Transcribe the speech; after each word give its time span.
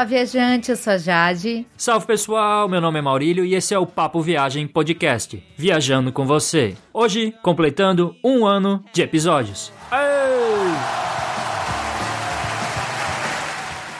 Olá, 0.00 0.06
viajante, 0.06 0.70
eu 0.70 0.78
sou 0.78 0.94
a 0.94 0.96
Jade. 0.96 1.66
Salve 1.76 2.06
pessoal, 2.06 2.66
meu 2.66 2.80
nome 2.80 2.98
é 2.98 3.02
Maurílio 3.02 3.44
e 3.44 3.54
esse 3.54 3.74
é 3.74 3.78
o 3.78 3.84
Papo 3.84 4.22
Viagem 4.22 4.66
Podcast, 4.66 5.44
viajando 5.58 6.10
com 6.10 6.24
você. 6.24 6.74
Hoje, 6.90 7.34
completando 7.42 8.16
um 8.24 8.46
ano 8.46 8.82
de 8.94 9.02
episódios. 9.02 9.70
Ei! 9.92 10.09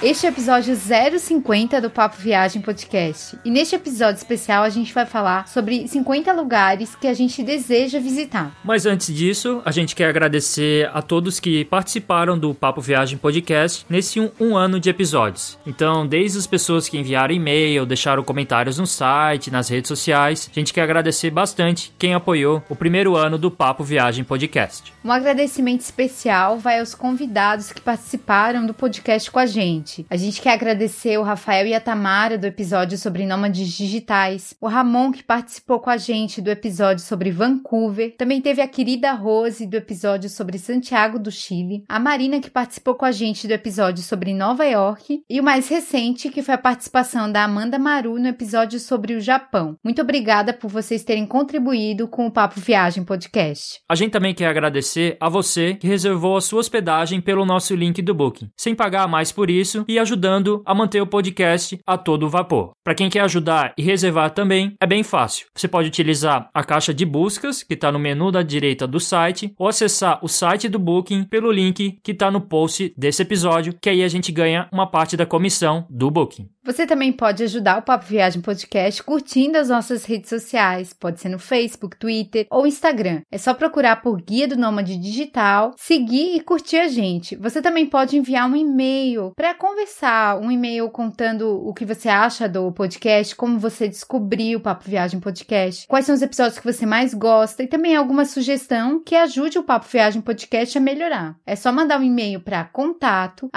Este 0.03 0.25
é 0.25 0.31
o 0.31 0.33
episódio 0.33 0.75
050 0.75 1.79
do 1.79 1.91
Papo 1.91 2.17
Viagem 2.17 2.63
Podcast. 2.63 3.39
E 3.45 3.51
neste 3.51 3.75
episódio 3.75 4.17
especial 4.17 4.63
a 4.63 4.71
gente 4.71 4.95
vai 4.95 5.05
falar 5.05 5.47
sobre 5.47 5.87
50 5.87 6.33
lugares 6.33 6.97
que 6.97 7.07
a 7.07 7.13
gente 7.13 7.43
deseja 7.43 8.01
visitar. 8.01 8.51
Mas 8.65 8.87
antes 8.87 9.15
disso, 9.15 9.61
a 9.63 9.71
gente 9.71 9.95
quer 9.95 10.09
agradecer 10.09 10.89
a 10.95 11.03
todos 11.03 11.39
que 11.39 11.67
participaram 11.67 12.39
do 12.39 12.55
Papo 12.55 12.81
Viagem 12.81 13.19
Podcast 13.19 13.85
nesse 13.91 14.19
um, 14.19 14.31
um 14.41 14.57
ano 14.57 14.81
de 14.81 14.89
episódios. 14.89 15.59
Então, 15.67 16.07
desde 16.07 16.39
as 16.39 16.47
pessoas 16.47 16.89
que 16.89 16.97
enviaram 16.97 17.35
e-mail, 17.35 17.85
deixaram 17.85 18.25
comentários 18.25 18.79
no 18.79 18.87
site, 18.87 19.51
nas 19.51 19.69
redes 19.69 19.89
sociais, 19.89 20.49
a 20.51 20.59
gente 20.59 20.73
quer 20.73 20.81
agradecer 20.81 21.29
bastante 21.29 21.93
quem 21.99 22.15
apoiou 22.15 22.63
o 22.71 22.75
primeiro 22.75 23.17
ano 23.17 23.37
do 23.37 23.51
Papo 23.51 23.85
Viagem 23.85 24.25
Podcast. 24.25 24.95
Um 25.05 25.13
agradecimento 25.13 25.83
especial 25.83 26.59
vai 26.59 26.81
aos 26.81 26.95
convidados 26.95 27.71
que 27.71 27.83
participaram 27.83 28.65
do 28.65 28.73
podcast 28.73 29.31
com 29.31 29.39
a 29.39 29.45
gente 29.45 29.90
gente. 29.91 30.07
A 30.09 30.17
gente 30.17 30.41
quer 30.41 30.53
agradecer 30.53 31.19
o 31.19 31.23
Rafael 31.23 31.67
e 31.67 31.75
a 31.75 31.81
Tamara 31.81 32.39
do 32.39 32.47
episódio 32.47 32.97
sobre 32.97 33.27
nômades 33.27 33.69
digitais, 33.69 34.55
o 34.61 34.69
Ramon 34.69 35.11
que 35.11 35.23
participou 35.23 35.81
com 35.81 35.91
a 35.91 35.97
gente 35.97 36.41
do 36.41 36.51
episódio 36.51 37.05
sobre 37.05 37.31
Vancouver, 37.31 38.15
também 38.17 38.41
teve 38.41 38.63
a 38.63 38.69
querida 38.69 39.13
Rose 39.13 39.67
do 39.67 39.77
episódio 39.77 40.31
sobre 40.31 40.59
Santiago 40.59 41.19
do 41.19 41.31
Chile, 41.31 41.85
a 41.89 41.99
Marina 41.99 42.41
que 42.41 42.51
participou 42.51 42.95
com 42.95 43.05
a 43.05 43.13
gente 43.13 43.47
do 43.47 43.53
episódio 43.53 44.03
sobre 44.03 44.33
Nova 44.33 44.65
York 44.65 45.23
e 45.29 45.41
o 45.41 45.45
mais 45.45 45.69
recente 45.69 46.29
que 46.29 46.43
foi 46.43 46.55
a 46.55 46.59
participação 46.59 47.31
da 47.31 47.45
Amanda 47.45 47.79
Maru 47.79 48.19
no 48.19 48.29
episódio 48.29 48.79
sobre 48.79 49.15
o 49.15 49.21
Japão. 49.21 49.77
Muito 49.83 50.03
obrigada 50.03 50.53
por 50.53 50.69
vocês 50.69 51.05
terem 51.05 51.27
contribuído 51.27 52.07
com 52.07 52.27
o 52.27 52.31
Papo 52.31 52.61
Viagem 52.61 53.05
Podcast. 53.05 53.81
A 53.89 53.95
gente 53.95 54.13
também 54.13 54.35
quer 54.35 54.47
agradecer 54.47 55.17
a 55.21 55.29
você 55.29 55.75
que 55.75 55.87
reservou 55.87 56.37
a 56.37 56.41
sua 56.41 56.61
hospedagem 56.61 57.21
pelo 57.21 57.45
nosso 57.45 57.75
link 57.75 58.01
do 58.03 58.15
Booking, 58.15 58.51
sem 58.57 58.75
pagar 58.75 59.09
mais 59.09 59.33
por 59.33 59.51
isso 59.51 59.80
isso 59.81 59.85
e 59.89 59.99
ajudando 59.99 60.63
a 60.65 60.75
manter 60.75 61.01
o 61.01 61.07
podcast 61.07 61.79
a 61.87 61.97
todo 61.97 62.29
vapor. 62.29 62.73
Para 62.85 62.95
quem 62.95 63.11
quer 63.11 63.21
ajudar 63.21 63.73
e 63.77 63.83
reservar 63.83 64.31
também, 64.31 64.75
é 64.81 64.87
bem 64.87 65.03
fácil. 65.03 65.47
Você 65.55 65.69
pode 65.69 65.89
utilizar 65.89 66.49
a 66.53 66.65
caixa 66.65 66.93
de 66.93 67.05
buscas 67.05 67.63
que 67.63 67.75
está 67.75 67.91
no 67.93 67.99
menu 67.99 68.31
da 68.31 68.43
direita 68.43 68.87
do 68.87 69.01
site 69.01 69.53
ou 69.59 69.69
acessar 69.69 70.19
o 70.23 70.29
site 70.29 70.69
do 70.69 70.79
Booking 70.79 71.25
pelo 71.25 71.51
link 71.51 71.99
que 72.03 72.13
está 72.13 72.31
no 72.31 72.41
post 72.41 72.93
desse 72.97 73.23
episódio, 73.23 73.75
que 73.81 73.91
aí 73.91 74.03
a 74.03 74.09
gente 74.09 74.33
ganha 74.33 74.69
uma 74.73 74.87
parte 74.87 75.17
da 75.17 75.27
comissão 75.27 75.87
do 75.91 76.11
Booking. 76.11 76.49
Você 76.63 76.87
também 76.87 77.11
pode 77.11 77.43
ajudar 77.43 77.79
o 77.79 77.83
Papo 77.83 78.05
Viagem 78.05 78.43
Podcast 78.43 79.03
curtindo 79.03 79.57
as 79.57 79.71
nossas 79.71 80.05
redes 80.05 80.29
sociais, 80.29 80.93
pode 80.93 81.19
ser 81.19 81.31
no 81.31 81.39
Facebook, 81.39 81.97
Twitter 81.97 82.47
ou 82.51 82.67
Instagram. 82.67 83.23
É 83.31 83.39
só 83.39 83.55
procurar 83.55 84.03
por 84.03 84.21
Guia 84.21 84.47
do 84.47 84.59
Nômade 84.59 84.99
Digital, 84.99 85.73
seguir 85.79 86.37
e 86.37 86.41
curtir 86.41 86.77
a 86.77 86.89
gente. 86.89 87.35
Você 87.37 87.63
também 87.63 87.87
pode 87.87 88.19
enviar 88.19 88.47
um 88.47 88.55
e-mail 88.55 89.33
para 89.35 89.55
conversar, 89.55 90.39
um 90.39 90.51
e-mail 90.51 90.91
contando 90.91 91.49
o 91.67 91.73
que 91.73 91.87
você 91.87 92.11
acha 92.11 92.47
do 92.47 92.71
podcast, 92.73 93.35
como 93.35 93.59
você 93.59 93.89
descobriu 93.89 94.59
o 94.59 94.63
Papo 94.63 94.85
Viagem 94.87 95.19
Podcast, 95.19 95.87
quais 95.89 96.05
são 96.05 96.15
os 96.15 96.23
episódios 96.23 96.59
que 96.59 96.71
você 96.71 96.85
mais 96.85 97.15
gosta 97.15 97.63
e 97.63 97.69
também 97.69 97.97
alguma 97.97 98.27
sugestão 98.27 99.03
que 99.03 99.17
ajude 99.17 99.59
o 99.59 99.65
Papo 99.65 99.89
Viagem 99.91 100.21
Podcast 100.21 100.77
a 100.77 100.81
melhorar. 100.81 101.37
É 101.47 101.57
só 101.57 101.73
mandar 101.73 101.99
um 101.99 102.05
e-mail 102.05 102.41
para 102.41 102.65
contato 102.65 103.49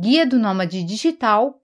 guia 0.00 0.24
do 0.24 0.38
nômade 0.38 0.84
digital 0.84 1.60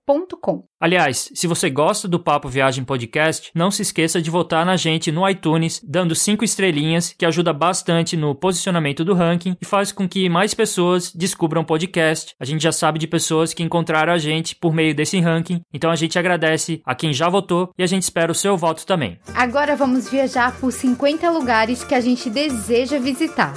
Aliás, 0.83 1.31
se 1.33 1.47
você 1.47 1.71
gosta 1.71 2.09
do 2.09 2.19
Papo 2.19 2.49
Viagem 2.49 2.83
Podcast, 2.83 3.53
não 3.55 3.71
se 3.71 3.83
esqueça 3.83 4.21
de 4.21 4.29
votar 4.29 4.67
na 4.67 4.77
gente 4.77 5.13
no 5.13 5.29
iTunes, 5.29 5.81
dando 5.87 6.13
cinco 6.13 6.45
estrelinhas, 6.45 7.15
que 7.17 7.25
ajuda 7.25 7.53
bastante 7.53 8.17
no 8.17 8.35
posicionamento 8.35 9.05
do 9.05 9.15
ranking 9.15 9.57
e 9.63 9.65
faz 9.65 9.93
com 9.93 10.09
que 10.09 10.29
mais 10.29 10.55
pessoas 10.55 11.13
descubram 11.15 11.63
o 11.63 11.65
podcast. 11.65 12.35
A 12.41 12.45
gente 12.45 12.65
já 12.65 12.73
sabe 12.73 12.99
de 12.99 13.07
pessoas 13.07 13.55
que 13.55 13.63
encontraram 13.63 14.13
a 14.13 14.19
gente 14.19 14.57
por 14.57 14.75
meio 14.75 14.93
desse 14.93 15.21
ranking, 15.21 15.63
então 15.73 15.89
a 15.89 15.95
gente 15.95 16.19
agradece 16.19 16.83
a 16.85 16.97
quem 16.97 17.13
já 17.13 17.29
votou 17.29 17.73
e 17.79 17.85
a 17.85 17.87
gente 17.87 18.03
espera 18.03 18.33
o 18.33 18.35
seu 18.35 18.57
voto 18.57 18.85
também. 18.85 19.21
Agora 19.37 19.77
vamos 19.77 20.11
viajar 20.11 20.59
por 20.59 20.73
50 20.73 21.31
lugares 21.31 21.85
que 21.85 21.95
a 21.95 22.01
gente 22.01 22.29
deseja 22.29 22.99
visitar. 22.99 23.55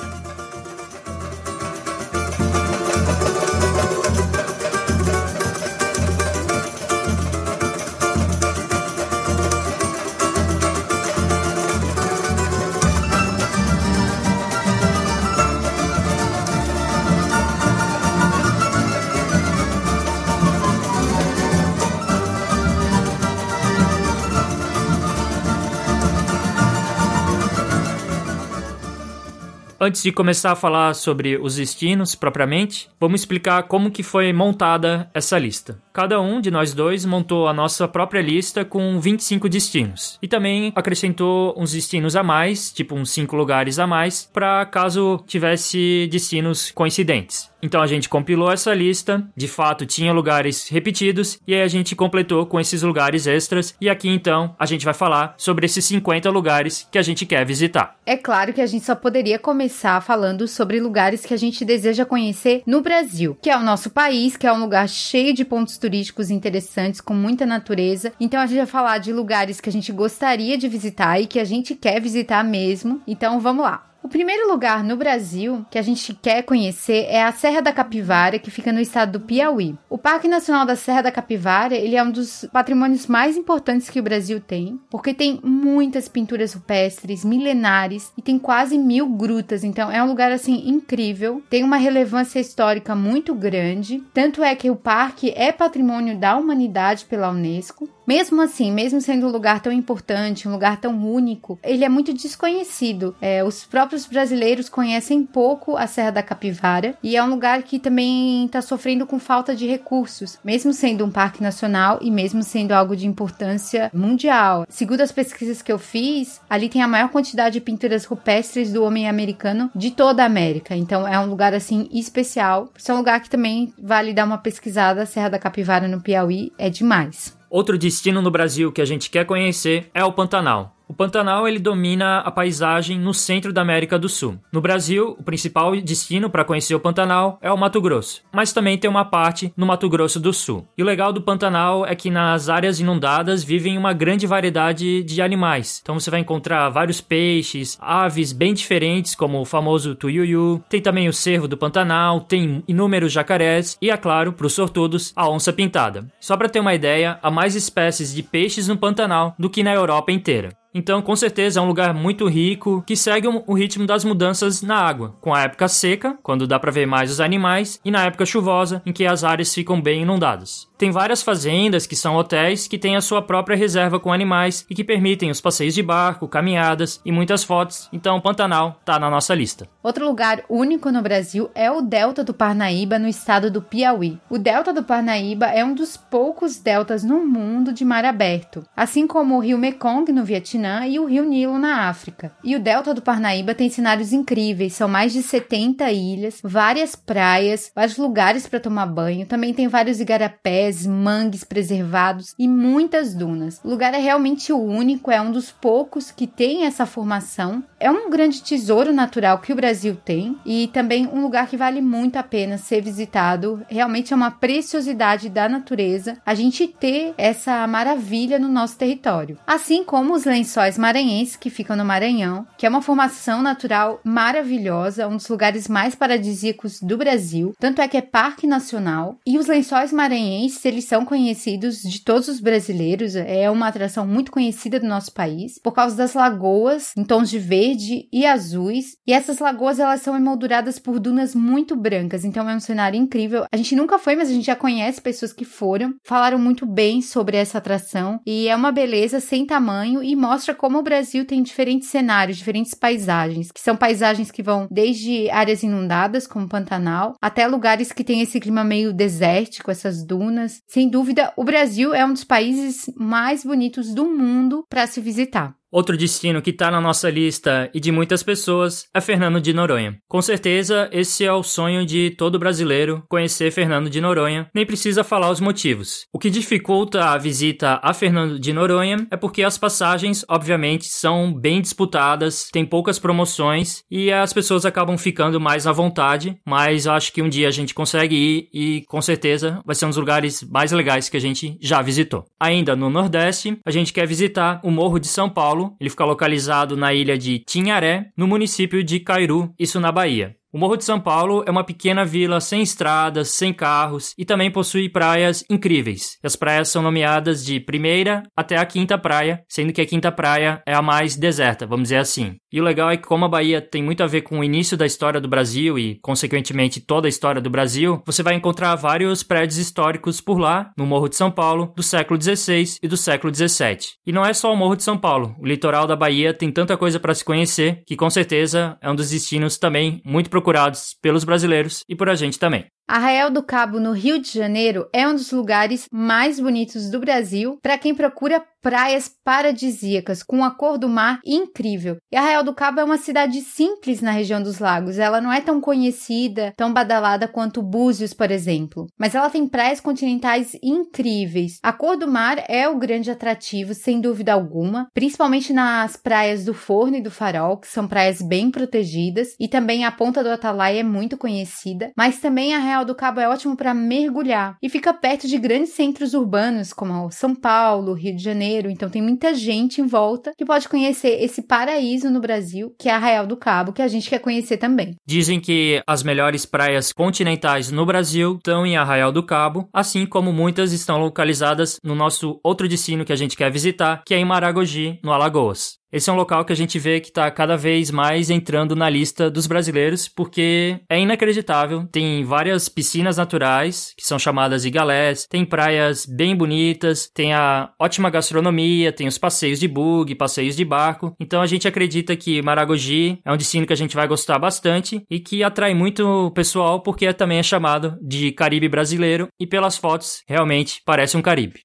Antes 29.85 30.01
de 30.01 30.11
começar 30.11 30.51
a 30.51 30.55
falar 30.55 30.95
sobre 30.95 31.37
os 31.37 31.57
destinos 31.57 32.15
propriamente, 32.15 32.89
vamos 32.99 33.21
explicar 33.21 33.61
como 33.67 33.91
que 33.91 34.01
foi 34.01 34.33
montada 34.33 35.07
essa 35.13 35.37
lista. 35.37 35.79
Cada 35.93 36.19
um 36.19 36.41
de 36.41 36.49
nós 36.49 36.73
dois 36.73 37.05
montou 37.05 37.47
a 37.47 37.53
nossa 37.53 37.87
própria 37.87 38.19
lista 38.19 38.65
com 38.65 38.99
25 38.99 39.47
destinos 39.47 40.17
e 40.23 40.27
também 40.27 40.73
acrescentou 40.75 41.53
uns 41.55 41.73
destinos 41.73 42.15
a 42.15 42.23
mais, 42.23 42.73
tipo 42.73 42.95
uns 42.95 43.11
5 43.11 43.35
lugares 43.35 43.77
a 43.77 43.85
mais, 43.85 44.27
para 44.33 44.65
caso 44.65 45.23
tivesse 45.27 46.09
destinos 46.09 46.71
coincidentes. 46.71 47.51
Então 47.65 47.81
a 47.81 47.87
gente 47.87 48.07
compilou 48.07 48.51
essa 48.51 48.71
lista, 48.75 49.27
de 49.35 49.47
fato 49.47 49.87
tinha 49.87 50.13
lugares 50.13 50.69
repetidos, 50.69 51.39
e 51.47 51.55
aí 51.55 51.63
a 51.63 51.67
gente 51.67 51.95
completou 51.95 52.45
com 52.45 52.59
esses 52.59 52.83
lugares 52.83 53.25
extras, 53.25 53.73
e 53.81 53.89
aqui 53.89 54.07
então 54.07 54.55
a 54.59 54.67
gente 54.67 54.85
vai 54.85 54.93
falar 54.93 55.33
sobre 55.35 55.65
esses 55.65 55.83
50 55.83 56.29
lugares 56.29 56.87
que 56.91 56.99
a 56.99 57.01
gente 57.01 57.25
quer 57.25 57.43
visitar. 57.43 57.97
É 58.05 58.15
claro 58.15 58.53
que 58.53 58.61
a 58.61 58.67
gente 58.67 58.85
só 58.85 58.93
poderia 58.93 59.39
começar 59.39 59.99
falando 59.99 60.47
sobre 60.47 60.79
lugares 60.79 61.25
que 61.25 61.33
a 61.33 61.37
gente 61.37 61.65
deseja 61.65 62.05
conhecer 62.05 62.61
no 62.67 62.81
Brasil, 62.81 63.35
que 63.41 63.49
é 63.49 63.57
o 63.57 63.63
nosso 63.63 63.89
país, 63.89 64.37
que 64.37 64.45
é 64.45 64.53
um 64.53 64.59
lugar 64.59 64.87
cheio 64.87 65.33
de 65.33 65.43
pontos 65.43 65.79
turísticos 65.79 66.29
interessantes, 66.29 67.01
com 67.01 67.15
muita 67.15 67.47
natureza. 67.47 68.13
Então 68.19 68.39
a 68.39 68.45
gente 68.45 68.57
vai 68.57 68.67
falar 68.67 68.99
de 68.99 69.11
lugares 69.11 69.59
que 69.59 69.69
a 69.69 69.73
gente 69.73 69.91
gostaria 69.91 70.55
de 70.55 70.67
visitar 70.67 71.19
e 71.19 71.25
que 71.25 71.39
a 71.39 71.43
gente 71.43 71.73
quer 71.73 71.99
visitar 71.99 72.43
mesmo. 72.43 73.01
Então 73.07 73.39
vamos 73.39 73.65
lá. 73.65 73.94
O 74.05 74.07
primeiro 74.07 74.47
lugar 74.47 74.83
no 74.83 74.95
Brasil 74.95 75.65
que 75.71 75.79
a 75.79 75.81
gente 75.81 76.13
quer 76.13 76.43
conhecer 76.43 77.07
é 77.09 77.23
a 77.23 77.31
Serra 77.31 77.59
da 77.59 77.73
Capivara, 77.73 78.37
que 78.37 78.51
fica 78.51 78.71
no 78.71 78.79
estado 78.79 79.13
do 79.13 79.25
Piauí. 79.25 79.75
O 79.89 79.97
Parque 79.97 80.27
Nacional 80.27 80.63
da 80.63 80.75
Serra 80.75 81.01
da 81.01 81.11
Capivara, 81.11 81.73
ele 81.73 81.95
é 81.95 82.03
um 82.03 82.11
dos 82.11 82.47
patrimônios 82.53 83.07
mais 83.07 83.35
importantes 83.35 83.89
que 83.89 83.99
o 83.99 84.03
Brasil 84.03 84.39
tem, 84.39 84.79
porque 84.91 85.11
tem 85.11 85.39
muitas 85.43 86.07
pinturas 86.07 86.53
rupestres, 86.53 87.25
milenares, 87.25 88.13
e 88.15 88.21
tem 88.21 88.37
quase 88.37 88.77
mil 88.77 89.09
grutas, 89.09 89.63
então 89.63 89.91
é 89.91 90.03
um 90.03 90.07
lugar, 90.07 90.31
assim, 90.31 90.69
incrível. 90.69 91.41
Tem 91.49 91.63
uma 91.63 91.77
relevância 91.77 92.39
histórica 92.39 92.93
muito 92.93 93.33
grande, 93.33 94.03
tanto 94.13 94.43
é 94.43 94.53
que 94.53 94.69
o 94.69 94.75
parque 94.75 95.33
é 95.35 95.51
patrimônio 95.51 96.15
da 96.15 96.37
humanidade 96.37 97.05
pela 97.05 97.31
Unesco. 97.31 97.89
Mesmo 98.07 98.39
assim, 98.39 98.71
mesmo 98.71 99.01
sendo 99.01 99.25
um 99.25 99.31
lugar 99.31 99.61
tão 99.61 99.71
importante, 99.71 100.47
um 100.47 100.51
lugar 100.51 100.79
tão 100.79 100.95
único, 101.11 101.57
ele 101.63 101.83
é 101.83 101.89
muito 101.89 102.13
desconhecido. 102.13 103.15
É, 103.19 103.43
os 103.43 103.65
próprios 103.65 103.94
brasileiros 104.03 104.67
conhecem 104.67 105.23
pouco 105.23 105.77
a 105.77 105.85
Serra 105.85 106.11
da 106.11 106.23
Capivara 106.23 106.95
e 107.03 107.15
é 107.15 107.23
um 107.23 107.29
lugar 107.29 107.61
que 107.61 107.77
também 107.77 108.45
está 108.45 108.63
sofrendo 108.63 109.05
com 109.05 109.19
falta 109.19 109.55
de 109.55 109.67
recursos, 109.67 110.39
mesmo 110.43 110.73
sendo 110.73 111.05
um 111.05 111.11
parque 111.11 111.43
nacional 111.43 111.99
e 112.01 112.09
mesmo 112.09 112.41
sendo 112.41 112.71
algo 112.71 112.95
de 112.95 113.05
importância 113.05 113.91
mundial. 113.93 114.65
Segundo 114.67 115.01
as 115.01 115.11
pesquisas 115.11 115.61
que 115.61 115.71
eu 115.71 115.77
fiz, 115.77 116.41
ali 116.49 116.67
tem 116.67 116.81
a 116.81 116.87
maior 116.87 117.09
quantidade 117.09 117.53
de 117.53 117.61
pinturas 117.61 118.05
rupestres 118.05 118.73
do 118.73 118.83
homem 118.83 119.07
americano 119.07 119.69
de 119.75 119.91
toda 119.91 120.23
a 120.23 120.25
América. 120.25 120.75
Então 120.75 121.07
é 121.07 121.19
um 121.19 121.27
lugar 121.27 121.53
assim 121.53 121.87
especial. 121.91 122.71
é 122.87 122.93
um 122.93 122.97
lugar 122.97 123.21
que 123.21 123.29
também 123.29 123.71
vale 123.81 124.13
dar 124.13 124.25
uma 124.25 124.39
pesquisada. 124.39 125.03
A 125.03 125.05
Serra 125.05 125.29
da 125.29 125.39
Capivara 125.39 125.87
no 125.87 126.01
Piauí 126.01 126.51
é 126.57 126.69
demais. 126.69 127.37
Outro 127.49 127.77
destino 127.77 128.21
no 128.21 128.31
Brasil 128.31 128.71
que 128.71 128.81
a 128.81 128.85
gente 128.85 129.09
quer 129.09 129.25
conhecer 129.25 129.89
é 129.93 130.03
o 130.03 130.11
Pantanal. 130.11 130.74
O 130.87 130.93
Pantanal 130.93 131.47
ele 131.47 131.57
domina 131.57 132.19
a 132.19 132.29
paisagem 132.29 132.99
no 132.99 133.13
centro 133.13 133.51
da 133.51 133.61
América 133.61 133.97
do 133.97 134.07
Sul. 134.07 134.39
No 134.51 134.61
Brasil, 134.61 135.15
o 135.19 135.23
principal 135.23 135.75
destino 135.77 136.29
para 136.29 136.45
conhecer 136.45 136.75
o 136.75 136.79
Pantanal 136.79 137.39
é 137.41 137.51
o 137.51 137.57
Mato 137.57 137.81
Grosso, 137.81 138.21
mas 138.31 138.53
também 138.53 138.77
tem 138.77 138.89
uma 138.89 139.03
parte 139.03 139.51
no 139.57 139.65
Mato 139.65 139.89
Grosso 139.89 140.19
do 140.19 140.31
Sul. 140.31 140.67
E 140.77 140.83
o 140.83 140.85
legal 140.85 141.11
do 141.11 141.21
Pantanal 141.21 141.85
é 141.85 141.95
que 141.95 142.11
nas 142.11 142.49
áreas 142.49 142.79
inundadas 142.79 143.43
vivem 143.43 143.77
uma 143.77 143.93
grande 143.93 144.27
variedade 144.27 145.03
de 145.03 145.21
animais. 145.21 145.79
Então 145.81 145.99
você 145.99 146.11
vai 146.11 146.19
encontrar 146.19 146.69
vários 146.69 147.01
peixes, 147.01 147.77
aves 147.81 148.31
bem 148.31 148.53
diferentes, 148.53 149.15
como 149.15 149.41
o 149.41 149.45
famoso 149.45 149.95
tuiuiu, 149.95 150.63
tem 150.69 150.81
também 150.81 151.07
o 151.07 151.13
cervo 151.13 151.47
do 151.47 151.57
Pantanal, 151.57 152.21
tem 152.21 152.63
inúmeros 152.67 153.11
jacarés 153.11 153.75
e, 153.81 153.89
é 153.89 153.97
claro, 153.97 154.33
para 154.33 154.45
os 154.45 154.53
sortudos, 154.53 155.11
a 155.15 155.27
onça 155.27 155.51
pintada. 155.51 156.05
Só 156.19 156.37
para 156.37 156.49
ter 156.49 156.59
uma 156.59 156.75
ideia, 156.75 157.17
há 157.23 157.31
mais 157.31 157.55
espécies 157.55 158.13
de 158.13 158.21
peixes 158.21 158.67
no 158.67 158.77
Pantanal 158.77 159.33
do 159.39 159.49
que 159.49 159.63
na 159.63 159.73
Europa 159.73 160.11
inteira. 160.11 160.49
Então, 160.77 161.01
com 161.01 161.15
certeza, 161.15 161.61
é 161.61 161.63
um 161.63 161.67
lugar 161.67 161.93
muito 161.93 162.27
rico 162.27 162.83
que 162.85 162.97
segue 162.97 163.29
o 163.29 163.53
ritmo 163.53 163.87
das 163.87 164.03
mudanças 164.03 164.61
na 164.61 164.75
água, 164.75 165.15
com 165.21 165.33
a 165.33 165.43
época 165.43 165.69
seca, 165.69 166.19
quando 166.21 166.45
dá 166.45 166.59
para 166.59 166.69
ver 166.69 166.85
mais 166.85 167.09
os 167.09 167.21
animais, 167.21 167.79
e 167.85 167.89
na 167.89 168.03
época 168.03 168.25
chuvosa, 168.25 168.81
em 168.85 168.91
que 168.91 169.05
as 169.05 169.23
áreas 169.23 169.53
ficam 169.53 169.81
bem 169.81 170.01
inundadas. 170.01 170.67
Tem 170.77 170.91
várias 170.91 171.23
fazendas 171.23 171.87
que 171.87 171.95
são 171.95 172.15
hotéis 172.15 172.67
que 172.67 172.77
têm 172.77 172.95
a 172.95 173.01
sua 173.01 173.21
própria 173.21 173.55
reserva 173.55 173.99
com 173.99 174.11
animais 174.11 174.65
e 174.69 174.75
que 174.75 174.83
permitem 174.83 175.31
os 175.31 175.39
passeios 175.39 175.73
de 175.73 175.81
barco, 175.81 176.27
caminhadas 176.27 176.99
e 177.05 177.11
muitas 177.11 177.43
fotos. 177.43 177.87
Então, 177.93 178.19
Pantanal 178.19 178.79
tá 178.83 178.99
na 178.99 179.09
nossa 179.09 179.33
lista. 179.33 179.69
Outro 179.81 180.05
lugar 180.05 180.43
único 180.49 180.91
no 180.91 181.01
Brasil 181.01 181.49
é 181.55 181.71
o 181.71 181.81
Delta 181.81 182.23
do 182.23 182.33
Parnaíba, 182.33 182.99
no 182.99 183.07
estado 183.07 183.49
do 183.49 183.61
Piauí. 183.61 184.19
O 184.29 184.37
Delta 184.37 184.73
do 184.73 184.83
Parnaíba 184.83 185.45
é 185.45 185.63
um 185.63 185.73
dos 185.73 185.95
poucos 185.95 186.59
deltas 186.59 187.03
no 187.03 187.25
mundo 187.25 187.71
de 187.71 187.85
mar 187.85 188.03
aberto, 188.03 188.65
assim 188.75 189.07
como 189.07 189.35
o 189.35 189.39
Rio 189.39 189.57
Mekong 189.57 190.11
no 190.11 190.25
Vietnã 190.25 190.85
e 190.87 190.99
o 190.99 191.05
Rio 191.05 191.23
Nilo 191.23 191.57
na 191.57 191.87
África. 191.87 192.31
E 192.43 192.55
o 192.55 192.59
delta 192.59 192.93
do 192.93 193.01
Parnaíba 193.01 193.53
tem 193.53 193.69
cenários 193.69 194.11
incríveis, 194.11 194.73
são 194.73 194.87
mais 194.87 195.13
de 195.13 195.21
70 195.21 195.91
ilhas, 195.91 196.39
várias 196.43 196.95
praias, 196.95 197.71
vários 197.75 197.97
lugares 197.97 198.47
para 198.47 198.59
tomar 198.59 198.87
banho, 198.87 199.25
também 199.25 199.53
tem 199.53 199.67
vários 199.67 199.99
igarapés, 199.99 200.64
mangues 200.87 201.43
preservados 201.43 202.33
e 202.39 202.47
muitas 202.47 203.13
dunas. 203.13 203.59
O 203.63 203.69
lugar 203.69 203.93
é 203.93 203.99
realmente 203.99 204.51
único, 204.51 205.11
é 205.11 205.21
um 205.21 205.31
dos 205.31 205.51
poucos 205.51 206.11
que 206.11 206.25
tem 206.25 206.65
essa 206.65 206.85
formação. 206.85 207.63
É 207.85 207.91
um 207.91 208.09
grande 208.09 208.41
tesouro 208.41 208.91
natural 208.91 209.37
que 209.37 209.53
o 209.53 209.55
Brasil 209.55 209.95
tem 209.95 210.35
e 210.43 210.71
também 210.73 211.05
um 211.05 211.21
lugar 211.21 211.47
que 211.47 211.55
vale 211.55 211.81
muito 211.81 212.15
a 212.15 212.23
pena 212.23 212.57
ser 212.57 212.81
visitado. 212.81 213.63
Realmente 213.69 214.11
é 214.11 214.15
uma 214.15 214.31
preciosidade 214.31 215.29
da 215.29 215.47
natureza 215.47 216.17
a 216.25 216.33
gente 216.33 216.67
ter 216.67 217.13
essa 217.15 217.67
maravilha 217.67 218.39
no 218.39 218.47
nosso 218.47 218.75
território. 218.75 219.37
Assim 219.45 219.83
como 219.83 220.15
os 220.15 220.25
lençóis 220.25 220.79
maranhenses 220.79 221.35
que 221.35 221.51
ficam 221.51 221.75
no 221.75 221.85
Maranhão, 221.85 222.47
que 222.57 222.65
é 222.65 222.69
uma 222.69 222.81
formação 222.81 223.43
natural 223.43 224.01
maravilhosa, 224.03 225.07
um 225.07 225.17
dos 225.17 225.27
lugares 225.27 225.67
mais 225.67 225.93
paradisíacos 225.93 226.81
do 226.81 226.97
Brasil. 226.97 227.53
Tanto 227.59 227.83
é 227.83 227.87
que 227.87 227.97
é 227.97 228.01
parque 228.01 228.47
nacional. 228.47 229.19
E 229.23 229.37
os 229.37 229.45
lençóis 229.45 229.93
maranhenses, 229.93 230.65
eles 230.65 230.85
são 230.85 231.05
conhecidos 231.05 231.83
de 231.83 232.01
todos 232.01 232.29
os 232.29 232.39
brasileiros, 232.39 233.15
é 233.15 233.47
uma 233.51 233.67
atração 233.67 234.07
muito 234.07 234.31
conhecida 234.31 234.79
do 234.79 234.87
nosso 234.87 235.11
país, 235.11 235.59
por 235.59 235.73
causa 235.73 235.95
das 235.95 236.15
lagoas 236.15 236.91
em 236.97 237.03
tons 237.03 237.29
de 237.29 237.37
verde 237.37 237.74
e 238.11 238.25
azuis. 238.25 238.95
E 239.05 239.13
essas 239.13 239.39
lagoas, 239.39 239.79
elas 239.79 240.01
são 240.01 240.15
emolduradas 240.15 240.79
por 240.79 240.99
dunas 240.99 241.35
muito 241.35 241.75
brancas, 241.75 242.23
então 242.23 242.49
é 242.49 242.55
um 242.55 242.59
cenário 242.59 242.99
incrível. 242.99 243.45
A 243.51 243.57
gente 243.57 243.75
nunca 243.75 243.99
foi, 243.99 244.15
mas 244.15 244.29
a 244.29 244.33
gente 244.33 244.45
já 244.45 244.55
conhece 244.55 245.01
pessoas 245.01 245.33
que 245.33 245.45
foram, 245.45 245.95
falaram 246.03 246.39
muito 246.39 246.65
bem 246.65 247.01
sobre 247.01 247.37
essa 247.37 247.57
atração 247.57 248.19
e 248.25 248.47
é 248.47 248.55
uma 248.55 248.71
beleza 248.71 249.19
sem 249.19 249.45
tamanho 249.45 250.03
e 250.03 250.15
mostra 250.15 250.35
mostra 250.35 250.53
como 250.53 250.77
o 250.77 250.83
Brasil 250.83 251.25
tem 251.25 251.41
diferentes 251.41 251.87
cenários, 251.87 252.37
diferentes 252.37 252.73
paisagens, 252.73 253.51
que 253.51 253.59
são 253.59 253.75
paisagens 253.75 254.29
que 254.29 254.43
vão 254.43 254.67
desde 254.69 255.29
áreas 255.31 255.63
inundadas, 255.63 256.27
como 256.27 256.47
Pantanal, 256.47 257.15
até 257.21 257.47
lugares 257.47 257.91
que 257.91 258.03
têm 258.03 258.21
esse 258.21 258.39
clima 258.39 258.63
meio 258.63 258.93
desértico, 258.93 259.71
essas 259.71 260.05
dunas. 260.05 260.61
Sem 260.67 260.89
dúvida, 260.89 261.33
o 261.35 261.43
Brasil 261.43 261.93
é 261.93 262.05
um 262.05 262.13
dos 262.13 262.23
países 262.23 262.91
mais 262.95 263.43
bonitos 263.43 263.93
do 263.93 264.05
mundo 264.05 264.65
para 264.69 264.85
se 264.85 265.01
visitar. 265.01 265.55
Outro 265.71 265.97
destino 265.97 266.41
que 266.41 266.51
está 266.51 266.71
na 266.71 266.79
nossa 266.79 267.09
lista 267.09 267.69
e 267.73 267.79
de 267.79 267.91
muitas 267.91 268.23
pessoas 268.23 268.85
é 268.93 269.01
Fernando 269.01 269.41
de 269.41 269.53
Noronha. 269.53 269.97
Com 270.07 270.21
certeza, 270.21 270.89
esse 270.91 271.25
é 271.25 271.33
o 271.33 271.43
sonho 271.43 271.85
de 271.85 272.11
todo 272.11 272.39
brasileiro 272.39 273.03
conhecer 273.09 273.51
Fernando 273.51 273.89
de 273.89 273.99
Noronha, 273.99 274.47
nem 274.53 274.65
precisa 274.65 275.03
falar 275.03 275.29
os 275.29 275.39
motivos. 275.39 276.05
O 276.13 276.19
que 276.19 276.29
dificulta 276.29 277.09
a 277.09 277.17
visita 277.17 277.79
a 277.83 277.93
Fernando 277.93 278.39
de 278.39 278.53
Noronha 278.53 279.07
é 279.11 279.17
porque 279.17 279.43
as 279.43 279.57
passagens, 279.57 280.23
obviamente, 280.29 280.85
são 280.85 281.33
bem 281.33 281.61
disputadas, 281.61 282.47
tem 282.51 282.65
poucas 282.65 282.99
promoções 282.99 283.83
e 283.89 284.11
as 284.11 284.31
pessoas 284.31 284.65
acabam 284.65 284.97
ficando 284.97 285.39
mais 285.41 285.67
à 285.67 285.71
vontade, 285.71 286.37
mas 286.45 286.87
acho 286.87 287.11
que 287.11 287.21
um 287.21 287.29
dia 287.29 287.47
a 287.47 287.51
gente 287.51 287.73
consegue 287.73 288.15
ir 288.15 288.49
e 288.53 288.83
com 288.87 289.01
certeza 289.01 289.61
vai 289.65 289.75
ser 289.75 289.85
um 289.85 289.89
dos 289.89 289.97
lugares 289.97 290.43
mais 290.49 290.71
legais 290.71 291.09
que 291.09 291.17
a 291.17 291.21
gente 291.21 291.57
já 291.61 291.81
visitou. 291.81 292.25
Ainda 292.39 292.75
no 292.75 292.89
Nordeste, 292.89 293.57
a 293.65 293.71
gente 293.71 293.91
quer 293.91 294.07
visitar 294.07 294.61
o 294.63 294.71
Morro 294.71 294.99
de 294.99 295.07
São 295.07 295.29
Paulo 295.29 295.54
ele 295.79 295.89
fica 295.89 296.05
localizado 296.05 296.75
na 296.75 296.93
ilha 296.93 297.17
de 297.17 297.39
Tinharé, 297.39 298.11
no 298.17 298.27
município 298.27 298.83
de 298.83 298.99
Cairu, 298.99 299.53
isso 299.59 299.79
na 299.79 299.91
Bahia. 299.91 300.35
O 300.55 300.57
Morro 300.57 300.77
de 300.77 300.85
São 300.85 301.01
Paulo 301.01 301.43
é 301.45 301.51
uma 301.51 301.65
pequena 301.65 302.05
vila 302.05 302.39
sem 302.39 302.61
estradas, 302.61 303.31
sem 303.31 303.51
carros 303.51 304.13
e 304.17 304.23
também 304.23 304.49
possui 304.49 304.87
praias 304.87 305.43
incríveis. 305.49 306.17
As 306.23 306.37
praias 306.37 306.69
são 306.69 306.81
nomeadas 306.81 307.43
de 307.43 307.59
primeira 307.59 308.23
até 308.33 308.55
a 308.55 308.65
quinta 308.65 308.97
praia, 308.97 309.43
sendo 309.49 309.73
que 309.73 309.81
a 309.81 309.85
quinta 309.85 310.13
praia 310.13 310.63
é 310.65 310.73
a 310.73 310.81
mais 310.81 311.17
deserta, 311.17 311.67
vamos 311.67 311.83
dizer 311.83 311.97
assim. 311.97 312.37
E 312.55 312.61
o 312.61 312.63
legal 312.63 312.89
é 312.89 312.95
que 312.95 313.03
como 313.03 313.25
a 313.25 313.27
Bahia 313.27 313.59
tem 313.59 313.83
muito 313.83 314.01
a 314.01 314.07
ver 314.07 314.21
com 314.21 314.39
o 314.39 314.43
início 314.43 314.77
da 314.77 314.85
história 314.85 315.19
do 315.19 315.27
Brasil 315.27 315.77
e 315.77 315.95
consequentemente 315.95 316.79
toda 316.79 317.05
a 317.05 317.09
história 317.09 317.41
do 317.41 317.49
Brasil, 317.49 318.01
você 318.05 318.23
vai 318.23 318.33
encontrar 318.33 318.73
vários 318.75 319.23
prédios 319.23 319.57
históricos 319.57 320.21
por 320.21 320.39
lá, 320.39 320.71
no 320.77 320.85
Morro 320.85 321.09
de 321.09 321.17
São 321.17 321.29
Paulo, 321.29 321.73
do 321.75 321.83
século 321.83 322.17
XVI 322.17 322.77
e 322.81 322.87
do 322.87 322.95
século 322.95 323.35
XVII. 323.35 323.95
E 324.07 324.13
não 324.13 324.25
é 324.25 324.31
só 324.31 324.53
o 324.53 324.55
Morro 324.55 324.77
de 324.77 324.83
São 324.83 324.97
Paulo, 324.97 325.35
o 325.37 325.45
litoral 325.45 325.85
da 325.85 325.97
Bahia 325.97 326.33
tem 326.33 326.49
tanta 326.49 326.77
coisa 326.77 326.97
para 326.97 327.13
se 327.13 327.25
conhecer 327.25 327.83
que 327.85 327.97
com 327.97 328.09
certeza 328.09 328.77
é 328.81 328.89
um 328.89 328.95
dos 328.95 329.09
destinos 329.09 329.57
também 329.57 330.01
muito 330.05 330.29
procurados 330.29 330.95
pelos 331.01 331.25
brasileiros 331.25 331.83
e 331.89 331.93
por 331.93 332.07
a 332.07 332.15
gente 332.15 332.39
também. 332.39 332.67
Arraial 332.87 333.31
do 333.31 333.41
Cabo, 333.41 333.79
no 333.79 333.93
Rio 333.93 334.19
de 334.19 334.31
Janeiro, 334.31 334.87
é 334.93 335.07
um 335.07 335.13
dos 335.13 335.31
lugares 335.31 335.87
mais 335.91 336.39
bonitos 336.39 336.91
do 336.91 336.99
Brasil 336.99 337.57
para 337.61 337.79
quem 337.79 337.95
procura 337.95 338.43
praias 338.65 339.07
paradisíacas, 339.23 340.23
com 340.23 340.43
a 340.43 340.49
cor 340.49 340.79
do 340.79 340.89
mar 340.89 341.19
incrível. 341.23 341.97
E 342.11 342.17
Arraial 342.17 342.43
do 342.43 342.53
Cabo 342.53 342.79
é 342.79 342.83
uma 342.83 342.97
cidade 342.97 343.41
simples 343.41 344.01
na 344.01 344.09
região 344.09 344.41
dos 344.41 344.57
lagos. 344.57 344.97
Ela 344.97 345.21
não 345.21 345.31
é 345.31 345.39
tão 345.39 345.61
conhecida, 345.61 346.51
tão 346.57 346.73
badalada 346.73 347.27
quanto 347.27 347.61
Búzios, 347.61 348.11
por 348.11 348.31
exemplo. 348.31 348.87
Mas 348.97 349.13
ela 349.13 349.29
tem 349.29 349.47
praias 349.47 349.79
continentais 349.79 350.57
incríveis. 350.63 351.59
A 351.61 351.71
cor 351.71 351.95
do 351.95 352.07
mar 352.07 352.43
é 352.47 352.67
o 352.67 352.79
grande 352.79 353.11
atrativo, 353.11 353.75
sem 353.75 354.01
dúvida 354.01 354.33
alguma, 354.33 354.87
principalmente 354.95 355.53
nas 355.53 355.95
praias 355.95 356.43
do 356.43 356.53
Forno 356.55 356.97
e 356.97 357.03
do 357.03 357.11
Farol, 357.11 357.57
que 357.57 357.67
são 357.67 357.87
praias 357.87 358.19
bem 358.19 358.49
protegidas, 358.49 359.35
e 359.39 359.47
também 359.47 359.85
a 359.85 359.91
Ponta 359.91 360.23
do 360.23 360.29
Atalaia 360.29 360.79
é 360.79 360.83
muito 360.83 361.17
conhecida, 361.17 361.91
mas 361.95 362.17
também 362.17 362.55
Arraial 362.75 362.85
do 362.85 362.95
Cabo 362.95 363.21
é 363.21 363.29
ótimo 363.29 363.55
para 363.55 363.73
mergulhar 363.73 364.57
e 364.61 364.69
fica 364.69 364.93
perto 364.93 365.27
de 365.27 365.37
grandes 365.37 365.69
centros 365.69 366.13
urbanos 366.13 366.73
como 366.73 367.09
São 367.09 367.33
Paulo, 367.33 367.93
Rio 367.93 368.15
de 368.15 368.21
Janeiro, 368.21 368.69
então 368.69 368.89
tem 368.89 369.01
muita 369.01 369.33
gente 369.33 369.79
em 369.79 369.87
volta 369.87 370.33
que 370.37 370.43
pode 370.43 370.67
conhecer 370.67 371.23
esse 371.23 371.41
paraíso 371.41 372.09
no 372.09 372.19
Brasil, 372.19 372.75
que 372.77 372.89
é 372.89 372.91
Arraial 372.91 373.25
do 373.25 373.37
Cabo, 373.37 373.71
que 373.71 373.81
a 373.81 373.87
gente 373.87 374.09
quer 374.09 374.19
conhecer 374.19 374.57
também. 374.57 374.95
Dizem 375.07 375.39
que 375.39 375.81
as 375.87 376.03
melhores 376.03 376.45
praias 376.45 376.91
continentais 376.91 377.71
no 377.71 377.85
Brasil 377.85 378.35
estão 378.35 378.65
em 378.65 378.75
Arraial 378.75 379.11
do 379.11 379.23
Cabo, 379.23 379.69
assim 379.73 380.05
como 380.05 380.33
muitas 380.33 380.73
estão 380.73 380.97
localizadas 380.97 381.79
no 381.83 381.95
nosso 381.95 382.39
outro 382.43 382.67
destino 382.67 383.05
que 383.05 383.13
a 383.13 383.17
gente 383.17 383.37
quer 383.37 383.51
visitar, 383.51 384.01
que 384.05 384.13
é 384.13 384.17
em 384.17 384.25
Maragogi, 384.25 384.99
no 385.01 385.13
Alagoas. 385.13 385.77
Esse 385.95 386.09
é 386.09 386.13
um 386.13 386.17
local 386.17 386.43
que 386.43 386.51
a 386.51 386.55
gente 386.57 386.77
vê 386.77 386.99
que 386.99 387.07
está 387.07 387.31
cada 387.31 387.55
vez 387.55 387.89
mais 387.89 388.29
entrando 388.29 388.75
na 388.75 388.89
lista 388.89 389.31
dos 389.31 389.47
brasileiros, 389.47 390.09
porque 390.09 390.77
é 390.89 390.99
inacreditável. 390.99 391.87
Tem 391.89 392.21
várias 392.25 392.67
piscinas 392.67 393.15
naturais, 393.15 393.93
que 393.97 394.05
são 394.05 394.19
chamadas 394.19 394.65
igalés, 394.65 395.25
tem 395.25 395.45
praias 395.45 396.05
bem 396.05 396.35
bonitas, 396.35 397.09
tem 397.13 397.33
a 397.33 397.71
ótima 397.79 398.09
gastronomia, 398.09 398.91
tem 398.91 399.07
os 399.07 399.17
passeios 399.17 399.57
de 399.57 399.69
bug, 399.69 400.13
passeios 400.15 400.57
de 400.57 400.65
barco. 400.65 401.15
Então 401.17 401.41
a 401.41 401.47
gente 401.47 401.65
acredita 401.65 402.13
que 402.13 402.41
Maragogi 402.41 403.21
é 403.23 403.31
um 403.31 403.37
destino 403.37 403.65
que 403.65 403.71
a 403.71 403.77
gente 403.77 403.95
vai 403.95 404.05
gostar 404.05 404.37
bastante 404.37 405.01
e 405.09 405.17
que 405.17 405.45
atrai 405.45 405.73
muito 405.73 406.05
o 406.05 406.29
pessoal, 406.29 406.81
porque 406.81 407.13
também 407.13 407.39
é 407.39 407.43
chamado 407.43 407.97
de 408.01 408.33
Caribe 408.33 408.67
brasileiro 408.67 409.29
e 409.39 409.47
pelas 409.47 409.77
fotos 409.77 410.23
realmente 410.27 410.81
parece 410.85 411.15
um 411.15 411.21
Caribe. 411.21 411.61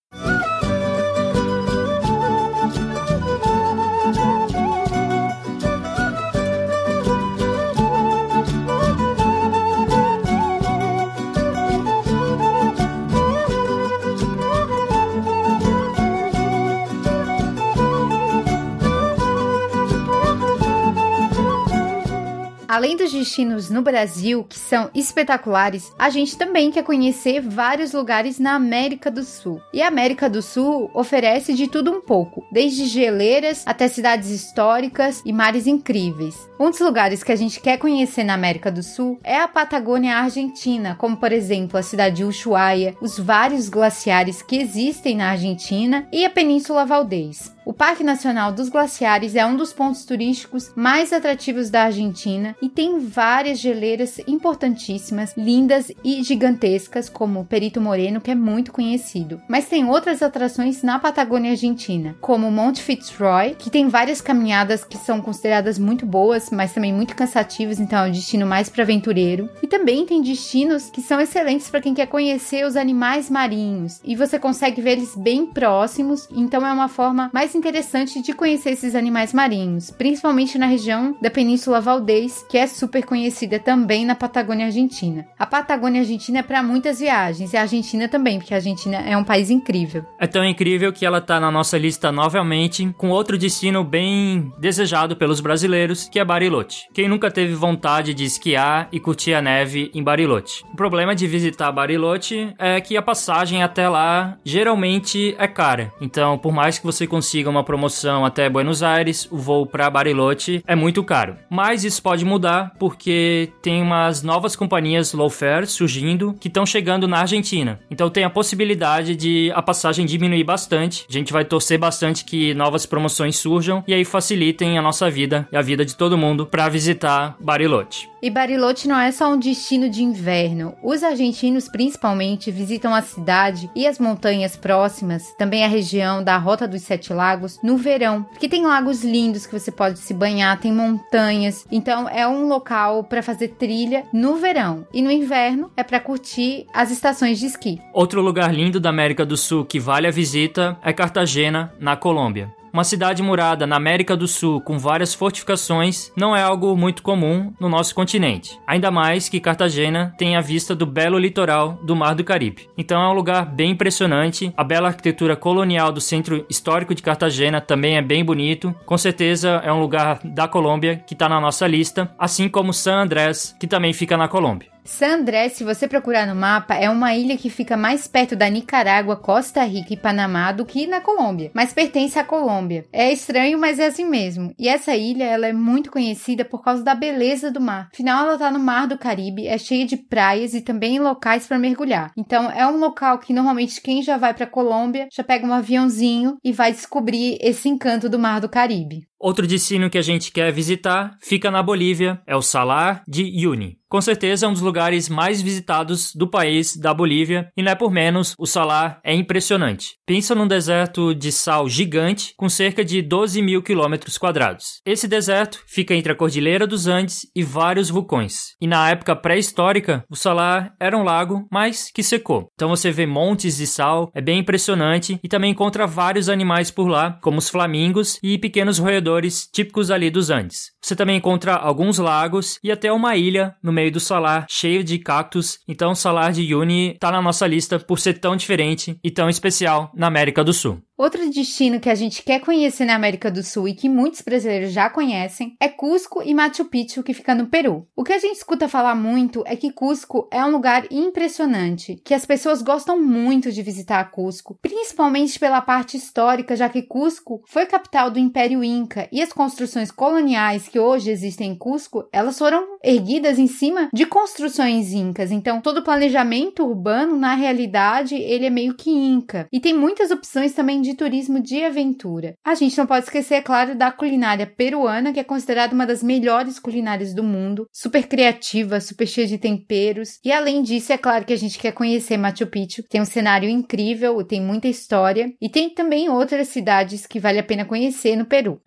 Além 22.70 22.96
dos 22.96 23.10
destinos 23.10 23.68
no 23.68 23.82
Brasil, 23.82 24.44
que 24.44 24.56
são 24.56 24.90
espetaculares, 24.94 25.92
a 25.98 26.08
gente 26.08 26.38
também 26.38 26.70
quer 26.70 26.84
conhecer 26.84 27.40
vários 27.40 27.92
lugares 27.92 28.38
na 28.38 28.54
América 28.54 29.10
do 29.10 29.24
Sul. 29.24 29.60
E 29.72 29.82
a 29.82 29.88
América 29.88 30.30
do 30.30 30.40
Sul 30.40 30.88
oferece 30.94 31.52
de 31.54 31.66
tudo 31.66 31.90
um 31.90 32.00
pouco, 32.00 32.46
desde 32.52 32.84
geleiras 32.84 33.64
até 33.66 33.88
cidades 33.88 34.30
históricas 34.30 35.20
e 35.26 35.32
mares 35.32 35.66
incríveis. 35.66 36.48
Um 36.60 36.70
dos 36.70 36.78
lugares 36.78 37.24
que 37.24 37.32
a 37.32 37.36
gente 37.36 37.58
quer 37.58 37.76
conhecer 37.76 38.22
na 38.22 38.34
América 38.34 38.70
do 38.70 38.84
Sul 38.84 39.18
é 39.24 39.36
a 39.36 39.48
Patagônia 39.48 40.14
Argentina, 40.14 40.94
como 40.94 41.16
por 41.16 41.32
exemplo 41.32 41.76
a 41.76 41.82
cidade 41.82 42.18
de 42.18 42.24
Ushuaia, 42.24 42.94
os 43.00 43.18
vários 43.18 43.68
glaciares 43.68 44.42
que 44.42 44.60
existem 44.60 45.16
na 45.16 45.30
Argentina 45.30 46.06
e 46.12 46.24
a 46.24 46.30
Península 46.30 46.86
Valdez. 46.86 47.52
O 47.64 47.74
Parque 47.74 48.02
Nacional 48.02 48.52
dos 48.52 48.70
Glaciares 48.70 49.36
é 49.36 49.44
um 49.44 49.54
dos 49.54 49.72
pontos 49.72 50.04
turísticos 50.04 50.72
mais 50.74 51.12
atrativos 51.12 51.68
da 51.68 51.84
Argentina 51.84 52.56
e 52.60 52.68
tem 52.68 52.98
várias 52.98 53.58
geleiras 53.58 54.18
importantíssimas, 54.26 55.34
lindas 55.36 55.92
e 56.02 56.22
gigantescas, 56.22 57.10
como 57.10 57.40
o 57.40 57.44
Perito 57.44 57.80
Moreno, 57.80 58.20
que 58.20 58.30
é 58.30 58.34
muito 58.34 58.72
conhecido. 58.72 59.42
Mas 59.46 59.68
tem 59.68 59.84
outras 59.84 60.22
atrações 60.22 60.82
na 60.82 60.98
Patagônia 60.98 61.50
Argentina, 61.50 62.16
como 62.20 62.48
o 62.48 62.52
Monte 62.52 62.82
Fitzroy, 62.82 63.54
que 63.58 63.68
tem 63.68 63.88
várias 63.88 64.22
caminhadas 64.22 64.82
que 64.82 64.96
são 64.96 65.20
consideradas 65.20 65.78
muito 65.78 66.06
boas, 66.06 66.50
mas 66.50 66.72
também 66.72 66.92
muito 66.92 67.14
cansativas, 67.14 67.78
então 67.78 68.04
é 68.04 68.08
um 68.08 68.12
destino 68.12 68.46
mais 68.46 68.70
para 68.70 68.84
aventureiro. 68.84 69.50
E 69.62 69.66
também 69.66 70.06
tem 70.06 70.22
destinos 70.22 70.88
que 70.88 71.02
são 71.02 71.20
excelentes 71.20 71.68
para 71.68 71.82
quem 71.82 71.94
quer 71.94 72.06
conhecer 72.06 72.66
os 72.66 72.74
animais 72.74 73.28
marinhos 73.28 74.00
e 74.02 74.16
você 74.16 74.38
consegue 74.38 74.80
ver 74.80 74.92
eles 74.92 75.14
bem 75.14 75.46
próximos, 75.46 76.26
então 76.32 76.66
é 76.66 76.72
uma 76.72 76.88
forma 76.88 77.30
mais 77.32 77.49
interessante 77.56 78.22
de 78.22 78.32
conhecer 78.32 78.70
esses 78.70 78.94
animais 78.94 79.32
marinhos, 79.32 79.90
principalmente 79.90 80.58
na 80.58 80.66
região 80.66 81.16
da 81.20 81.30
Península 81.30 81.80
Valdez, 81.80 82.44
que 82.48 82.58
é 82.58 82.66
super 82.66 83.04
conhecida 83.04 83.58
também 83.58 84.04
na 84.04 84.14
Patagônia 84.14 84.66
Argentina. 84.66 85.26
A 85.38 85.46
Patagônia 85.46 86.00
Argentina 86.00 86.40
é 86.40 86.42
para 86.42 86.62
muitas 86.62 87.00
viagens 87.00 87.52
e 87.52 87.56
a 87.56 87.62
Argentina 87.62 88.08
também, 88.08 88.38
porque 88.38 88.54
a 88.54 88.58
Argentina 88.58 88.98
é 88.98 89.16
um 89.16 89.24
país 89.24 89.50
incrível. 89.50 90.04
É 90.18 90.26
tão 90.26 90.44
incrível 90.44 90.92
que 90.92 91.06
ela 91.06 91.20
tá 91.20 91.40
na 91.40 91.50
nossa 91.50 91.78
lista 91.78 92.12
novamente, 92.12 92.92
com 92.96 93.10
outro 93.10 93.38
destino 93.38 93.82
bem 93.82 94.52
desejado 94.58 95.16
pelos 95.16 95.40
brasileiros, 95.40 96.08
que 96.08 96.18
é 96.18 96.24
Bariloche. 96.24 96.86
Quem 96.92 97.08
nunca 97.08 97.30
teve 97.30 97.54
vontade 97.54 98.14
de 98.14 98.24
esquiar 98.24 98.88
e 98.92 99.00
curtir 99.00 99.34
a 99.34 99.42
neve 99.42 99.90
em 99.94 100.02
Bariloche? 100.02 100.62
O 100.72 100.76
problema 100.76 101.14
de 101.14 101.26
visitar 101.26 101.72
Bariloche 101.72 102.54
é 102.58 102.80
que 102.80 102.96
a 102.96 103.02
passagem 103.02 103.62
até 103.62 103.88
lá 103.88 104.38
geralmente 104.44 105.34
é 105.38 105.46
cara. 105.46 105.92
Então, 106.00 106.36
por 106.38 106.52
mais 106.52 106.78
que 106.78 106.84
você 106.84 107.06
consiga 107.06 107.39
uma 107.48 107.64
promoção 107.64 108.24
até 108.24 108.48
Buenos 108.50 108.82
Aires, 108.82 109.26
o 109.30 109.38
voo 109.38 109.64
para 109.64 109.88
Bariloche 109.88 110.62
é 110.66 110.74
muito 110.74 111.02
caro. 111.02 111.36
Mas 111.48 111.84
isso 111.84 112.02
pode 112.02 112.24
mudar 112.24 112.72
porque 112.78 113.52
tem 113.62 113.80
umas 113.80 114.22
novas 114.22 114.54
companhias 114.54 115.12
low 115.12 115.30
fare 115.30 115.66
surgindo 115.66 116.34
que 116.38 116.48
estão 116.48 116.66
chegando 116.66 117.08
na 117.08 117.20
Argentina. 117.20 117.80
Então 117.90 118.10
tem 118.10 118.24
a 118.24 118.30
possibilidade 118.30 119.16
de 119.16 119.50
a 119.54 119.62
passagem 119.62 120.04
diminuir 120.04 120.44
bastante. 120.44 121.06
A 121.08 121.12
gente 121.12 121.32
vai 121.32 121.44
torcer 121.44 121.78
bastante 121.78 122.24
que 122.24 122.52
novas 122.54 122.84
promoções 122.84 123.36
surjam 123.36 123.82
e 123.86 123.94
aí 123.94 124.04
facilitem 124.04 124.78
a 124.78 124.82
nossa 124.82 125.08
vida 125.08 125.48
e 125.52 125.56
a 125.56 125.62
vida 125.62 125.84
de 125.84 125.96
todo 125.96 126.18
mundo 126.18 126.46
para 126.46 126.68
visitar 126.68 127.36
Bariloche. 127.40 128.10
E 128.22 128.28
Bariloche 128.28 128.86
não 128.86 128.98
é 128.98 129.10
só 129.10 129.32
um 129.32 129.38
destino 129.38 129.88
de 129.88 130.02
inverno. 130.02 130.74
Os 130.82 131.02
argentinos, 131.02 131.68
principalmente, 131.68 132.50
visitam 132.50 132.94
a 132.94 133.00
cidade 133.00 133.70
e 133.74 133.86
as 133.86 133.98
montanhas 133.98 134.56
próximas, 134.56 135.22
também 135.38 135.64
a 135.64 135.68
região 135.68 136.22
da 136.22 136.36
Rota 136.36 136.68
dos 136.68 136.82
Sete 136.82 137.14
Lagos, 137.14 137.29
no 137.62 137.76
verão, 137.76 138.22
porque 138.22 138.48
tem 138.48 138.66
lagos 138.66 139.04
lindos 139.04 139.46
que 139.46 139.58
você 139.58 139.70
pode 139.70 139.98
se 139.98 140.14
banhar, 140.14 140.58
tem 140.58 140.72
montanhas. 140.72 141.66
Então 141.70 142.08
é 142.08 142.26
um 142.26 142.48
local 142.48 143.04
para 143.04 143.22
fazer 143.22 143.48
trilha 143.48 144.04
no 144.12 144.36
verão. 144.36 144.86
E 144.92 145.02
no 145.02 145.10
inverno 145.10 145.70
é 145.76 145.82
para 145.82 146.00
curtir 146.00 146.66
as 146.72 146.90
estações 146.90 147.38
de 147.38 147.46
esqui. 147.46 147.80
Outro 147.92 148.20
lugar 148.20 148.54
lindo 148.54 148.80
da 148.80 148.90
América 148.90 149.24
do 149.24 149.36
Sul 149.36 149.64
que 149.64 149.78
vale 149.78 150.06
a 150.06 150.10
visita 150.10 150.76
é 150.82 150.92
Cartagena, 150.92 151.72
na 151.78 151.96
Colômbia. 151.96 152.59
Uma 152.72 152.84
cidade 152.84 153.22
murada 153.22 153.66
na 153.66 153.76
América 153.76 154.16
do 154.16 154.28
Sul 154.28 154.60
com 154.60 154.78
várias 154.78 155.12
fortificações 155.12 156.12
não 156.16 156.36
é 156.36 156.42
algo 156.42 156.76
muito 156.76 157.02
comum 157.02 157.52
no 157.58 157.68
nosso 157.68 157.94
continente. 157.94 158.56
Ainda 158.66 158.90
mais 158.90 159.28
que 159.28 159.40
Cartagena 159.40 160.14
tem 160.16 160.36
a 160.36 160.40
vista 160.40 160.74
do 160.74 160.86
belo 160.86 161.18
litoral 161.18 161.80
do 161.82 161.96
Mar 161.96 162.14
do 162.14 162.22
Caribe. 162.22 162.68
Então 162.78 163.02
é 163.02 163.08
um 163.08 163.12
lugar 163.12 163.44
bem 163.44 163.72
impressionante. 163.72 164.52
A 164.56 164.62
bela 164.62 164.88
arquitetura 164.88 165.34
colonial 165.34 165.90
do 165.90 166.00
centro 166.00 166.46
histórico 166.48 166.94
de 166.94 167.02
Cartagena 167.02 167.60
também 167.60 167.96
é 167.96 168.02
bem 168.02 168.24
bonito. 168.24 168.74
Com 168.86 168.96
certeza 168.96 169.60
é 169.64 169.72
um 169.72 169.80
lugar 169.80 170.20
da 170.22 170.46
Colômbia 170.46 171.02
que 171.04 171.14
está 171.14 171.28
na 171.28 171.40
nossa 171.40 171.66
lista, 171.66 172.14
assim 172.16 172.48
como 172.48 172.72
San 172.72 173.02
Andrés, 173.02 173.56
que 173.58 173.66
também 173.66 173.92
fica 173.92 174.16
na 174.16 174.28
Colômbia. 174.28 174.69
San 174.84 175.20
Andrés, 175.20 175.52
se 175.52 175.64
você 175.64 175.86
procurar 175.86 176.26
no 176.26 176.34
mapa, 176.34 176.74
é 176.74 176.88
uma 176.88 177.14
ilha 177.14 177.36
que 177.36 177.50
fica 177.50 177.76
mais 177.76 178.06
perto 178.06 178.34
da 178.34 178.48
Nicarágua, 178.48 179.16
Costa 179.16 179.62
Rica 179.64 179.92
e 179.92 179.96
Panamá 179.96 180.52
do 180.52 180.64
que 180.64 180.86
na 180.86 181.00
Colômbia, 181.00 181.50
mas 181.54 181.72
pertence 181.72 182.18
à 182.18 182.24
Colômbia. 182.24 182.84
É 182.92 183.12
estranho, 183.12 183.58
mas 183.58 183.78
é 183.78 183.86
assim 183.86 184.04
mesmo. 184.04 184.54
E 184.58 184.68
essa 184.68 184.94
ilha, 184.94 185.24
ela 185.24 185.46
é 185.46 185.52
muito 185.52 185.90
conhecida 185.90 186.44
por 186.44 186.62
causa 186.62 186.82
da 186.82 186.94
beleza 186.94 187.50
do 187.50 187.60
mar. 187.60 187.88
Afinal, 187.92 188.24
ela 188.24 188.34
está 188.34 188.50
no 188.50 188.58
Mar 188.58 188.86
do 188.86 188.98
Caribe, 188.98 189.46
é 189.46 189.58
cheia 189.58 189.86
de 189.86 189.96
praias 189.96 190.54
e 190.54 190.60
também 190.60 190.98
locais 190.98 191.46
para 191.46 191.58
mergulhar. 191.58 192.12
Então, 192.16 192.50
é 192.50 192.66
um 192.66 192.78
local 192.78 193.18
que 193.18 193.32
normalmente 193.32 193.80
quem 193.80 194.02
já 194.02 194.16
vai 194.16 194.34
para 194.34 194.46
Colômbia 194.46 195.08
já 195.12 195.22
pega 195.22 195.46
um 195.46 195.52
aviãozinho 195.52 196.36
e 196.44 196.52
vai 196.52 196.72
descobrir 196.72 197.38
esse 197.40 197.68
encanto 197.68 198.08
do 198.08 198.18
Mar 198.18 198.40
do 198.40 198.48
Caribe. 198.48 199.09
Outro 199.20 199.46
destino 199.46 199.90
que 199.90 199.98
a 199.98 200.02
gente 200.02 200.32
quer 200.32 200.50
visitar 200.50 201.18
fica 201.20 201.50
na 201.50 201.62
Bolívia, 201.62 202.22
é 202.26 202.34
o 202.34 202.40
Salar 202.40 203.04
de 203.06 203.22
Uyuni. 203.22 203.80
Com 203.90 204.00
certeza 204.00 204.46
é 204.46 204.48
um 204.48 204.52
dos 204.52 204.62
lugares 204.62 205.08
mais 205.08 205.42
visitados 205.42 206.14
do 206.14 206.28
país, 206.28 206.76
da 206.76 206.94
Bolívia, 206.94 207.50
e 207.56 207.62
não 207.62 207.72
é 207.72 207.74
por 207.74 207.90
menos, 207.90 208.36
o 208.38 208.46
salar 208.46 209.00
é 209.02 209.12
impressionante. 209.12 209.96
Pensa 210.06 210.32
num 210.32 210.46
deserto 210.46 211.12
de 211.12 211.32
sal 211.32 211.68
gigante 211.68 212.32
com 212.36 212.48
cerca 212.48 212.84
de 212.84 213.02
12 213.02 213.42
mil 213.42 213.60
quilômetros 213.60 214.16
quadrados. 214.16 214.80
Esse 214.86 215.08
deserto 215.08 215.60
fica 215.66 215.92
entre 215.92 216.12
a 216.12 216.14
Cordilheira 216.14 216.68
dos 216.68 216.86
Andes 216.86 217.22
e 217.34 217.42
vários 217.42 217.90
vulcões. 217.90 218.54
E 218.60 218.66
na 218.68 218.88
época 218.88 219.16
pré-histórica, 219.16 220.04
o 220.08 220.14
salar 220.14 220.72
era 220.78 220.96
um 220.96 221.02
lago, 221.02 221.48
mas 221.50 221.90
que 221.92 222.04
secou. 222.04 222.46
Então 222.54 222.68
você 222.68 222.92
vê 222.92 223.06
montes 223.06 223.56
de 223.56 223.66
sal, 223.66 224.08
é 224.14 224.20
bem 224.20 224.38
impressionante, 224.38 225.18
e 225.20 225.28
também 225.28 225.50
encontra 225.50 225.84
vários 225.84 226.28
animais 226.28 226.70
por 226.70 226.86
lá, 226.86 227.18
como 227.20 227.38
os 227.38 227.48
flamingos 227.48 228.20
e 228.22 228.38
pequenos 228.38 228.78
roedores 228.78 229.09
típicos 229.52 229.90
ali 229.90 230.10
dos 230.10 230.30
Andes. 230.30 230.72
Você 230.82 230.96
também 230.96 231.16
encontra 231.16 231.54
alguns 231.54 231.98
lagos 231.98 232.58
e 232.64 232.72
até 232.72 232.92
uma 232.92 233.16
ilha 233.16 233.54
no 233.62 233.72
meio 233.72 233.92
do 233.92 234.00
salar, 234.00 234.46
cheio 234.48 234.82
de 234.82 234.98
cactos. 234.98 235.58
Então, 235.68 235.92
o 235.92 235.96
salar 235.96 236.32
de 236.32 236.40
Uyuni 236.40 236.96
tá 236.98 237.10
na 237.10 237.20
nossa 237.20 237.46
lista 237.46 237.78
por 237.78 237.98
ser 237.98 238.18
tão 238.18 238.34
diferente 238.34 238.98
e 239.04 239.10
tão 239.10 239.28
especial 239.28 239.90
na 239.94 240.06
América 240.06 240.42
do 240.42 240.52
Sul. 240.52 240.82
Outro 241.00 241.30
destino 241.30 241.80
que 241.80 241.88
a 241.88 241.94
gente 241.94 242.22
quer 242.22 242.40
conhecer 242.40 242.84
na 242.84 242.94
América 242.94 243.30
do 243.30 243.42
Sul 243.42 243.66
e 243.66 243.72
que 243.72 243.88
muitos 243.88 244.20
brasileiros 244.20 244.70
já 244.70 244.90
conhecem 244.90 245.56
é 245.58 245.66
Cusco 245.66 246.22
e 246.22 246.34
Machu 246.34 246.66
Picchu, 246.66 247.02
que 247.02 247.14
fica 247.14 247.34
no 247.34 247.46
Peru. 247.46 247.88
O 247.96 248.04
que 248.04 248.12
a 248.12 248.18
gente 248.18 248.36
escuta 248.36 248.68
falar 248.68 248.94
muito 248.94 249.42
é 249.46 249.56
que 249.56 249.72
Cusco 249.72 250.28
é 250.30 250.44
um 250.44 250.50
lugar 250.50 250.84
impressionante, 250.90 251.98
que 252.04 252.12
as 252.12 252.26
pessoas 252.26 252.60
gostam 252.60 253.02
muito 253.02 253.50
de 253.50 253.62
visitar 253.62 254.10
Cusco, 254.10 254.58
principalmente 254.60 255.38
pela 255.38 255.62
parte 255.62 255.96
histórica, 255.96 256.54
já 256.54 256.68
que 256.68 256.82
Cusco 256.82 257.42
foi 257.46 257.64
capital 257.64 258.10
do 258.10 258.18
Império 258.18 258.62
Inca 258.62 258.99
e 259.10 259.22
as 259.22 259.32
construções 259.32 259.90
coloniais 259.90 260.68
que 260.68 260.78
hoje 260.78 261.10
existem 261.10 261.52
em 261.52 261.56
Cusco, 261.56 262.06
elas 262.12 262.38
foram 262.38 262.62
erguidas 262.84 263.38
em 263.38 263.46
cima 263.46 263.88
de 263.92 264.04
construções 264.04 264.92
incas. 264.92 265.30
Então, 265.30 265.62
todo 265.62 265.78
o 265.78 265.84
planejamento 265.84 266.62
urbano, 266.62 267.16
na 267.16 267.34
realidade, 267.34 268.14
ele 268.14 268.46
é 268.46 268.50
meio 268.50 268.74
que 268.74 268.90
inca. 268.90 269.48
E 269.50 269.60
tem 269.60 269.72
muitas 269.72 270.10
opções 270.10 270.52
também 270.52 270.80
de 270.80 270.90
de 270.90 270.96
turismo 270.96 271.40
de 271.40 271.64
aventura. 271.64 272.34
A 272.44 272.54
gente 272.54 272.76
não 272.76 272.86
pode 272.86 273.04
esquecer, 273.04 273.34
é 273.34 273.40
claro, 273.40 273.74
da 273.74 273.92
culinária 273.92 274.46
peruana, 274.46 275.12
que 275.12 275.20
é 275.20 275.24
considerada 275.24 275.74
uma 275.74 275.86
das 275.86 276.02
melhores 276.02 276.58
culinárias 276.58 277.14
do 277.14 277.22
mundo, 277.22 277.66
super 277.72 278.06
criativa, 278.06 278.80
super 278.80 279.06
cheia 279.06 279.26
de 279.26 279.38
temperos. 279.38 280.18
E 280.24 280.32
além 280.32 280.62
disso, 280.62 280.92
é 280.92 280.98
claro 280.98 281.24
que 281.24 281.32
a 281.32 281.38
gente 281.38 281.58
quer 281.58 281.72
conhecer 281.72 282.16
Machu 282.16 282.46
Picchu, 282.46 282.82
tem 282.88 283.00
um 283.00 283.04
cenário 283.04 283.48
incrível, 283.48 284.22
tem 284.24 284.40
muita 284.40 284.68
história 284.68 285.32
e 285.40 285.48
tem 285.48 285.70
também 285.70 286.08
outras 286.08 286.48
cidades 286.48 287.06
que 287.06 287.20
vale 287.20 287.38
a 287.38 287.44
pena 287.44 287.64
conhecer 287.64 288.16
no 288.16 288.24
Peru. 288.24 288.60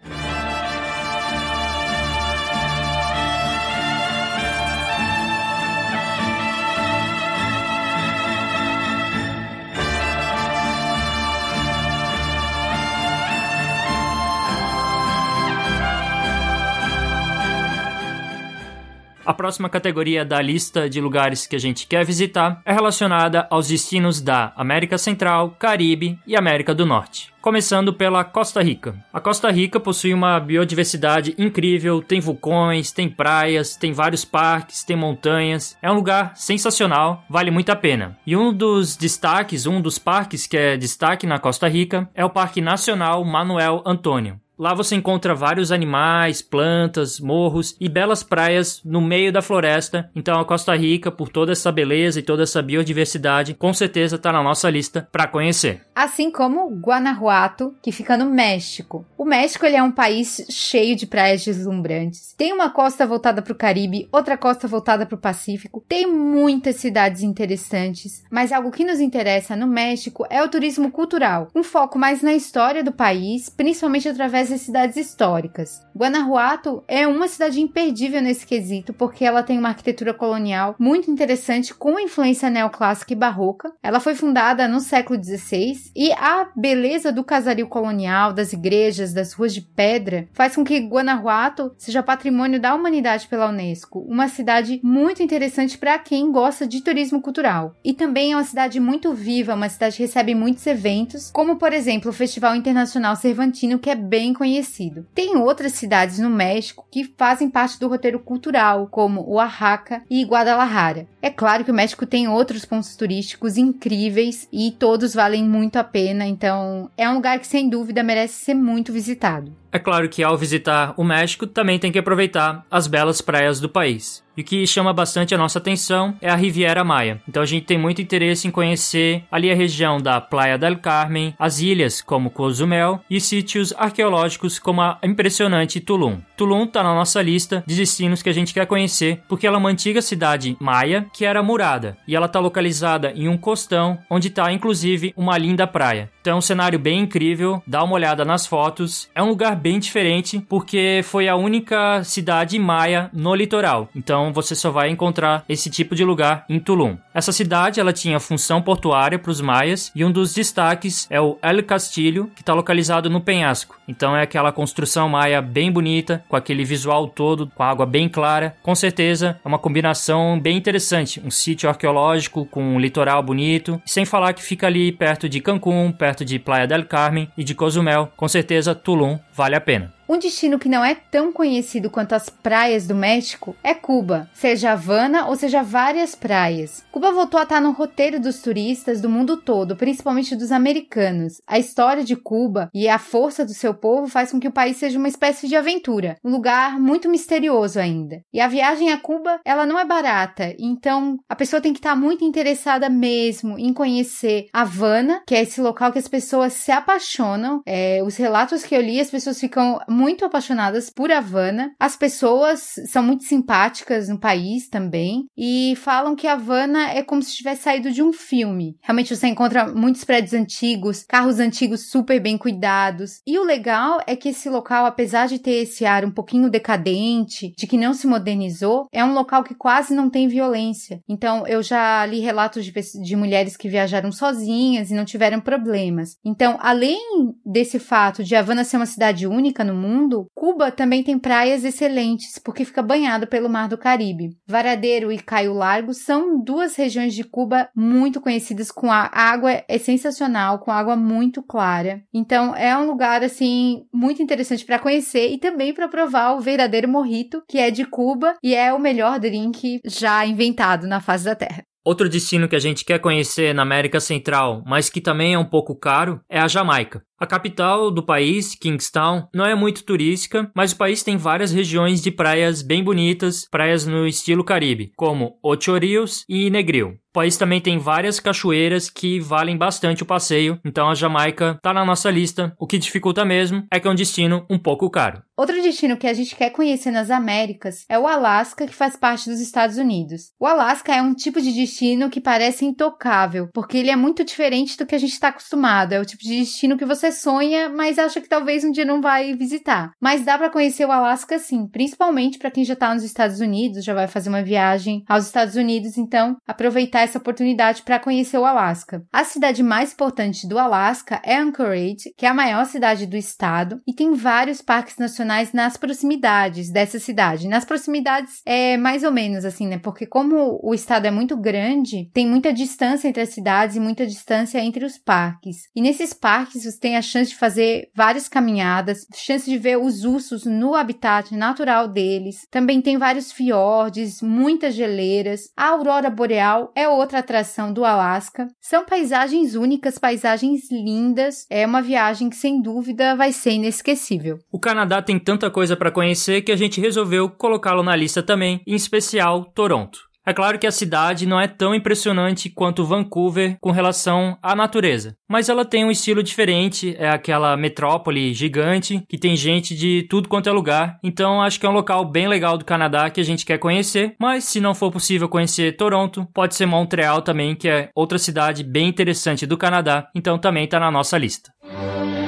A 19.25 19.34
próxima 19.34 19.70
categoria 19.70 20.25
da 20.25 20.42
lista 20.42 20.89
de 20.89 21.00
lugares 21.00 21.48
que 21.48 21.56
a 21.56 21.60
gente 21.60 21.88
quer 21.88 22.06
visitar 22.06 22.62
é 22.65 22.74
relacionada 22.74 23.48
aos 23.50 23.68
destinos 23.68 24.22
da 24.22 24.53
América 24.56 24.98
Central, 24.98 25.56
Caribe 25.58 26.20
e 26.27 26.36
América 26.36 26.74
do 26.75 26.86
Norte 26.86 27.34
começando 27.44 27.94
pela 27.94 28.24
Costa 28.24 28.63
Rica. 28.63 28.96
A 29.12 29.20
Costa 29.20 29.51
Rica 29.51 29.77
possui 29.77 30.13
uma 30.13 30.39
biodiversidade 30.39 31.36
incrível, 31.38 32.01
tem 32.01 32.22
vulcões, 32.22 32.94
tem 32.94 33.10
praias, 33.10 33.75
tem 33.75 33.92
vários 33.92 34.24
parques, 34.24 34.82
tem 34.86 34.96
montanhas. 34.96 35.77
É 35.82 35.92
um 35.92 35.96
lugar 35.96 36.38
sensacional, 36.38 37.25
vale 37.30 37.51
muito 37.51 37.70
a 37.70 37.75
pena. 37.75 38.18
E 38.25 38.34
um 38.38 38.53
dos 38.53 38.96
destaques, 38.96 39.65
um 39.65 39.82
dos 39.82 40.00
parques 40.00 40.48
que 40.48 40.56
é 40.56 40.77
destaque 40.77 41.27
na 41.27 41.38
Costa 41.38 41.68
Rica 41.68 42.10
é 42.15 42.24
o 42.24 42.30
Parque 42.30 42.62
Nacional 42.62 43.25
Manuel 43.25 43.84
Antônio. 43.86 44.39
Lá 44.57 44.75
você 44.75 44.95
encontra 44.95 45.33
vários 45.33 45.72
animais, 45.72 46.41
plantas, 46.41 47.19
morros 47.19 47.75
e 47.79 47.89
belas 47.89 48.22
praias 48.22 48.81
no 48.86 49.01
meio 49.01 49.33
da 49.33 49.41
floresta. 49.41 50.12
Então 50.15 50.39
a 50.39 50.45
Costa 50.45 50.75
Rica, 50.75 51.12
por 51.12 51.29
toda 51.29 51.51
essa 51.51 51.72
beleza 51.72 52.19
e 52.19 52.24
toda 52.24 52.43
essa 52.43 52.62
biodiversidade, 52.62 53.55
com 53.55 53.74
certeza 53.74 54.15
está 54.15 54.31
na 54.31 54.43
nossa 54.43 54.69
lista 54.69 55.07
para 55.12 55.27
conhecer. 55.27 55.81
Assim 55.95 56.29
como 56.29 56.69
Guanajuato, 56.69 57.75
que 57.81 57.91
fica 57.91 58.15
no 58.15 58.29
México. 58.29 59.05
O 59.17 59.25
México 59.25 59.65
ele 59.65 59.75
é 59.75 59.81
um 59.81 59.91
país 59.91 60.45
cheio 60.50 60.95
de 60.95 61.07
praias 61.07 61.43
deslumbrantes. 61.43 62.33
Tem 62.38 62.53
uma 62.53 62.69
costa 62.69 63.07
voltada 63.07 63.41
para 63.41 63.53
o 63.53 63.57
Caribe, 63.57 64.07
outra 64.12 64.38
costa 64.38 64.67
voltada 64.67 65.05
para 65.05 65.15
o 65.15 65.19
Pacífico. 65.19 65.83
Tem 65.88 66.05
muitas 66.05 66.75
cidades 66.75 67.24
interessantes, 67.24 68.24
mas 68.29 68.51
algo 68.51 68.72
que 68.72 68.86
nos 68.86 69.00
interessa 69.00 69.55
no 69.55 69.65
México 69.65 70.27
é 70.29 70.43
o 70.43 70.50
turismo 70.50 70.91
cultural, 70.91 71.48
um 71.55 71.63
foco 71.63 71.98
mais 71.98 72.22
na 72.22 72.33
história 72.33 72.83
do 72.83 72.91
país, 72.91 73.50
principalmente 73.50 74.07
através 74.07 74.42
das 74.50 74.62
cidades 74.62 74.97
históricas. 74.97 75.81
Guanajuato 75.95 76.83
é 76.88 77.07
uma 77.07 77.27
cidade 77.27 77.62
imperdível 77.62 78.21
nesse 78.21 78.45
quesito 78.45 78.93
porque 78.93 79.25
ela 79.25 79.43
tem 79.43 79.57
uma 79.59 79.69
arquitetura 79.69 80.13
colonial 80.13 80.75
muito 80.79 81.09
interessante 81.09 81.73
com 81.73 82.00
influência 82.00 82.50
neoclássica 82.50 83.13
e 83.13 83.15
barroca. 83.15 83.73
Ela 83.81 84.00
foi 84.00 84.15
fundada 84.15 84.67
no 84.67 84.79
século 84.79 85.23
XVI 85.23 85.91
e 85.95 86.12
a 86.13 86.47
beleza 86.55 87.12
do 87.12 87.23
casario 87.23 87.67
colonial, 87.67 88.33
das 88.33 88.53
igrejas, 88.53 89.13
das 89.13 89.33
ruas 89.33 89.53
de 89.53 89.62
pedra 89.62 90.27
faz 90.33 90.55
com 90.55 90.63
que 90.63 90.79
Guanajuato 90.79 91.73
seja 91.77 92.03
patrimônio 92.03 92.59
da 92.59 92.73
humanidade 92.73 93.27
pela 93.27 93.50
Unesco, 93.50 94.00
uma 94.00 94.27
cidade 94.27 94.79
muito 94.83 95.21
interessante 95.21 95.77
para 95.77 95.97
quem 96.00 96.31
gosta 96.31 96.67
de 96.67 96.81
turismo 96.81 97.21
cultural. 97.21 97.75
E 97.83 97.93
também 97.93 98.33
é 98.33 98.35
uma 98.35 98.43
cidade 98.43 98.79
muito 98.79 99.13
viva, 99.13 99.53
uma 99.53 99.69
cidade 99.69 99.97
que 99.97 100.03
recebe 100.03 100.35
muitos 100.35 100.65
eventos, 100.65 101.31
como 101.31 101.57
por 101.57 101.73
exemplo 101.73 102.09
o 102.09 102.13
Festival 102.13 102.55
Internacional 102.55 103.15
Cervantino, 103.15 103.79
que 103.79 103.89
é 103.89 103.95
bem 103.95 104.32
conhecido. 104.33 105.05
Tem 105.13 105.37
outras 105.37 105.73
cidades 105.73 106.19
no 106.19 106.29
México 106.29 106.85
que 106.91 107.13
fazem 107.17 107.49
parte 107.49 107.79
do 107.79 107.87
roteiro 107.87 108.19
cultural, 108.19 108.87
como 108.87 109.27
Oaxaca 109.29 110.03
e 110.09 110.23
Guadalajara. 110.23 111.07
É 111.21 111.29
claro 111.29 111.63
que 111.63 111.71
o 111.71 111.73
México 111.73 112.05
tem 112.05 112.27
outros 112.27 112.65
pontos 112.65 112.95
turísticos 112.95 113.57
incríveis 113.57 114.47
e 114.51 114.71
todos 114.71 115.13
valem 115.13 115.43
muito 115.43 115.77
a 115.77 115.83
pena, 115.83 116.25
então 116.25 116.89
é 116.97 117.09
um 117.09 117.15
lugar 117.15 117.39
que 117.39 117.47
sem 117.47 117.69
dúvida 117.69 118.03
merece 118.03 118.45
ser 118.45 118.53
muito 118.53 118.91
visitado. 118.91 119.62
É 119.74 119.80
claro 119.80 120.08
que 120.08 120.22
ao 120.24 120.38
visitar 120.38 120.94
o 120.96 121.03
México 121.03 121.48
também 121.48 121.80
tem 121.80 121.92
que 121.92 121.98
aproveitar 121.98 122.63
as 122.70 122.86
belas 122.86 123.22
praias 123.22 123.60
do 123.60 123.68
país. 123.68 124.24
E 124.38 124.42
o 124.42 124.44
que 124.44 124.65
chama 124.68 124.94
bastante 124.94 125.34
a 125.34 125.38
nossa 125.38 125.60
atenção 125.60 126.15
é 126.22 126.30
a 126.30 126.36
Riviera 126.36 126.84
Maia. 126.84 127.22
Então 127.27 127.42
a 127.42 127.46
gente 127.46 127.65
tem 127.65 127.77
muito 127.77 128.01
interesse 128.01 128.48
em 128.48 128.51
conhecer 128.51 129.24
ali 129.32 129.51
a 129.51 129.56
região 129.56 130.00
da 130.00 130.22
Playa 130.22 130.58
del 130.58 130.77
Carmen, 130.77 131.36
as 131.39 131.60
ilhas 131.60 132.01
como 132.01 132.30
Cozumel 132.32 133.01
e 133.10 133.20
sítios 133.20 133.74
arqueológicos 133.77 134.60
como 134.60 134.82
a 134.82 135.00
impressionante 135.03 135.80
Tulum. 135.80 136.20
Tulum 136.43 136.65
está 136.65 136.83
na 136.83 136.93
nossa 136.93 137.21
lista 137.21 137.63
de 137.65 137.73
destinos 137.73 138.21
que 138.21 138.27
a 138.27 138.33
gente 138.33 138.53
quer 138.53 138.65
conhecer 138.65 139.23
porque 139.29 139.47
ela 139.47 139.55
é 139.55 139.59
uma 139.59 139.69
antiga 139.69 140.01
cidade 140.01 140.57
maia 140.59 141.05
que 141.13 141.23
era 141.23 141.41
murada 141.41 141.95
e 142.05 142.17
ela 142.17 142.25
está 142.25 142.38
localizada 142.38 143.13
em 143.15 143.29
um 143.29 143.38
costão 143.38 143.97
onde 144.09 144.27
está 144.27 144.51
inclusive 144.51 145.13
uma 145.15 145.38
linda 145.38 145.65
praia. 145.65 146.12
Então 146.19 146.38
um 146.38 146.41
cenário 146.41 146.77
bem 146.77 147.00
incrível, 147.00 147.62
dá 147.65 147.83
uma 147.83 147.95
olhada 147.95 148.25
nas 148.25 148.45
fotos. 148.45 149.09
É 149.15 149.23
um 149.23 149.29
lugar 149.29 149.55
bem 149.55 149.79
diferente 149.79 150.39
porque 150.50 151.01
foi 151.03 151.29
a 151.29 151.35
única 151.35 152.03
cidade 152.03 152.59
maia 152.59 153.09
no 153.13 153.33
litoral. 153.35 153.89
Então 153.95 154.33
você 154.33 154.53
só 154.53 154.69
vai 154.69 154.89
encontrar 154.89 155.45
esse 155.47 155.69
tipo 155.69 155.95
de 155.95 156.03
lugar 156.03 156.45
em 156.50 156.59
Tulum. 156.59 156.97
Essa 157.13 157.31
cidade 157.31 157.79
ela 157.79 157.93
tinha 157.93 158.19
função 158.19 158.62
portuária 158.62 159.19
para 159.19 159.31
os 159.31 159.39
maias 159.39 159.91
e 159.95 160.03
um 160.03 160.12
dos 160.12 160.33
destaques 160.33 161.07
é 161.09 161.19
o 161.19 161.38
El 161.41 161.63
Castillo, 161.63 162.29
que 162.35 162.41
está 162.41 162.53
localizado 162.53 163.09
no 163.09 163.21
penhasco. 163.21 163.77
Então 163.88 164.15
é 164.15 164.22
aquela 164.22 164.51
construção 164.51 165.07
maia 165.07 165.41
bem 165.41 165.72
bonita, 165.72 166.24
com 166.33 166.37
aquele 166.37 166.65
visual 166.65 167.07
todo, 167.07 167.46
com 167.53 167.61
água 167.61 167.85
bem 167.85 168.09
clara. 168.09 168.55
Com 168.63 168.74
certeza 168.74 169.39
é 169.46 169.48
uma 169.48 169.59
combinação 169.59 170.39
bem 170.39 170.57
interessante, 170.57 171.22
um 171.24 171.29
sítio 171.29 171.69
arqueológico 171.69 172.43
com 172.48 172.63
um 172.63 172.79
litoral 172.79 173.22
bonito, 173.22 173.79
sem 173.85 174.03
falar 174.03 174.33
que 174.33 174.41
fica 174.41 174.65
ali 174.65 174.91
perto 174.91 175.29
de 175.29 175.39
Cancún, 175.39 175.91
perto 175.91 176.25
de 176.25 176.39
Playa 176.39 176.65
del 176.65 176.85
Carmen 176.85 177.29
e 177.37 177.43
de 177.43 177.53
Cozumel, 177.53 178.11
com 178.17 178.27
certeza 178.27 178.74
Tulum 178.74 179.19
vale 179.31 179.55
a 179.55 179.61
pena. 179.61 179.93
Um 180.07 180.18
destino 180.18 180.59
que 180.59 180.68
não 180.68 180.83
é 180.83 180.94
tão 180.94 181.31
conhecido 181.31 181.89
quanto 181.89 182.13
as 182.13 182.29
praias 182.29 182.85
do 182.85 182.94
México 182.94 183.55
é 183.63 183.74
Cuba, 183.74 184.29
seja 184.33 184.72
Havana 184.72 185.27
ou 185.27 185.35
seja 185.35 185.63
várias 185.63 186.13
praias. 186.13 186.83
Cuba 186.92 187.11
voltou 187.11 187.39
a 187.39 187.44
estar 187.44 187.61
no 187.61 187.72
roteiro 187.72 188.20
dos 188.20 188.42
turistas 188.42 189.00
do 189.00 189.09
mundo 189.09 189.37
todo, 189.37 189.77
principalmente 189.77 190.35
dos 190.35 190.51
americanos. 190.51 191.42
A 191.48 191.57
história 191.57 192.03
de 192.03 192.16
Cuba 192.16 192.70
e 192.74 192.89
a 192.89 193.00
força 193.00 193.46
do 193.46 193.53
seu 193.53 193.74
povo 193.74 194.07
faz 194.07 194.31
com 194.31 194.39
que 194.39 194.48
o 194.48 194.51
país 194.51 194.77
seja 194.77 195.00
uma 195.00 195.07
espécie 195.07 195.48
de 195.48 195.55
aventura, 195.55 196.18
um 196.24 196.31
lugar 196.31 196.79
muito 196.79 197.09
misterioso 197.09 197.79
ainda. 197.79 198.22
E 198.33 198.42
a 198.42 198.48
viagem 198.48 198.92
a 198.92 198.98
Cuba, 198.98 199.39
ela 199.46 199.66
não 199.66 199.79
é 199.79 199.85
barata, 199.85 200.53
então 200.59 201.18
a 201.29 201.35
pessoa 201.35 201.61
tem 201.61 201.72
que 201.72 201.79
estar 201.79 201.96
muito 201.96 202.25
interessada 202.25 202.89
mesmo 202.89 203.57
em 203.57 203.72
conhecer 203.72 204.48
Havana, 204.51 205.24
que 205.25 205.33
é 205.33 205.42
esse 205.42 205.61
local 205.61 205.92
que 205.92 206.00
as 206.00 206.07
pessoas 206.07 206.53
se 206.53 206.72
apaixonam. 206.72 207.61
É, 207.66 208.03
os 208.03 208.18
relatos 208.18 208.63
que 208.63 208.75
eu 208.75 208.81
li, 208.81 209.00
as 209.00 209.09
pessoas 209.09 209.39
ficam 209.39 209.79
muito 209.94 210.25
apaixonadas 210.25 210.90
por 210.90 211.12
Havana. 211.12 211.72
As 211.79 211.96
pessoas 211.96 212.74
são 212.88 213.03
muito 213.03 213.24
simpáticas 213.24 214.10
no 214.10 214.20
país 214.20 214.68
também 214.68 215.25
e 215.38 215.75
falam 215.77 216.16
que 216.16 216.27
Havana 216.27 216.90
é 216.90 217.03
como 217.03 217.22
se 217.22 217.36
tivesse 217.36 217.64
saído 217.64 217.92
de 217.92 218.01
um 218.01 218.12
filme. 218.12 218.75
Realmente 218.82 219.16
você 219.16 219.27
encontra 219.27 219.68
muitos 219.68 220.03
prédios 220.03 220.34
antigos, 220.34 221.03
carros 221.08 221.40
antigos 221.40 221.90
super 221.90 222.20
bem 222.20 222.38
cuidados. 222.38 223.22
E 223.25 223.38
o 223.38 223.44
legal 223.44 224.00
é 224.08 224.16
que 224.16 224.29
esse 224.29 224.50
local, 224.50 224.86
apesar 224.86 225.27
de 225.27 225.40
ter 225.40 225.64
esse 225.64 225.86
ar 225.86 226.03
um 226.03 226.12
pouquinho 226.12 226.50
decadente, 226.50 227.53
de 227.58 227.68
que 227.68 227.77
não 227.77 227.94
se 227.94 228.08
modernizou, 228.08 228.88
é 228.92 229.03
um 229.06 229.14
local 229.14 229.44
que 229.44 229.56
quase 229.56 229.94
não 229.94 230.10
tem 230.10 230.27
violência. 230.27 231.01
Então 231.08 231.46
eu 231.46 231.62
já 231.62 232.06
li 232.06 232.20
relatos 232.20 232.66
de, 232.66 232.74
de 233.03 233.16
mulheres 233.16 233.56
que 233.56 233.70
viajaram 233.70 234.12
sozinhas 234.12 234.90
e 234.90 234.96
não 234.96 235.06
tiveram 235.06 235.40
problemas. 235.40 236.18
Então, 236.25 236.58
além 236.60 237.34
desse 237.46 237.77
fato 237.77 238.24
de 238.24 238.36
Havana 238.36 238.64
ser 238.64 238.77
uma 238.77 238.86
cidade 238.86 239.27
única 239.27 239.64
no 239.64 239.75
mundo, 239.83 240.27
Cuba 240.33 240.72
também 240.72 241.03
tem 241.03 241.19
praias 241.19 241.63
excelentes 241.63 242.39
porque 242.39 242.65
fica 242.65 242.81
banhado 242.81 243.27
pelo 243.27 243.50
Mar 243.50 243.67
do 243.67 243.77
Caribe. 243.77 244.37
Varadeiro 244.48 245.11
e 245.11 245.19
Caio 245.19 245.53
Largo 245.53 245.93
são 245.93 246.41
duas 246.41 246.75
regiões 246.75 247.13
de 247.13 247.24
Cuba 247.24 247.69
muito 247.75 248.22
conhecidas 248.22 248.72
com 248.72 248.91
a 248.91 249.09
água 249.13 249.63
é 249.67 249.77
sensacional, 249.77 250.59
com 250.59 250.72
água 250.72 250.96
muito 250.96 251.43
clara. 251.43 252.01
Então 252.13 252.55
é 252.55 252.75
um 252.77 252.87
lugar 252.87 253.24
assim 253.24 253.85
muito 253.93 254.22
interessante 254.22 254.65
para 254.65 254.79
conhecer 254.79 255.31
e 255.31 255.37
também 255.37 255.74
para 255.74 255.87
provar 255.87 256.33
o 256.33 256.39
verdadeiro 256.39 256.87
morrito, 256.87 257.43
que 257.48 257.57
é 257.57 257.69
de 257.69 257.85
Cuba 257.85 258.35
e 258.41 258.55
é 258.55 258.74
o 258.74 258.79
melhor 258.79 259.19
drink 259.19 259.81
já 259.85 260.25
inventado 260.25 260.87
na 260.87 261.01
face 261.01 261.25
da 261.25 261.35
Terra. 261.35 261.63
Outro 261.85 262.07
destino 262.07 262.48
que 262.48 262.55
a 262.55 262.59
gente 262.59 262.85
quer 262.85 263.00
conhecer 263.00 263.53
na 263.53 263.61
América 263.61 264.00
Central, 264.00 264.63
mas 264.65 264.89
que 264.89 265.01
também 265.01 265.33
é 265.33 265.39
um 265.39 265.43
pouco 265.43 265.75
caro, 265.75 266.22
é 266.29 266.39
a 266.39 266.48
Jamaica. 266.48 267.03
A 267.19 267.27
capital 267.27 267.91
do 267.91 268.01
país, 268.01 268.55
Kingstown, 268.55 269.27
não 269.33 269.46
é 269.46 269.53
muito 269.53 269.83
turística, 269.83 270.50
mas 270.55 270.72
o 270.72 270.77
país 270.77 271.03
tem 271.03 271.17
várias 271.17 271.51
regiões 271.51 272.01
de 272.01 272.09
praias 272.09 272.61
bem 272.61 272.81
bonitas, 272.83 273.48
praias 273.51 273.85
no 273.85 274.07
estilo 274.07 274.46
Caribe, 274.46 274.91
como 274.96 275.37
Ocho 275.43 275.77
Rios 275.77 276.24
e 276.29 276.50
Negril. 276.50 277.02
O 277.13 277.21
país 277.21 277.37
também 277.37 277.61
tem 277.61 277.77
várias 277.77 278.19
cachoeiras 278.19 278.89
que 278.89 279.19
valem 279.19 279.55
bastante 279.55 280.01
o 280.01 280.05
passeio, 280.05 280.59
então 280.65 280.89
a 280.89 280.95
Jamaica 280.95 281.53
está 281.57 281.71
na 281.71 281.85
nossa 281.85 282.09
lista. 282.09 282.55
O 282.57 282.65
que 282.65 282.79
dificulta 282.79 283.23
mesmo 283.23 283.67
é 283.71 283.79
que 283.79 283.87
é 283.87 283.91
um 283.91 283.93
destino 283.93 284.47
um 284.49 284.57
pouco 284.57 284.89
caro. 284.89 285.21
Outro 285.37 285.61
destino 285.61 285.97
que 285.97 286.07
a 286.07 286.13
gente 286.13 286.35
quer 286.35 286.51
conhecer 286.51 286.91
nas 286.91 287.11
Américas 287.11 287.85
é 287.89 287.97
o 287.97 288.07
Alasca, 288.07 288.67
que 288.67 288.73
faz 288.73 288.95
parte 288.95 289.29
dos 289.29 289.39
Estados 289.39 289.77
Unidos. 289.77 290.31
O 290.39 290.45
Alasca 290.45 290.93
é 290.93 291.01
um 291.01 291.13
tipo 291.13 291.41
de 291.41 291.51
destino 291.51 292.09
que 292.09 292.21
parece 292.21 292.65
intocável, 292.65 293.49
porque 293.53 293.77
ele 293.77 293.89
é 293.89 293.95
muito 293.95 294.23
diferente 294.23 294.77
do 294.77 294.85
que 294.85 294.93
a 294.93 294.99
gente 294.99 295.13
está 295.13 295.29
acostumado. 295.29 295.93
É 295.93 295.99
o 295.99 296.05
tipo 296.05 296.23
de 296.23 296.39
destino 296.39 296.77
que 296.77 296.85
você 296.85 297.11
sonha, 297.11 297.67
mas 297.69 297.97
acha 297.97 298.21
que 298.21 298.29
talvez 298.29 298.63
um 298.63 298.71
dia 298.71 298.85
não 298.85 299.01
vai 299.01 299.33
visitar. 299.33 299.91
Mas 300.01 300.23
dá 300.23 300.37
para 300.37 300.51
conhecer 300.51 300.85
o 300.85 300.91
Alasca 300.91 301.37
sim, 301.37 301.67
principalmente 301.67 302.37
para 302.39 302.51
quem 302.51 302.63
já 302.63 302.73
está 302.73 302.93
nos 302.93 303.03
Estados 303.03 303.39
Unidos, 303.39 303.83
já 303.83 303.93
vai 303.93 304.07
fazer 304.07 304.29
uma 304.29 304.43
viagem 304.43 305.03
aos 305.07 305.25
Estados 305.25 305.55
Unidos, 305.55 305.97
então 305.97 306.37
aproveitar 306.47 307.02
essa 307.03 307.20
oportunidade 307.20 307.83
para 307.83 308.00
conhecer 308.00 308.37
o 308.37 308.46
Alasca. 308.46 309.05
A 309.11 309.24
cidade 309.24 309.61
mais 309.61 309.94
importante 309.94 310.48
do 310.48 310.57
Alasca 310.57 311.22
é 311.24 311.37
Anchorage, 311.37 312.13
que 312.18 312.25
é 312.25 312.29
a 312.29 312.33
maior 312.33 312.66
cidade 312.66 313.05
do 313.05 313.16
estado, 313.16 313.81
e 313.87 313.94
tem 313.94 314.13
vários 314.13 314.61
parques 314.61 314.98
nacionais 314.98 315.53
nas 315.53 315.77
proximidades 315.77 316.72
dessa 316.72 317.00
cidade. 317.00 317.48
Nas 317.48 317.66
proximidades 317.66 318.42
é 318.46 318.77
mais 318.77 319.03
ou 319.03 319.11
menos 319.11 319.46
assim, 319.46 319.68
né? 319.68 319.77
Porque 319.77 320.05
como 320.05 320.59
o 320.63 320.74
estado 320.74 321.05
é 321.05 321.11
muito 321.11 321.35
grande, 321.37 322.09
tem 322.13 322.27
muita 322.27 322.53
distância 322.53 323.07
entre 323.07 323.22
as 323.22 323.29
cidades 323.29 323.75
e 323.75 323.79
muita 323.79 324.05
distância 324.05 324.59
entre 324.59 324.85
os 324.85 324.98
parques. 324.98 325.70
E 325.75 325.81
nesses 325.81 326.13
parques 326.13 326.63
você 326.63 326.79
tem 326.79 326.96
a 326.96 327.01
chance 327.01 327.31
de 327.31 327.37
fazer 327.37 327.89
várias 327.96 328.27
caminhadas, 328.29 329.05
chance 329.16 329.50
de 329.50 329.57
ver 329.57 329.77
os 329.77 330.03
ursos 330.03 330.46
no 330.46 330.75
habitat 330.75 331.35
natural 331.35 331.87
deles. 331.87 332.48
Também 332.50 332.81
tem 332.81 332.98
vários 332.98 333.31
fiordes, 333.31 334.22
muitas 334.22 334.74
geleiras. 334.74 335.50
A 335.55 335.70
aurora 335.70 336.09
boreal 336.09 336.72
é 336.75 336.87
outra 336.98 337.20
atração 337.20 337.74
do 337.74 337.84
Alasca. 337.84 338.48
São 338.62 338.86
paisagens 338.86 339.56
únicas, 339.56 339.98
paisagens 339.98 340.72
lindas. 340.72 341.46
É 341.50 341.66
uma 341.66 341.82
viagem 341.82 342.29
que 342.29 342.36
sem 342.36 342.62
dúvida 342.62 343.16
vai 343.16 343.32
ser 343.32 343.51
inesquecível. 343.51 344.40
O 344.51 344.60
Canadá 344.60 345.01
tem 345.01 345.20
tanta 345.20 345.50
coisa 345.50 345.75
para 345.75 345.92
conhecer 345.92 346.42
que 346.42 346.51
a 346.51 346.56
gente 346.56 346.82
resolveu 346.82 347.29
colocá-lo 347.29 347.84
na 347.84 347.96
lista 347.96 348.22
também, 348.24 348.62
em 348.68 348.75
especial 348.75 349.46
Toronto. 349.53 350.12
É 350.25 350.33
claro 350.33 350.57
que 350.57 350.66
a 350.66 350.72
cidade 350.72 351.25
não 351.25 351.40
é 351.40 351.48
tão 351.48 351.75
impressionante 351.75 352.50
quanto 352.50 352.86
Vancouver 352.86 353.57
com 353.59 353.72
relação 353.72 354.38
à 354.42 354.55
natureza, 354.55 355.18
mas 355.29 355.50
ela 355.50 355.66
tem 355.66 355.83
um 355.83 355.92
estilo 355.92 356.24
diferente, 356.24 356.96
é 356.98 357.09
aquela 357.09 357.57
metrópole 357.57 358.33
gigante 358.33 359.03
que 359.09 359.18
tem 359.18 359.36
gente 359.36 359.75
de 359.75 360.07
tudo 360.09 360.29
quanto 360.29 360.48
é 360.48 360.51
lugar, 360.51 360.98
então 361.03 361.42
acho 361.42 361.59
que 361.59 361.66
é 361.66 361.70
um 361.70 361.74
local 361.74 362.05
bem 362.05 362.27
legal 362.27 362.57
do 362.57 362.64
Canadá 362.64 363.09
que 363.09 363.20
a 363.20 363.24
gente 363.24 363.46
quer 363.46 363.57
conhecer, 363.57 364.16
mas 364.18 364.46
se 364.46 364.62
não 364.62 364.74
for 364.74 364.92
possível 364.92 365.27
conhecer 365.27 365.75
Toronto, 365.75 366.25
pode 366.33 366.55
ser 366.55 366.66
Montreal 366.66 367.22
também, 367.22 367.53
que 367.53 367.68
é 367.68 367.90
outra 367.94 368.18
cidade 368.18 368.64
bem 368.64 368.88
interessante 368.88 369.46
do 369.46 369.57
Canadá, 369.57 370.07
então 370.16 370.38
também 370.38 370.64
está 370.64 370.79
na 370.79 370.90
nossa 370.90 371.18
lista. 371.18 371.51
Na 371.64 372.23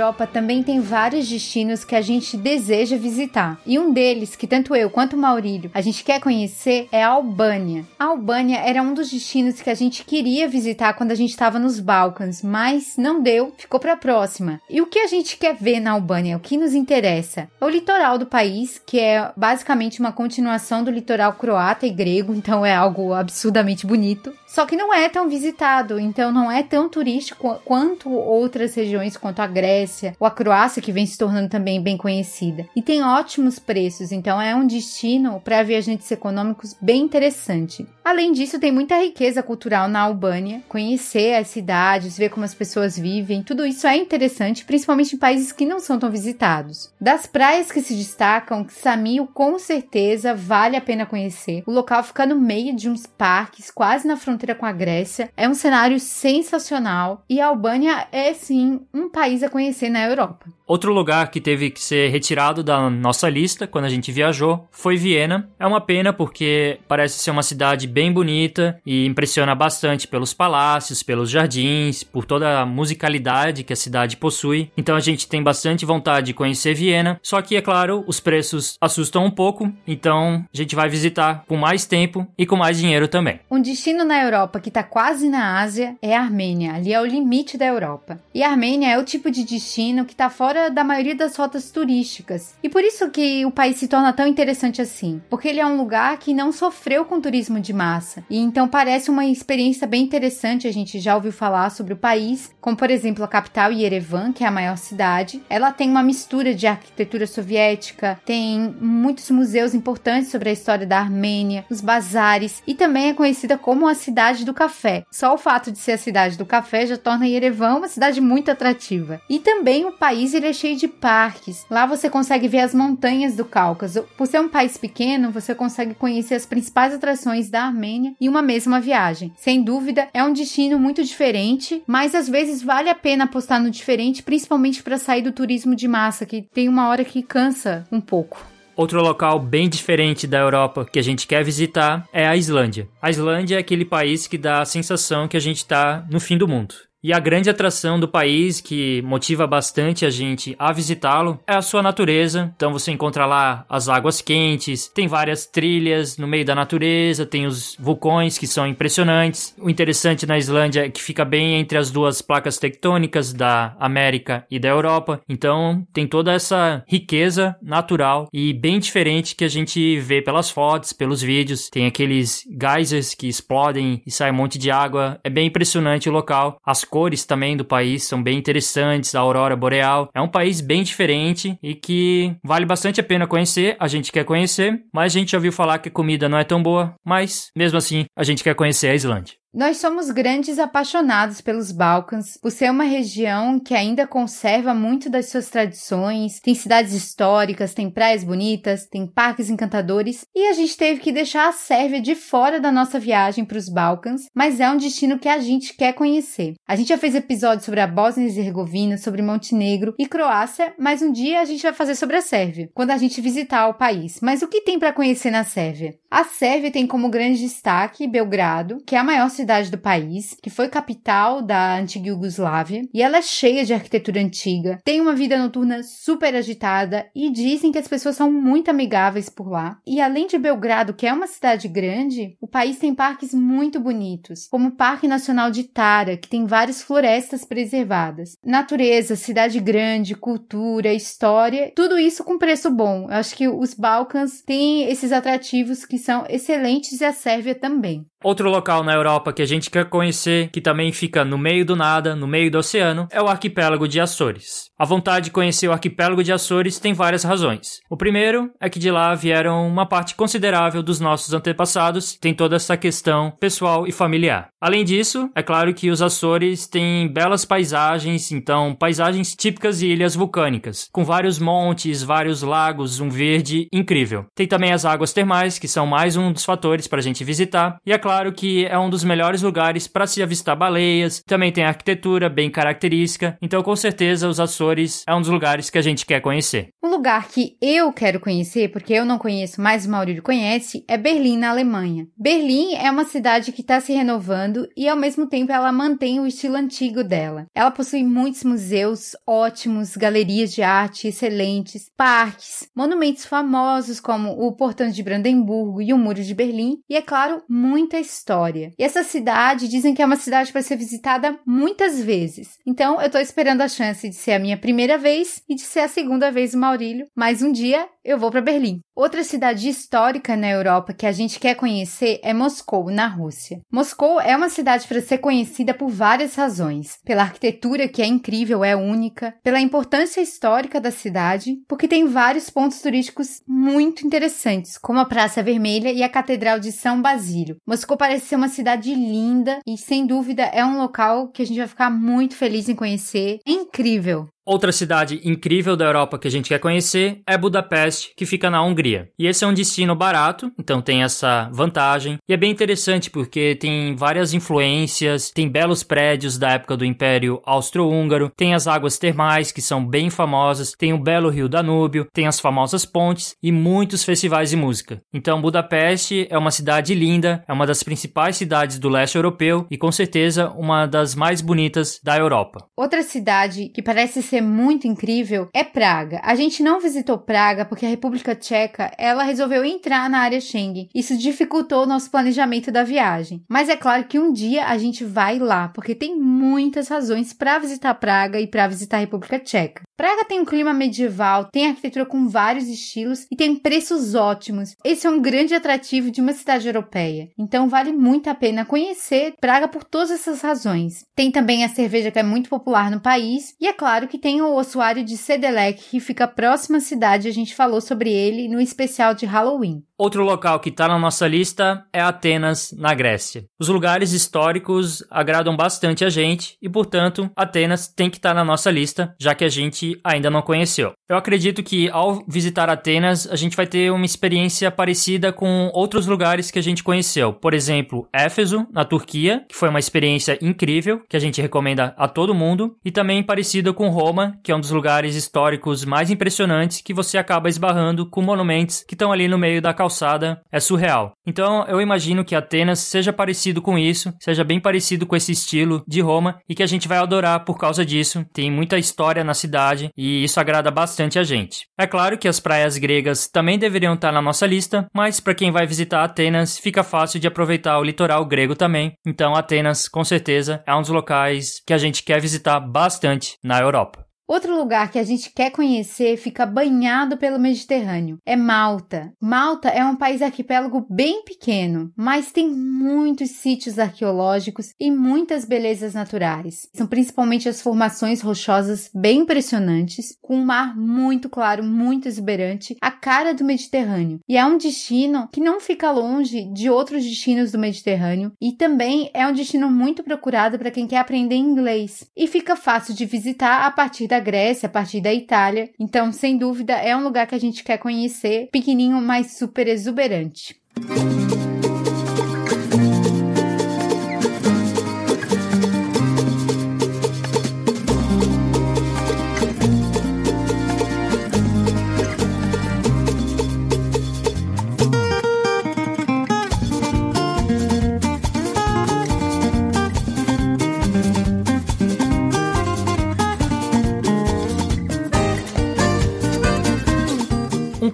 Europa 0.00 0.26
também 0.26 0.62
tem 0.62 0.80
vários 0.80 1.28
destinos 1.28 1.84
que 1.84 1.94
a 1.94 2.00
gente 2.00 2.36
deseja 2.36 2.96
visitar. 2.96 3.60
E 3.66 3.78
um 3.78 3.92
deles, 3.92 4.34
que 4.34 4.46
tanto 4.46 4.74
eu 4.74 4.88
quanto 4.88 5.14
o 5.14 5.18
Maurílio 5.18 5.70
a 5.74 5.80
gente 5.80 6.02
quer 6.02 6.20
conhecer, 6.20 6.88
é 6.90 7.02
a 7.02 7.08
Albânia. 7.08 7.84
A 7.98 8.06
Albânia 8.06 8.58
era 8.58 8.82
um 8.82 8.94
dos 8.94 9.10
destinos 9.10 9.60
que 9.60 9.68
a 9.68 9.74
gente 9.74 10.04
queria 10.04 10.48
visitar 10.48 10.94
quando 10.94 11.10
a 11.10 11.14
gente 11.14 11.30
estava 11.30 11.58
nos 11.58 11.78
Balcãs, 11.78 12.42
mas 12.42 12.96
não 12.96 13.22
deu, 13.22 13.52
ficou 13.58 13.78
para 13.78 13.92
a 13.92 13.96
próxima. 13.96 14.60
E 14.70 14.80
o 14.80 14.86
que 14.86 15.00
a 15.00 15.06
gente 15.06 15.36
quer 15.36 15.54
ver 15.54 15.80
na 15.80 15.92
Albânia, 15.92 16.36
o 16.36 16.40
que 16.40 16.56
nos 16.56 16.72
interessa? 16.72 17.48
É 17.60 17.64
o 17.64 17.68
litoral 17.68 18.16
do 18.16 18.26
país, 18.26 18.80
que 18.84 18.98
é 18.98 19.30
basicamente 19.36 20.00
uma 20.00 20.12
continuação 20.12 20.82
do 20.82 20.90
litoral 20.90 21.34
croata 21.34 21.86
e 21.86 21.90
grego, 21.90 22.32
então 22.34 22.64
é 22.64 22.74
algo 22.74 23.12
absurdamente 23.12 23.86
bonito. 23.86 24.32
Só 24.46 24.66
que 24.66 24.76
não 24.76 24.92
é 24.92 25.08
tão 25.08 25.28
visitado, 25.28 26.00
então 26.00 26.32
não 26.32 26.50
é 26.50 26.62
tão 26.62 26.88
turístico 26.88 27.60
quanto 27.64 28.10
outras 28.10 28.74
regiões, 28.74 29.16
quanto 29.16 29.40
a 29.40 29.46
Grécia, 29.46 29.89
ou 30.18 30.26
a 30.26 30.30
Croácia, 30.30 30.82
que 30.82 30.92
vem 30.92 31.06
se 31.06 31.18
tornando 31.18 31.48
também 31.48 31.82
bem 31.82 31.96
conhecida. 31.96 32.66
E 32.74 32.82
tem 32.82 33.02
ótimos 33.02 33.58
preços, 33.58 34.12
então 34.12 34.40
é 34.40 34.54
um 34.54 34.66
destino 34.66 35.40
para 35.40 35.62
viajantes 35.62 36.10
econômicos 36.10 36.76
bem 36.80 37.02
interessante. 37.02 37.86
Além 38.04 38.32
disso, 38.32 38.58
tem 38.58 38.72
muita 38.72 38.96
riqueza 38.96 39.42
cultural 39.42 39.88
na 39.88 40.00
Albânia. 40.00 40.62
Conhecer 40.68 41.34
as 41.34 41.48
cidades, 41.48 42.16
ver 42.16 42.30
como 42.30 42.44
as 42.44 42.54
pessoas 42.54 42.98
vivem, 42.98 43.42
tudo 43.42 43.66
isso 43.66 43.86
é 43.86 43.96
interessante, 43.96 44.64
principalmente 44.64 45.14
em 45.14 45.18
países 45.18 45.52
que 45.52 45.66
não 45.66 45.78
são 45.78 45.98
tão 45.98 46.10
visitados. 46.10 46.92
Das 47.00 47.26
praias 47.26 47.70
que 47.70 47.80
se 47.80 47.94
destacam, 47.94 48.66
Samil 48.68 49.28
com 49.32 49.58
certeza 49.58 50.34
vale 50.34 50.76
a 50.76 50.80
pena 50.80 51.06
conhecer. 51.06 51.62
O 51.66 51.72
local 51.72 52.02
fica 52.02 52.26
no 52.26 52.40
meio 52.40 52.74
de 52.74 52.88
uns 52.88 53.06
parques, 53.06 53.70
quase 53.70 54.06
na 54.06 54.16
fronteira 54.16 54.54
com 54.54 54.66
a 54.66 54.72
Grécia. 54.72 55.30
É 55.36 55.48
um 55.48 55.54
cenário 55.54 56.00
sensacional 56.00 57.22
e 57.28 57.40
a 57.40 57.46
Albânia 57.46 58.08
é 58.10 58.32
sim 58.34 58.80
um 58.92 59.08
país 59.08 59.42
a 59.42 59.48
conhecer 59.48 59.69
na 59.90 60.04
Europa. 60.04 60.46
Outro 60.66 60.92
lugar 60.92 61.32
que 61.32 61.40
teve 61.40 61.68
que 61.68 61.82
ser 61.82 62.10
retirado 62.10 62.62
da 62.62 62.88
nossa 62.88 63.28
lista 63.28 63.66
quando 63.66 63.86
a 63.86 63.88
gente 63.88 64.12
viajou 64.12 64.68
foi 64.70 64.96
Viena. 64.96 65.50
É 65.58 65.66
uma 65.66 65.80
pena 65.80 66.12
porque 66.12 66.78
parece 66.86 67.18
ser 67.18 67.32
uma 67.32 67.42
cidade 67.42 67.88
bem 67.88 68.12
bonita 68.12 68.80
e 68.86 69.04
impressiona 69.04 69.52
bastante 69.52 70.06
pelos 70.06 70.32
palácios, 70.32 71.02
pelos 71.02 71.28
jardins, 71.28 72.04
por 72.04 72.24
toda 72.24 72.60
a 72.60 72.66
musicalidade 72.66 73.64
que 73.64 73.72
a 73.72 73.76
cidade 73.76 74.16
possui. 74.16 74.70
Então 74.76 74.94
a 74.94 75.00
gente 75.00 75.26
tem 75.26 75.42
bastante 75.42 75.84
vontade 75.84 76.26
de 76.26 76.34
conhecer 76.34 76.72
Viena. 76.72 77.18
Só 77.20 77.42
que, 77.42 77.56
é 77.56 77.60
claro, 77.60 78.04
os 78.06 78.20
preços 78.20 78.76
assustam 78.80 79.24
um 79.24 79.30
pouco. 79.30 79.72
Então 79.84 80.44
a 80.54 80.56
gente 80.56 80.76
vai 80.76 80.88
visitar 80.88 81.42
com 81.48 81.56
mais 81.56 81.84
tempo 81.84 82.28
e 82.38 82.46
com 82.46 82.54
mais 82.54 82.78
dinheiro 82.78 83.08
também. 83.08 83.40
Um 83.50 83.60
destino 83.60 84.04
na 84.04 84.22
Europa 84.22 84.60
que 84.60 84.68
está 84.68 84.84
quase 84.84 85.28
na 85.28 85.60
Ásia 85.60 85.96
é 86.00 86.16
a 86.16 86.20
Armênia. 86.20 86.74
Ali 86.74 86.92
é 86.92 87.00
o 87.00 87.06
limite 87.06 87.58
da 87.58 87.66
Europa. 87.66 88.20
E 88.32 88.44
a 88.44 88.50
Armênia 88.50 88.92
é 88.92 88.98
o 88.98 89.04
tipo 89.04 89.32
de 89.32 89.42
destino 89.42 89.59
que 90.04 90.12
está 90.12 90.28
fora 90.28 90.50
fora 90.50 90.68
da 90.68 90.82
maioria 90.82 91.14
das 91.14 91.36
rotas 91.36 91.70
turísticas. 91.70 92.54
E 92.60 92.68
por 92.68 92.82
isso 92.82 93.08
que 93.10 93.46
o 93.46 93.52
país 93.52 93.76
se 93.76 93.86
torna 93.86 94.12
tão 94.12 94.26
interessante 94.26 94.82
assim, 94.82 95.22
porque 95.30 95.46
ele 95.46 95.60
é 95.60 95.66
um 95.66 95.76
lugar 95.76 96.18
que 96.18 96.34
não 96.34 96.50
sofreu 96.50 97.04
com 97.04 97.20
turismo 97.20 97.60
de 97.60 97.72
massa. 97.72 98.24
E 98.28 98.38
então 98.38 98.66
parece 98.66 99.10
uma 99.10 99.24
experiência 99.24 99.86
bem 99.86 100.02
interessante, 100.02 100.66
a 100.66 100.72
gente 100.72 100.98
já 100.98 101.14
ouviu 101.14 101.30
falar 101.30 101.70
sobre 101.70 101.92
o 101.92 101.96
país, 101.96 102.50
como 102.60 102.76
por 102.76 102.90
exemplo 102.90 103.22
a 103.22 103.28
capital 103.28 103.70
Yerevan, 103.70 104.32
que 104.32 104.42
é 104.42 104.46
a 104.48 104.50
maior 104.50 104.76
cidade. 104.76 105.40
Ela 105.48 105.70
tem 105.70 105.88
uma 105.88 106.02
mistura 106.02 106.52
de 106.52 106.66
arquitetura 106.66 107.28
soviética, 107.28 108.20
tem 108.24 108.74
muitos 108.80 109.30
museus 109.30 109.72
importantes 109.72 110.30
sobre 110.30 110.50
a 110.50 110.52
história 110.52 110.86
da 110.86 110.98
Armênia, 110.98 111.64
os 111.70 111.80
bazares 111.80 112.60
e 112.66 112.74
também 112.74 113.10
é 113.10 113.14
conhecida 113.14 113.56
como 113.56 113.86
a 113.86 113.94
cidade 113.94 114.44
do 114.44 114.52
café. 114.52 115.04
Só 115.12 115.32
o 115.32 115.38
fato 115.38 115.70
de 115.70 115.78
ser 115.78 115.92
a 115.92 115.98
cidade 115.98 116.36
do 116.36 116.44
café 116.44 116.86
já 116.86 116.96
torna 116.96 117.28
Yerevan 117.28 117.76
uma 117.76 117.88
cidade 117.88 118.20
muito 118.20 118.50
atrativa. 118.50 119.20
E 119.30 119.38
também 119.50 119.84
o 119.84 119.90
país 119.90 120.32
ele 120.32 120.46
é 120.46 120.52
cheio 120.52 120.76
de 120.76 120.86
parques. 120.86 121.66
Lá 121.68 121.84
você 121.84 122.08
consegue 122.08 122.46
ver 122.46 122.60
as 122.60 122.72
montanhas 122.72 123.34
do 123.34 123.44
Cáucaso. 123.44 124.04
Por 124.16 124.28
ser 124.28 124.40
um 124.40 124.48
país 124.48 124.76
pequeno, 124.76 125.32
você 125.32 125.56
consegue 125.56 125.92
conhecer 125.92 126.36
as 126.36 126.46
principais 126.46 126.94
atrações 126.94 127.50
da 127.50 127.64
Armênia 127.64 128.14
em 128.20 128.28
uma 128.28 128.42
mesma 128.42 128.80
viagem. 128.80 129.32
Sem 129.36 129.60
dúvida, 129.60 130.08
é 130.14 130.22
um 130.22 130.32
destino 130.32 130.78
muito 130.78 131.02
diferente, 131.02 131.82
mas 131.84 132.14
às 132.14 132.28
vezes 132.28 132.62
vale 132.62 132.88
a 132.88 132.94
pena 132.94 133.24
apostar 133.24 133.60
no 133.60 133.72
diferente, 133.72 134.22
principalmente 134.22 134.84
para 134.84 134.98
sair 134.98 135.22
do 135.22 135.32
turismo 135.32 135.74
de 135.74 135.88
massa, 135.88 136.24
que 136.24 136.46
tem 136.54 136.68
uma 136.68 136.88
hora 136.88 137.04
que 137.04 137.20
cansa 137.20 137.84
um 137.90 138.00
pouco. 138.00 138.46
Outro 138.76 139.02
local 139.02 139.40
bem 139.40 139.68
diferente 139.68 140.28
da 140.28 140.38
Europa 140.38 140.86
que 140.90 140.98
a 141.00 141.02
gente 141.02 141.26
quer 141.26 141.42
visitar 141.42 142.06
é 142.12 142.24
a 142.24 142.36
Islândia. 142.36 142.88
A 143.02 143.10
Islândia 143.10 143.56
é 143.56 143.58
aquele 143.58 143.84
país 143.84 144.28
que 144.28 144.38
dá 144.38 144.60
a 144.60 144.64
sensação 144.64 145.26
que 145.26 145.36
a 145.36 145.40
gente 145.40 145.58
está 145.58 146.06
no 146.08 146.20
fim 146.20 146.38
do 146.38 146.46
mundo. 146.46 146.76
E 147.02 147.14
a 147.14 147.18
grande 147.18 147.48
atração 147.48 147.98
do 147.98 148.06
país 148.06 148.60
que 148.60 149.00
motiva 149.02 149.46
bastante 149.46 150.04
a 150.04 150.10
gente 150.10 150.54
a 150.58 150.70
visitá-lo 150.70 151.40
é 151.46 151.54
a 151.54 151.62
sua 151.62 151.82
natureza. 151.82 152.52
Então 152.54 152.72
você 152.72 152.92
encontra 152.92 153.24
lá 153.24 153.64
as 153.70 153.88
águas 153.88 154.20
quentes, 154.20 154.86
tem 154.86 155.08
várias 155.08 155.46
trilhas 155.46 156.18
no 156.18 156.28
meio 156.28 156.44
da 156.44 156.54
natureza, 156.54 157.24
tem 157.24 157.46
os 157.46 157.74
vulcões 157.80 158.36
que 158.36 158.46
são 158.46 158.66
impressionantes. 158.66 159.54
O 159.58 159.70
interessante 159.70 160.26
na 160.26 160.36
Islândia 160.36 160.84
é 160.84 160.90
que 160.90 161.02
fica 161.02 161.24
bem 161.24 161.54
entre 161.54 161.78
as 161.78 161.90
duas 161.90 162.20
placas 162.20 162.58
tectônicas 162.58 163.32
da 163.32 163.74
América 163.80 164.44
e 164.50 164.58
da 164.58 164.68
Europa. 164.68 165.22
Então 165.26 165.86
tem 165.94 166.06
toda 166.06 166.34
essa 166.34 166.84
riqueza 166.86 167.56
natural 167.62 168.28
e 168.30 168.52
bem 168.52 168.78
diferente 168.78 169.34
que 169.34 169.44
a 169.44 169.48
gente 169.48 169.98
vê 170.00 170.20
pelas 170.20 170.50
fotos, 170.50 170.92
pelos 170.92 171.22
vídeos. 171.22 171.70
Tem 171.70 171.86
aqueles 171.86 172.44
geysers 172.60 173.14
que 173.14 173.26
explodem 173.26 174.02
e 174.06 174.10
sai 174.10 174.30
um 174.30 174.34
monte 174.34 174.58
de 174.58 174.70
água. 174.70 175.18
É 175.24 175.30
bem 175.30 175.46
impressionante 175.46 176.06
o 176.06 176.12
local. 176.12 176.58
As 176.62 176.84
cores 176.90 177.24
também 177.24 177.56
do 177.56 177.64
país 177.64 178.04
são 178.04 178.22
bem 178.22 178.36
interessantes, 178.36 179.14
a 179.14 179.20
aurora 179.20 179.56
boreal. 179.56 180.10
É 180.14 180.20
um 180.20 180.28
país 180.28 180.60
bem 180.60 180.82
diferente 180.82 181.56
e 181.62 181.74
que 181.74 182.34
vale 182.44 182.66
bastante 182.66 183.00
a 183.00 183.04
pena 183.04 183.26
conhecer. 183.26 183.76
A 183.78 183.88
gente 183.88 184.12
quer 184.12 184.24
conhecer, 184.24 184.82
mas 184.92 185.14
a 185.14 185.18
gente 185.18 185.30
já 185.30 185.38
ouviu 185.38 185.52
falar 185.52 185.78
que 185.78 185.88
a 185.88 185.92
comida 185.92 186.28
não 186.28 186.38
é 186.38 186.44
tão 186.44 186.62
boa, 186.62 186.94
mas 187.04 187.50
mesmo 187.56 187.78
assim 187.78 188.04
a 188.16 188.24
gente 188.24 188.44
quer 188.44 188.54
conhecer 188.54 188.88
a 188.88 188.94
Islândia. 188.94 189.39
Nós 189.52 189.78
somos 189.78 190.12
grandes 190.12 190.60
apaixonados 190.60 191.40
pelos 191.40 191.72
Balcãs, 191.72 192.36
por 192.36 192.52
ser 192.52 192.70
uma 192.70 192.84
região 192.84 193.58
que 193.58 193.74
ainda 193.74 194.06
conserva 194.06 194.72
muito 194.72 195.10
das 195.10 195.26
suas 195.26 195.50
tradições, 195.50 196.38
tem 196.38 196.54
cidades 196.54 196.92
históricas, 196.92 197.74
tem 197.74 197.90
praias 197.90 198.22
bonitas, 198.22 198.86
tem 198.86 199.08
parques 199.08 199.50
encantadores, 199.50 200.24
e 200.32 200.46
a 200.46 200.52
gente 200.52 200.76
teve 200.76 201.00
que 201.00 201.10
deixar 201.10 201.48
a 201.48 201.52
Sérvia 201.52 202.00
de 202.00 202.14
fora 202.14 202.60
da 202.60 202.70
nossa 202.70 203.00
viagem 203.00 203.44
para 203.44 203.58
os 203.58 203.68
Balcãs, 203.68 204.26
mas 204.32 204.60
é 204.60 204.70
um 204.70 204.76
destino 204.76 205.18
que 205.18 205.28
a 205.28 205.40
gente 205.40 205.74
quer 205.74 205.94
conhecer. 205.94 206.54
A 206.64 206.76
gente 206.76 206.90
já 206.90 206.98
fez 206.98 207.16
episódios 207.16 207.64
sobre 207.64 207.80
a 207.80 207.88
Bósnia 207.88 208.26
e 208.26 208.28
Herzegovina, 208.28 208.98
sobre 208.98 209.20
Montenegro 209.20 209.94
e 209.98 210.06
Croácia, 210.06 210.72
mas 210.78 211.02
um 211.02 211.10
dia 211.10 211.40
a 211.40 211.44
gente 211.44 211.64
vai 211.64 211.72
fazer 211.72 211.96
sobre 211.96 212.14
a 212.14 212.22
Sérvia, 212.22 212.70
quando 212.72 212.92
a 212.92 212.96
gente 212.96 213.20
visitar 213.20 213.66
o 213.66 213.74
país. 213.74 214.20
Mas 214.22 214.42
o 214.42 214.48
que 214.48 214.60
tem 214.60 214.78
para 214.78 214.92
conhecer 214.92 215.32
na 215.32 215.42
Sérvia? 215.42 215.99
A 216.10 216.24
Sérvia 216.24 216.72
tem 216.72 216.88
como 216.88 217.08
grande 217.08 217.38
destaque 217.38 218.08
Belgrado, 218.08 218.82
que 218.84 218.96
é 218.96 218.98
a 218.98 219.04
maior 219.04 219.30
cidade 219.30 219.70
do 219.70 219.78
país, 219.78 220.36
que 220.42 220.50
foi 220.50 220.68
capital 220.68 221.40
da 221.40 221.78
antiga 221.78 222.08
Iugoslávia, 222.08 222.82
e 222.92 223.00
ela 223.00 223.18
é 223.18 223.22
cheia 223.22 223.64
de 223.64 223.72
arquitetura 223.72 224.20
antiga, 224.20 224.80
tem 224.84 225.00
uma 225.00 225.14
vida 225.14 225.38
noturna 225.38 225.84
super 225.84 226.34
agitada 226.34 227.06
e 227.14 227.30
dizem 227.30 227.70
que 227.70 227.78
as 227.78 227.86
pessoas 227.86 228.16
são 228.16 228.32
muito 228.32 228.68
amigáveis 228.68 229.28
por 229.28 229.48
lá. 229.48 229.78
E 229.86 230.00
além 230.00 230.26
de 230.26 230.36
Belgrado, 230.36 230.94
que 230.94 231.06
é 231.06 231.12
uma 231.12 231.28
cidade 231.28 231.68
grande, 231.68 232.36
o 232.40 232.48
país 232.48 232.80
tem 232.80 232.92
parques 232.92 233.32
muito 233.32 233.78
bonitos, 233.78 234.48
como 234.50 234.70
o 234.70 234.76
Parque 234.76 235.06
Nacional 235.06 235.48
de 235.52 235.62
Tara, 235.62 236.16
que 236.16 236.28
tem 236.28 236.44
várias 236.44 236.82
florestas 236.82 237.44
preservadas. 237.44 238.36
Natureza, 238.44 239.14
cidade 239.14 239.60
grande, 239.60 240.16
cultura, 240.16 240.92
história, 240.92 241.72
tudo 241.76 241.96
isso 242.00 242.24
com 242.24 242.36
preço 242.36 242.68
bom. 242.68 243.04
Eu 243.08 243.14
acho 243.14 243.36
que 243.36 243.46
os 243.46 243.74
Balcãs 243.74 244.42
têm 244.42 244.90
esses 244.90 245.12
atrativos 245.12 245.84
que 245.84 245.99
são 246.00 246.26
excelentes 246.28 247.00
e 247.00 247.04
a 247.04 247.12
Sérvia 247.12 247.54
também. 247.54 248.09
Outro 248.22 248.50
local 248.50 248.84
na 248.84 248.92
Europa 248.92 249.32
que 249.32 249.40
a 249.40 249.46
gente 249.46 249.70
quer 249.70 249.86
conhecer, 249.86 250.50
que 250.50 250.60
também 250.60 250.92
fica 250.92 251.24
no 251.24 251.38
meio 251.38 251.64
do 251.64 251.74
nada, 251.74 252.14
no 252.14 252.26
meio 252.26 252.50
do 252.50 252.58
oceano, 252.58 253.08
é 253.10 253.22
o 253.22 253.28
arquipélago 253.28 253.88
de 253.88 253.98
Açores. 253.98 254.68
A 254.78 254.84
vontade 254.84 255.26
de 255.26 255.30
conhecer 255.30 255.68
o 255.68 255.72
arquipélago 255.72 256.22
de 256.22 256.30
Açores 256.30 256.78
tem 256.78 256.92
várias 256.92 257.24
razões. 257.24 257.80
O 257.88 257.96
primeiro 257.96 258.50
é 258.60 258.68
que 258.68 258.78
de 258.78 258.90
lá 258.90 259.14
vieram 259.14 259.66
uma 259.66 259.86
parte 259.86 260.14
considerável 260.14 260.82
dos 260.82 261.00
nossos 261.00 261.32
antepassados, 261.32 262.14
tem 262.14 262.34
toda 262.34 262.56
essa 262.56 262.76
questão 262.76 263.30
pessoal 263.40 263.86
e 263.86 263.92
familiar. 263.92 264.48
Além 264.60 264.84
disso, 264.84 265.30
é 265.34 265.42
claro 265.42 265.72
que 265.72 265.88
os 265.88 266.02
Açores 266.02 266.66
têm 266.66 267.08
belas 267.08 267.46
paisagens, 267.46 268.30
então 268.32 268.74
paisagens 268.74 269.34
típicas 269.34 269.78
de 269.78 269.86
ilhas 269.86 270.14
vulcânicas, 270.14 270.90
com 270.92 271.04
vários 271.04 271.38
montes, 271.38 272.02
vários 272.02 272.42
lagos, 272.42 273.00
um 273.00 273.08
verde 273.08 273.66
incrível. 273.72 274.26
Tem 274.34 274.46
também 274.46 274.72
as 274.72 274.84
águas 274.84 275.14
termais, 275.14 275.58
que 275.58 275.66
são 275.66 275.86
mais 275.86 276.18
um 276.18 276.30
dos 276.30 276.44
fatores 276.44 276.86
para 276.86 276.98
a 276.98 277.02
gente 277.02 277.24
visitar, 277.24 277.78
e 277.86 277.92
é 277.92 277.96
claro 277.96 278.09
claro 278.10 278.32
que 278.32 278.66
é 278.66 278.76
um 278.76 278.90
dos 278.90 279.04
melhores 279.04 279.40
lugares 279.40 279.86
para 279.86 280.04
se 280.04 280.20
avistar 280.20 280.56
baleias, 280.56 281.22
também 281.24 281.52
tem 281.52 281.62
arquitetura 281.62 282.28
bem 282.28 282.50
característica, 282.50 283.38
então 283.40 283.62
com 283.62 283.76
certeza 283.76 284.28
os 284.28 284.40
Açores 284.40 285.04
é 285.06 285.14
um 285.14 285.20
dos 285.20 285.30
lugares 285.30 285.70
que 285.70 285.78
a 285.78 285.82
gente 285.82 286.04
quer 286.04 286.20
conhecer. 286.20 286.70
Um 286.82 286.88
lugar 286.88 287.28
que 287.28 287.56
eu 287.62 287.92
quero 287.92 288.18
conhecer, 288.18 288.72
porque 288.72 288.92
eu 288.92 289.04
não 289.04 289.16
conheço, 289.16 289.60
mas 289.60 289.86
o 289.86 289.90
Maurílio 289.90 290.24
conhece, 290.24 290.84
é 290.88 290.98
Berlim, 290.98 291.36
na 291.36 291.50
Alemanha. 291.50 292.08
Berlim 292.18 292.74
é 292.74 292.90
uma 292.90 293.04
cidade 293.04 293.52
que 293.52 293.60
está 293.60 293.80
se 293.80 293.92
renovando 293.92 294.66
e 294.76 294.88
ao 294.88 294.96
mesmo 294.96 295.28
tempo 295.28 295.52
ela 295.52 295.70
mantém 295.70 296.18
o 296.18 296.26
estilo 296.26 296.56
antigo 296.56 297.04
dela. 297.04 297.46
Ela 297.54 297.70
possui 297.70 298.02
muitos 298.02 298.42
museus 298.42 299.12
ótimos, 299.24 299.96
galerias 299.96 300.52
de 300.52 300.62
arte 300.62 301.06
excelentes, 301.06 301.88
parques, 301.96 302.68
monumentos 302.74 303.24
famosos 303.24 304.00
como 304.00 304.30
o 304.32 304.50
Portão 304.56 304.90
de 304.90 305.00
Brandemburgo 305.00 305.80
e 305.80 305.92
o 305.92 305.98
Muro 305.98 306.24
de 306.24 306.34
Berlim, 306.34 306.78
e 306.90 306.96
é 306.96 307.02
claro, 307.02 307.40
muita 307.48 307.99
história. 308.00 308.72
E 308.78 308.82
essa 308.82 309.02
cidade 309.02 309.68
dizem 309.68 309.94
que 309.94 310.02
é 310.02 310.06
uma 310.06 310.16
cidade 310.16 310.52
para 310.52 310.62
ser 310.62 310.76
visitada 310.76 311.38
muitas 311.46 312.02
vezes. 312.02 312.58
Então 312.66 313.00
eu 313.00 313.10
tô 313.10 313.18
esperando 313.18 313.60
a 313.60 313.68
chance 313.68 314.08
de 314.08 314.14
ser 314.14 314.32
a 314.32 314.38
minha 314.38 314.56
primeira 314.56 314.98
vez 314.98 315.42
e 315.48 315.54
de 315.54 315.62
ser 315.62 315.80
a 315.80 315.88
segunda 315.88 316.30
vez 316.30 316.52
do 316.52 316.58
Maurílio, 316.58 317.06
mas 317.16 317.42
um 317.42 317.52
dia 317.52 317.88
eu 318.04 318.18
vou 318.18 318.30
para 318.30 318.40
Berlim. 318.40 318.80
Outra 319.00 319.24
cidade 319.24 319.66
histórica 319.66 320.36
na 320.36 320.50
Europa 320.50 320.92
que 320.92 321.06
a 321.06 321.12
gente 321.12 321.40
quer 321.40 321.54
conhecer 321.54 322.20
é 322.22 322.34
Moscou, 322.34 322.90
na 322.90 323.06
Rússia. 323.06 323.62
Moscou 323.72 324.20
é 324.20 324.36
uma 324.36 324.50
cidade 324.50 324.86
para 324.86 325.00
ser 325.00 325.16
conhecida 325.16 325.72
por 325.72 325.88
várias 325.88 326.34
razões: 326.34 326.98
pela 327.02 327.22
arquitetura 327.22 327.88
que 327.88 328.02
é 328.02 328.06
incrível, 328.06 328.62
é 328.62 328.76
única, 328.76 329.34
pela 329.42 329.58
importância 329.58 330.20
histórica 330.20 330.78
da 330.78 330.90
cidade, 330.90 331.62
porque 331.66 331.88
tem 331.88 332.06
vários 332.08 332.50
pontos 332.50 332.82
turísticos 332.82 333.40
muito 333.48 334.06
interessantes, 334.06 334.76
como 334.76 334.98
a 334.98 335.06
Praça 335.06 335.42
Vermelha 335.42 335.90
e 335.90 336.02
a 336.02 336.08
Catedral 336.10 336.60
de 336.60 336.70
São 336.70 337.00
Basílio. 337.00 337.56
Moscou 337.66 337.96
parece 337.96 338.26
ser 338.26 338.36
uma 338.36 338.48
cidade 338.48 338.94
linda 338.94 339.60
e 339.66 339.78
sem 339.78 340.04
dúvida 340.04 340.42
é 340.42 340.62
um 340.62 340.76
local 340.76 341.28
que 341.28 341.40
a 341.40 341.46
gente 341.46 341.56
vai 341.56 341.68
ficar 341.68 341.88
muito 341.88 342.36
feliz 342.36 342.68
em 342.68 342.76
conhecer. 342.76 343.38
É 343.46 343.50
incrível. 343.50 344.28
Outra 344.50 344.72
cidade 344.72 345.20
incrível 345.22 345.76
da 345.76 345.84
Europa 345.84 346.18
que 346.18 346.26
a 346.26 346.30
gente 346.30 346.48
quer 346.48 346.58
conhecer 346.58 347.22
é 347.24 347.38
Budapeste, 347.38 348.12
que 348.16 348.26
fica 348.26 348.50
na 348.50 348.60
Hungria. 348.60 349.08
E 349.16 349.28
esse 349.28 349.44
é 349.44 349.46
um 349.46 349.54
destino 349.54 349.94
barato, 349.94 350.50
então 350.58 350.82
tem 350.82 351.04
essa 351.04 351.48
vantagem. 351.52 352.18
E 352.28 352.34
é 352.34 352.36
bem 352.36 352.50
interessante 352.50 353.10
porque 353.10 353.54
tem 353.54 353.94
várias 353.94 354.34
influências, 354.34 355.30
tem 355.30 355.48
belos 355.48 355.84
prédios 355.84 356.36
da 356.36 356.50
época 356.50 356.76
do 356.76 356.84
Império 356.84 357.40
Austro-Húngaro, 357.46 358.32
tem 358.36 358.52
as 358.52 358.66
águas 358.66 358.98
termais 358.98 359.52
que 359.52 359.62
são 359.62 359.86
bem 359.86 360.10
famosas, 360.10 360.72
tem 360.76 360.92
o 360.92 360.98
belo 360.98 361.30
rio 361.30 361.48
Danúbio, 361.48 362.08
tem 362.12 362.26
as 362.26 362.40
famosas 362.40 362.84
pontes 362.84 363.36
e 363.40 363.52
muitos 363.52 364.02
festivais 364.02 364.50
de 364.50 364.56
música. 364.56 365.00
Então 365.14 365.40
Budapeste 365.40 366.26
é 366.28 366.36
uma 366.36 366.50
cidade 366.50 366.92
linda, 366.92 367.44
é 367.46 367.52
uma 367.52 367.68
das 367.68 367.84
principais 367.84 368.36
cidades 368.36 368.80
do 368.80 368.88
leste 368.88 369.14
europeu 369.14 369.64
e 369.70 369.78
com 369.78 369.92
certeza 369.92 370.50
uma 370.50 370.86
das 370.86 371.14
mais 371.14 371.40
bonitas 371.40 372.00
da 372.02 372.18
Europa. 372.18 372.66
Outra 372.76 373.04
cidade 373.04 373.68
que 373.68 373.80
parece 373.80 374.20
ser 374.20 374.39
muito 374.40 374.86
incrível 374.86 375.48
é 375.54 375.64
Praga. 375.64 376.20
A 376.22 376.34
gente 376.34 376.62
não 376.62 376.80
visitou 376.80 377.18
Praga 377.18 377.64
porque 377.64 377.86
a 377.86 377.88
República 377.88 378.34
Tcheca 378.34 378.92
ela 378.98 379.22
resolveu 379.22 379.64
entrar 379.64 380.08
na 380.08 380.18
área 380.18 380.40
Schengen. 380.40 380.88
Isso 380.94 381.16
dificultou 381.16 381.82
o 381.82 381.86
nosso 381.86 382.10
planejamento 382.10 382.70
da 382.70 382.84
viagem. 382.84 383.42
Mas 383.48 383.68
é 383.68 383.76
claro 383.76 384.04
que 384.04 384.18
um 384.18 384.32
dia 384.32 384.66
a 384.66 384.78
gente 384.78 385.04
vai 385.04 385.38
lá 385.38 385.68
porque 385.68 385.94
tem 385.94 386.18
muitas 386.18 386.88
razões 386.88 387.32
para 387.32 387.58
visitar 387.58 387.94
Praga 387.94 388.40
e 388.40 388.46
para 388.46 388.68
visitar 388.68 388.98
a 388.98 389.00
República 389.00 389.38
Tcheca. 389.38 389.82
Praga 389.96 390.24
tem 390.24 390.40
um 390.40 390.46
clima 390.46 390.72
medieval, 390.72 391.50
tem 391.52 391.66
arquitetura 391.66 392.06
com 392.06 392.26
vários 392.26 392.66
estilos 392.68 393.26
e 393.30 393.36
tem 393.36 393.54
preços 393.54 394.14
ótimos. 394.14 394.74
Esse 394.82 395.06
é 395.06 395.10
um 395.10 395.20
grande 395.20 395.54
atrativo 395.54 396.10
de 396.10 396.22
uma 396.22 396.32
cidade 396.32 396.66
europeia. 396.66 397.28
Então 397.38 397.68
vale 397.68 397.92
muito 397.92 398.30
a 398.30 398.34
pena 398.34 398.64
conhecer 398.64 399.34
Praga 399.38 399.68
por 399.68 399.84
todas 399.84 400.10
essas 400.10 400.40
razões. 400.40 401.04
Tem 401.14 401.30
também 401.30 401.64
a 401.64 401.68
cerveja 401.68 402.10
que 402.10 402.18
é 402.18 402.22
muito 402.22 402.48
popular 402.48 402.90
no 402.90 403.00
país 403.00 403.54
e 403.60 403.66
é 403.66 403.72
claro 403.72 404.08
que 404.08 404.18
tem 404.18 404.29
o 404.42 404.54
ossuário 404.54 405.02
de 405.02 405.16
Sedelec, 405.16 405.82
que 405.90 405.98
fica 405.98 406.28
próxima 406.28 406.76
à 406.76 406.80
cidade, 406.80 407.26
a 407.26 407.32
gente 407.32 407.54
falou 407.54 407.80
sobre 407.80 408.12
ele 408.12 408.48
no 408.48 408.60
especial 408.60 409.14
de 409.14 409.24
Halloween. 409.24 409.82
Outro 410.00 410.24
local 410.24 410.58
que 410.60 410.70
está 410.70 410.88
na 410.88 410.98
nossa 410.98 411.28
lista 411.28 411.84
é 411.92 412.00
Atenas, 412.00 412.74
na 412.74 412.94
Grécia. 412.94 413.44
Os 413.60 413.68
lugares 413.68 414.12
históricos 414.12 415.04
agradam 415.10 415.54
bastante 415.54 416.06
a 416.06 416.08
gente 416.08 416.56
e, 416.62 416.70
portanto, 416.70 417.30
Atenas 417.36 417.86
tem 417.86 418.08
que 418.08 418.16
estar 418.16 418.30
tá 418.30 418.34
na 418.34 418.42
nossa 418.42 418.70
lista, 418.70 419.14
já 419.20 419.34
que 419.34 419.44
a 419.44 419.48
gente 419.50 420.00
ainda 420.02 420.30
não 420.30 420.40
conheceu. 420.40 420.92
Eu 421.06 421.18
acredito 421.18 421.62
que 421.62 421.90
ao 421.90 422.24
visitar 422.26 422.70
Atenas, 422.70 423.26
a 423.26 423.36
gente 423.36 423.54
vai 423.54 423.66
ter 423.66 423.92
uma 423.92 424.06
experiência 424.06 424.70
parecida 424.70 425.34
com 425.34 425.70
outros 425.74 426.06
lugares 426.06 426.50
que 426.50 426.58
a 426.58 426.62
gente 426.62 426.82
conheceu. 426.82 427.34
Por 427.34 427.52
exemplo, 427.52 428.08
Éfeso, 428.10 428.66
na 428.72 428.86
Turquia, 428.86 429.44
que 429.50 429.54
foi 429.54 429.68
uma 429.68 429.78
experiência 429.78 430.38
incrível, 430.40 431.02
que 431.10 431.16
a 431.16 431.20
gente 431.20 431.42
recomenda 431.42 431.94
a 431.98 432.08
todo 432.08 432.34
mundo, 432.34 432.74
e 432.82 432.90
também 432.90 433.22
parecida 433.22 433.70
com 433.74 433.90
Roma, 433.90 434.09
que 434.42 434.52
é 434.52 434.56
um 434.56 434.60
dos 434.60 434.70
lugares 434.70 435.14
históricos 435.14 435.84
mais 435.84 436.10
impressionantes 436.10 436.80
que 436.80 436.94
você 436.94 437.18
acaba 437.18 437.48
esbarrando 437.48 438.08
com 438.08 438.22
monumentos 438.22 438.84
que 438.86 438.94
estão 438.94 439.12
ali 439.12 439.28
no 439.28 439.38
meio 439.38 439.62
da 439.62 439.72
calçada 439.72 440.40
é 440.50 440.60
surreal. 440.60 441.12
Então 441.26 441.64
eu 441.66 441.80
imagino 441.80 442.24
que 442.24 442.34
Atenas 442.34 442.80
seja 442.80 443.12
parecido 443.12 443.62
com 443.62 443.78
isso, 443.78 444.12
seja 444.20 444.44
bem 444.44 444.60
parecido 444.60 445.06
com 445.06 445.16
esse 445.16 445.32
estilo 445.32 445.82
de 445.86 446.00
Roma 446.00 446.40
e 446.48 446.54
que 446.54 446.62
a 446.62 446.66
gente 446.66 446.88
vai 446.88 446.98
adorar 446.98 447.44
por 447.44 447.58
causa 447.58 447.84
disso. 447.84 448.24
Tem 448.32 448.50
muita 448.50 448.78
história 448.78 449.22
na 449.22 449.34
cidade 449.34 449.90
e 449.96 450.24
isso 450.24 450.40
agrada 450.40 450.70
bastante 450.70 451.18
a 451.18 451.22
gente. 451.22 451.66
É 451.78 451.86
claro 451.86 452.18
que 452.18 452.28
as 452.28 452.40
praias 452.40 452.76
gregas 452.76 453.28
também 453.28 453.58
deveriam 453.58 453.94
estar 453.94 454.12
na 454.12 454.22
nossa 454.22 454.46
lista, 454.46 454.86
mas 454.94 455.20
para 455.20 455.34
quem 455.34 455.50
vai 455.50 455.66
visitar 455.66 456.04
Atenas, 456.04 456.58
fica 456.58 456.82
fácil 456.82 457.20
de 457.20 457.26
aproveitar 457.26 457.78
o 457.78 457.84
litoral 457.84 458.24
grego 458.24 458.54
também. 458.54 458.92
Então 459.06 459.34
Atenas, 459.34 459.88
com 459.88 460.04
certeza, 460.04 460.62
é 460.66 460.74
um 460.74 460.80
dos 460.80 460.90
locais 460.90 461.62
que 461.66 461.72
a 461.72 461.78
gente 461.78 462.02
quer 462.02 462.20
visitar 462.20 462.60
bastante 462.60 463.36
na 463.42 463.60
Europa. 463.60 463.99
Outro 464.30 464.56
lugar 464.56 464.92
que 464.92 464.98
a 465.00 465.02
gente 465.02 465.32
quer 465.34 465.50
conhecer 465.50 466.16
fica 466.16 466.46
banhado 466.46 467.16
pelo 467.16 467.36
Mediterrâneo. 467.36 468.18
É 468.24 468.36
Malta. 468.36 469.12
Malta 469.20 469.68
é 469.68 469.84
um 469.84 469.96
país 469.96 470.22
arquipélago 470.22 470.86
bem 470.88 471.24
pequeno, 471.24 471.92
mas 471.96 472.30
tem 472.30 472.48
muitos 472.48 473.30
sítios 473.30 473.76
arqueológicos 473.76 474.72
e 474.78 474.88
muitas 474.88 475.44
belezas 475.44 475.94
naturais. 475.94 476.68
São 476.72 476.86
principalmente 476.86 477.48
as 477.48 477.60
formações 477.60 478.20
rochosas 478.20 478.88
bem 478.94 479.22
impressionantes, 479.22 480.16
com 480.22 480.36
um 480.36 480.44
mar 480.44 480.76
muito 480.76 481.28
claro, 481.28 481.64
muito 481.64 482.06
exuberante, 482.06 482.76
a 482.80 482.92
cara 482.92 483.34
do 483.34 483.44
Mediterrâneo. 483.44 484.20
E 484.28 484.36
é 484.36 484.46
um 484.46 484.56
destino 484.56 485.28
que 485.32 485.40
não 485.40 485.58
fica 485.58 485.90
longe 485.90 486.44
de 486.52 486.70
outros 486.70 487.02
destinos 487.02 487.50
do 487.50 487.58
Mediterrâneo 487.58 488.30
e 488.40 488.52
também 488.52 489.10
é 489.12 489.26
um 489.26 489.32
destino 489.32 489.68
muito 489.68 490.04
procurado 490.04 490.56
para 490.56 490.70
quem 490.70 490.86
quer 490.86 490.98
aprender 490.98 491.34
inglês. 491.34 492.08
E 492.16 492.28
fica 492.28 492.54
fácil 492.54 492.94
de 492.94 493.04
visitar 493.04 493.66
a 493.66 493.72
partir 493.72 494.06
da 494.06 494.19
Grécia, 494.20 494.66
a 494.66 494.70
partir 494.70 495.00
da 495.00 495.12
Itália. 495.12 495.70
Então, 495.78 496.12
sem 496.12 496.38
dúvida, 496.38 496.74
é 496.74 496.96
um 496.96 497.02
lugar 497.02 497.26
que 497.26 497.34
a 497.34 497.40
gente 497.40 497.64
quer 497.64 497.78
conhecer, 497.78 498.48
pequenininho, 498.52 499.00
mas 499.00 499.36
super 499.38 499.66
exuberante. 499.66 500.56
Um 500.78 501.49